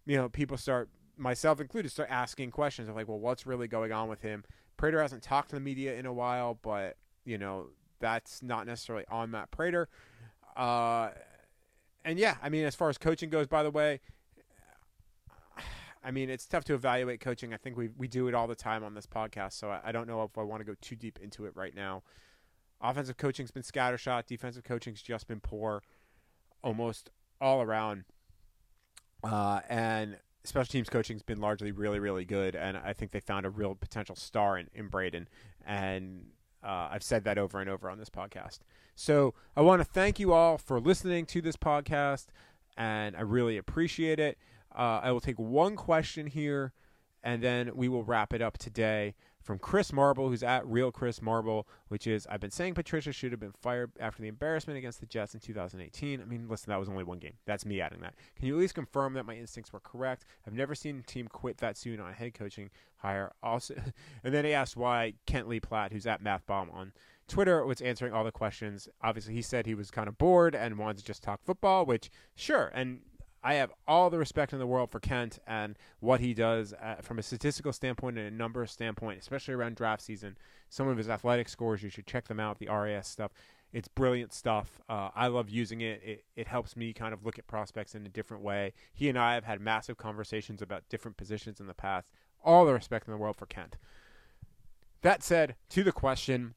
you 0.06 0.16
know, 0.16 0.28
people 0.28 0.56
start, 0.56 0.88
myself 1.16 1.60
included, 1.60 1.90
start 1.90 2.08
asking 2.10 2.50
questions 2.50 2.88
of 2.88 2.94
like, 2.94 3.08
well, 3.08 3.18
what's 3.18 3.46
really 3.46 3.68
going 3.68 3.92
on 3.92 4.08
with 4.08 4.22
him? 4.22 4.44
Prater 4.76 5.02
hasn't 5.02 5.22
talked 5.22 5.50
to 5.50 5.56
the 5.56 5.60
media 5.60 5.94
in 5.94 6.06
a 6.06 6.12
while, 6.12 6.58
but, 6.62 6.96
you 7.24 7.36
know, 7.36 7.66
that's 7.98 8.42
not 8.42 8.66
necessarily 8.66 9.04
on 9.10 9.30
Matt 9.30 9.50
Prater. 9.50 9.88
Uh, 10.56 11.10
and 12.04 12.18
yeah, 12.18 12.36
I 12.42 12.48
mean, 12.48 12.64
as 12.64 12.74
far 12.74 12.88
as 12.88 12.96
coaching 12.96 13.28
goes, 13.28 13.46
by 13.46 13.62
the 13.62 13.70
way, 13.70 14.00
I 16.02 16.10
mean, 16.10 16.30
it's 16.30 16.46
tough 16.46 16.64
to 16.64 16.74
evaluate 16.74 17.20
coaching. 17.20 17.52
I 17.52 17.56
think 17.56 17.76
we 17.76 17.90
we 17.96 18.08
do 18.08 18.28
it 18.28 18.34
all 18.34 18.46
the 18.46 18.54
time 18.54 18.84
on 18.84 18.94
this 18.94 19.06
podcast, 19.06 19.52
so 19.52 19.70
I, 19.70 19.80
I 19.84 19.92
don't 19.92 20.06
know 20.06 20.22
if 20.22 20.36
I 20.38 20.42
want 20.42 20.60
to 20.60 20.64
go 20.64 20.74
too 20.80 20.96
deep 20.96 21.18
into 21.22 21.44
it 21.44 21.52
right 21.54 21.74
now. 21.74 22.02
Offensive 22.80 23.16
coaching's 23.16 23.50
been 23.50 23.62
scattershot. 23.62 24.26
Defensive 24.26 24.64
coaching's 24.64 25.02
just 25.02 25.28
been 25.28 25.40
poor, 25.40 25.82
almost 26.64 27.10
all 27.40 27.60
around. 27.60 28.04
Uh, 29.22 29.60
and 29.68 30.16
special 30.44 30.72
teams 30.72 30.88
coaching's 30.88 31.22
been 31.22 31.40
largely 31.40 31.72
really, 31.72 31.98
really 31.98 32.24
good. 32.24 32.56
And 32.56 32.78
I 32.78 32.94
think 32.94 33.12
they 33.12 33.20
found 33.20 33.44
a 33.44 33.50
real 33.50 33.74
potential 33.74 34.16
star 34.16 34.56
in, 34.56 34.68
in 34.74 34.88
Brayden. 34.88 35.26
And 35.66 36.26
uh, 36.62 36.88
I've 36.90 37.02
said 37.02 37.24
that 37.24 37.38
over 37.38 37.60
and 37.60 37.68
over 37.68 37.90
on 37.90 37.98
this 37.98 38.10
podcast. 38.10 38.60
So 38.94 39.34
I 39.56 39.62
want 39.62 39.80
to 39.80 39.84
thank 39.84 40.18
you 40.18 40.32
all 40.32 40.58
for 40.58 40.80
listening 40.80 41.26
to 41.26 41.40
this 41.40 41.56
podcast, 41.56 42.26
and 42.76 43.16
I 43.16 43.22
really 43.22 43.56
appreciate 43.56 44.18
it. 44.18 44.36
Uh, 44.76 45.00
I 45.02 45.12
will 45.12 45.20
take 45.20 45.38
one 45.38 45.76
question 45.76 46.26
here, 46.26 46.72
and 47.22 47.42
then 47.42 47.70
we 47.74 47.88
will 47.88 48.04
wrap 48.04 48.32
it 48.32 48.40
up 48.40 48.58
today 48.58 49.14
from 49.42 49.58
Chris 49.58 49.92
Marble, 49.92 50.28
who's 50.28 50.42
at 50.42 50.66
Real 50.66 50.92
Chris 50.92 51.22
Marble, 51.22 51.66
which 51.88 52.06
is 52.06 52.26
I've 52.30 52.40
been 52.40 52.50
saying 52.50 52.74
Patricia 52.74 53.12
should 53.12 53.32
have 53.32 53.40
been 53.40 53.54
fired 53.60 53.90
after 53.98 54.22
the 54.22 54.28
embarrassment 54.28 54.78
against 54.78 55.00
the 55.00 55.06
Jets 55.06 55.34
in 55.34 55.40
2018. 55.40 56.20
I 56.20 56.24
mean, 56.24 56.46
listen, 56.48 56.70
that 56.70 56.78
was 56.78 56.88
only 56.88 57.04
one 57.04 57.18
game. 57.18 57.34
That's 57.46 57.64
me 57.64 57.80
adding 57.80 58.00
that. 58.00 58.14
Can 58.36 58.46
you 58.46 58.54
at 58.54 58.60
least 58.60 58.74
confirm 58.74 59.14
that 59.14 59.26
my 59.26 59.34
instincts 59.34 59.72
were 59.72 59.80
correct? 59.80 60.24
I've 60.46 60.52
never 60.52 60.74
seen 60.74 60.98
a 60.98 61.02
team 61.02 61.26
quit 61.26 61.58
that 61.58 61.76
soon 61.76 62.00
on 62.00 62.10
a 62.10 62.14
head 62.14 62.34
coaching 62.34 62.70
hire. 62.98 63.32
Also, 63.42 63.74
and 64.24 64.34
then 64.34 64.44
he 64.44 64.52
asked 64.52 64.76
why 64.76 65.14
Kent 65.26 65.48
Lee 65.48 65.60
Platt, 65.60 65.92
who's 65.92 66.06
at 66.06 66.22
MathBomb 66.22 66.72
on 66.74 66.92
Twitter, 67.26 67.64
was 67.64 67.80
answering 67.80 68.12
all 68.12 68.24
the 68.24 68.32
questions. 68.32 68.88
Obviously, 69.02 69.34
he 69.34 69.42
said 69.42 69.66
he 69.66 69.74
was 69.74 69.90
kind 69.90 70.08
of 70.08 70.18
bored 70.18 70.54
and 70.54 70.78
wanted 70.78 70.98
to 70.98 71.04
just 71.04 71.22
talk 71.22 71.42
football, 71.42 71.86
which 71.86 72.10
sure, 72.34 72.70
and 72.74 73.00
I 73.42 73.54
have 73.54 73.72
all 73.88 74.10
the 74.10 74.18
respect 74.18 74.52
in 74.52 74.58
the 74.58 74.66
world 74.66 74.90
for 74.90 75.00
Kent 75.00 75.38
and 75.46 75.76
what 76.00 76.20
he 76.20 76.34
does 76.34 76.74
uh, 76.74 76.96
from 77.00 77.18
a 77.18 77.22
statistical 77.22 77.72
standpoint 77.72 78.18
and 78.18 78.26
a 78.26 78.30
number 78.30 78.66
standpoint, 78.66 79.18
especially 79.20 79.54
around 79.54 79.76
draft 79.76 80.02
season. 80.02 80.36
Some 80.68 80.88
of 80.88 80.98
his 80.98 81.08
athletic 81.08 81.48
scores, 81.48 81.82
you 81.82 81.88
should 81.88 82.06
check 82.06 82.28
them 82.28 82.38
out. 82.38 82.58
The 82.58 82.68
RAS 82.68 83.08
stuff, 83.08 83.32
it's 83.72 83.88
brilliant 83.88 84.32
stuff. 84.32 84.80
Uh, 84.88 85.08
I 85.14 85.28
love 85.28 85.48
using 85.48 85.80
it. 85.80 86.02
it. 86.04 86.24
It 86.36 86.48
helps 86.48 86.76
me 86.76 86.92
kind 86.92 87.14
of 87.14 87.24
look 87.24 87.38
at 87.38 87.46
prospects 87.46 87.94
in 87.94 88.04
a 88.04 88.10
different 88.10 88.42
way. 88.42 88.74
He 88.92 89.08
and 89.08 89.18
I 89.18 89.34
have 89.34 89.44
had 89.44 89.60
massive 89.60 89.96
conversations 89.96 90.60
about 90.60 90.88
different 90.88 91.16
positions 91.16 91.60
in 91.60 91.66
the 91.66 91.74
past. 91.74 92.08
All 92.44 92.66
the 92.66 92.74
respect 92.74 93.06
in 93.06 93.12
the 93.12 93.18
world 93.18 93.36
for 93.36 93.46
Kent. 93.46 93.76
That 95.02 95.22
said, 95.22 95.54
to 95.70 95.82
the 95.82 95.92
question, 95.92 96.54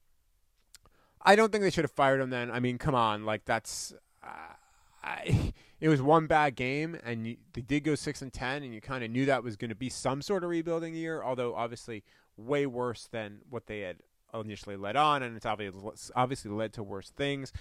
I 1.21 1.35
don't 1.35 1.51
think 1.51 1.63
they 1.63 1.69
should 1.69 1.85
have 1.85 1.91
fired 1.91 2.19
him. 2.19 2.29
Then, 2.29 2.51
I 2.51 2.59
mean, 2.59 2.77
come 2.77 2.95
on, 2.95 3.25
like 3.25 3.45
that's. 3.45 3.93
Uh, 4.21 4.55
I, 5.03 5.53
it 5.83 5.89
was 5.89 6.01
one 6.01 6.27
bad 6.27 6.55
game, 6.55 6.97
and 7.03 7.27
you, 7.27 7.35
they 7.51 7.59
did 7.59 7.83
go 7.83 7.93
six 7.93 8.21
and 8.21 8.31
ten, 8.31 8.63
and 8.63 8.73
you 8.73 8.79
kind 8.79 9.03
of 9.03 9.11
knew 9.11 9.25
that 9.25 9.43
was 9.43 9.57
going 9.57 9.67
to 9.67 9.75
be 9.75 9.89
some 9.89 10.21
sort 10.21 10.45
of 10.45 10.49
rebuilding 10.49 10.95
year. 10.95 11.21
Although 11.21 11.55
obviously 11.55 12.05
way 12.37 12.65
worse 12.65 13.09
than 13.11 13.39
what 13.49 13.67
they 13.67 13.81
had 13.81 13.97
initially 14.33 14.77
led 14.77 14.95
on, 14.95 15.21
and 15.21 15.35
it's 15.35 15.45
obviously 15.45 15.81
obviously 16.15 16.51
led 16.51 16.71
to 16.71 16.83
worse 16.83 17.09
things. 17.09 17.51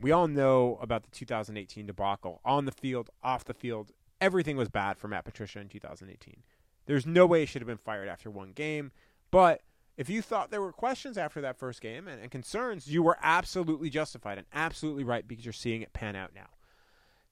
We 0.00 0.10
all 0.10 0.26
know 0.26 0.78
about 0.80 1.02
the 1.02 1.10
2018 1.10 1.84
debacle 1.84 2.40
on 2.46 2.64
the 2.64 2.72
field, 2.72 3.10
off 3.22 3.44
the 3.44 3.52
field. 3.52 3.92
Everything 4.22 4.56
was 4.56 4.70
bad 4.70 4.96
for 4.96 5.08
Matt 5.08 5.26
Patricia 5.26 5.60
in 5.60 5.68
2018. 5.68 6.44
There's 6.86 7.04
no 7.04 7.26
way 7.26 7.40
he 7.40 7.46
should 7.46 7.60
have 7.60 7.68
been 7.68 7.76
fired 7.76 8.08
after 8.08 8.30
one 8.30 8.52
game, 8.52 8.90
but 9.30 9.60
if 9.98 10.08
you 10.08 10.22
thought 10.22 10.50
there 10.50 10.62
were 10.62 10.72
questions 10.72 11.18
after 11.18 11.42
that 11.42 11.58
first 11.58 11.82
game 11.82 12.08
and, 12.08 12.22
and, 12.22 12.30
concerns, 12.30 12.88
you 12.88 13.02
were 13.02 13.18
absolutely 13.22 13.90
justified 13.90 14.38
and 14.38 14.46
absolutely 14.54 15.04
right 15.04 15.28
because 15.28 15.44
you're 15.44 15.52
seeing 15.52 15.82
it 15.82 15.92
pan 15.92 16.16
out 16.16 16.30
now. 16.34 16.48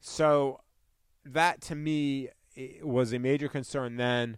So 0.07 0.61
that 1.25 1.63
to 1.63 1.75
me 1.75 2.29
was 2.83 3.15
a 3.15 3.19
major 3.19 3.49
concern 3.49 3.97
then. 3.97 4.37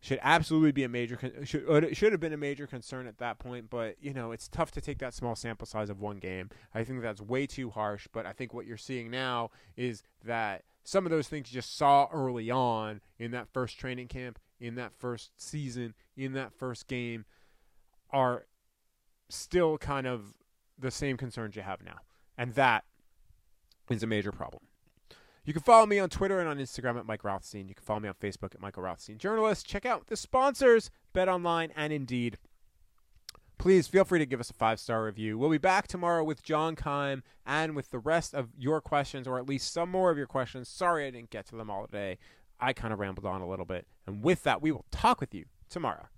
Should 0.00 0.18
absolutely 0.22 0.72
be 0.72 0.82
a 0.82 0.88
major 0.88 1.16
con- 1.16 1.44
should 1.44 1.96
should 1.96 2.10
have 2.10 2.20
been 2.20 2.32
a 2.32 2.36
major 2.36 2.66
concern 2.66 3.06
at 3.06 3.18
that 3.18 3.38
point, 3.38 3.70
but 3.70 3.94
you 4.00 4.12
know 4.12 4.32
it's 4.32 4.48
tough 4.48 4.72
to 4.72 4.80
take 4.80 4.98
that 4.98 5.14
small 5.14 5.36
sample 5.36 5.68
size 5.68 5.88
of 5.88 6.00
one 6.00 6.18
game. 6.18 6.50
I 6.74 6.82
think 6.82 7.00
that's 7.00 7.20
way 7.20 7.46
too 7.46 7.70
harsh. 7.70 8.08
But 8.12 8.26
I 8.26 8.32
think 8.32 8.52
what 8.52 8.66
you're 8.66 8.76
seeing 8.76 9.08
now 9.08 9.50
is 9.76 10.02
that 10.24 10.64
some 10.82 11.06
of 11.06 11.10
those 11.10 11.28
things 11.28 11.52
you 11.52 11.54
just 11.54 11.76
saw 11.76 12.08
early 12.12 12.50
on 12.50 13.00
in 13.20 13.30
that 13.30 13.48
first 13.52 13.78
training 13.78 14.08
camp, 14.08 14.40
in 14.58 14.74
that 14.74 14.92
first 14.92 15.30
season, 15.36 15.94
in 16.16 16.32
that 16.32 16.52
first 16.52 16.88
game, 16.88 17.24
are 18.10 18.46
still 19.28 19.78
kind 19.78 20.08
of 20.08 20.34
the 20.76 20.90
same 20.90 21.16
concerns 21.16 21.54
you 21.54 21.62
have 21.62 21.84
now, 21.84 21.98
and 22.36 22.54
that 22.54 22.84
is 23.90 24.02
a 24.02 24.06
major 24.08 24.32
problem. 24.32 24.67
You 25.48 25.54
can 25.54 25.62
follow 25.62 25.86
me 25.86 25.98
on 25.98 26.10
Twitter 26.10 26.40
and 26.40 26.46
on 26.46 26.58
Instagram 26.58 26.98
at 26.98 27.06
Mike 27.06 27.24
Rothstein. 27.24 27.68
You 27.68 27.74
can 27.74 27.82
follow 27.82 28.00
me 28.00 28.08
on 28.10 28.14
Facebook 28.16 28.54
at 28.54 28.60
Michael 28.60 28.82
Rothstein 28.82 29.16
Journalist. 29.16 29.66
Check 29.66 29.86
out 29.86 30.08
the 30.08 30.14
sponsors, 30.14 30.90
Bet 31.14 31.26
Online 31.26 31.72
and 31.74 31.90
Indeed. 31.90 32.36
Please 33.56 33.88
feel 33.88 34.04
free 34.04 34.18
to 34.18 34.26
give 34.26 34.40
us 34.40 34.50
a 34.50 34.52
five 34.52 34.78
star 34.78 35.04
review. 35.04 35.38
We'll 35.38 35.48
be 35.48 35.56
back 35.56 35.88
tomorrow 35.88 36.22
with 36.22 36.42
John 36.42 36.76
Keim 36.76 37.22
and 37.46 37.74
with 37.74 37.90
the 37.90 37.98
rest 37.98 38.34
of 38.34 38.50
your 38.58 38.82
questions, 38.82 39.26
or 39.26 39.38
at 39.38 39.48
least 39.48 39.72
some 39.72 39.90
more 39.90 40.10
of 40.10 40.18
your 40.18 40.26
questions. 40.26 40.68
Sorry 40.68 41.06
I 41.06 41.10
didn't 41.10 41.30
get 41.30 41.46
to 41.46 41.56
them 41.56 41.70
all 41.70 41.86
today. 41.86 42.18
I 42.60 42.74
kind 42.74 42.92
of 42.92 42.98
rambled 42.98 43.24
on 43.24 43.40
a 43.40 43.48
little 43.48 43.64
bit. 43.64 43.86
And 44.06 44.22
with 44.22 44.42
that, 44.42 44.60
we 44.60 44.70
will 44.70 44.84
talk 44.90 45.18
with 45.18 45.34
you 45.34 45.46
tomorrow. 45.70 46.08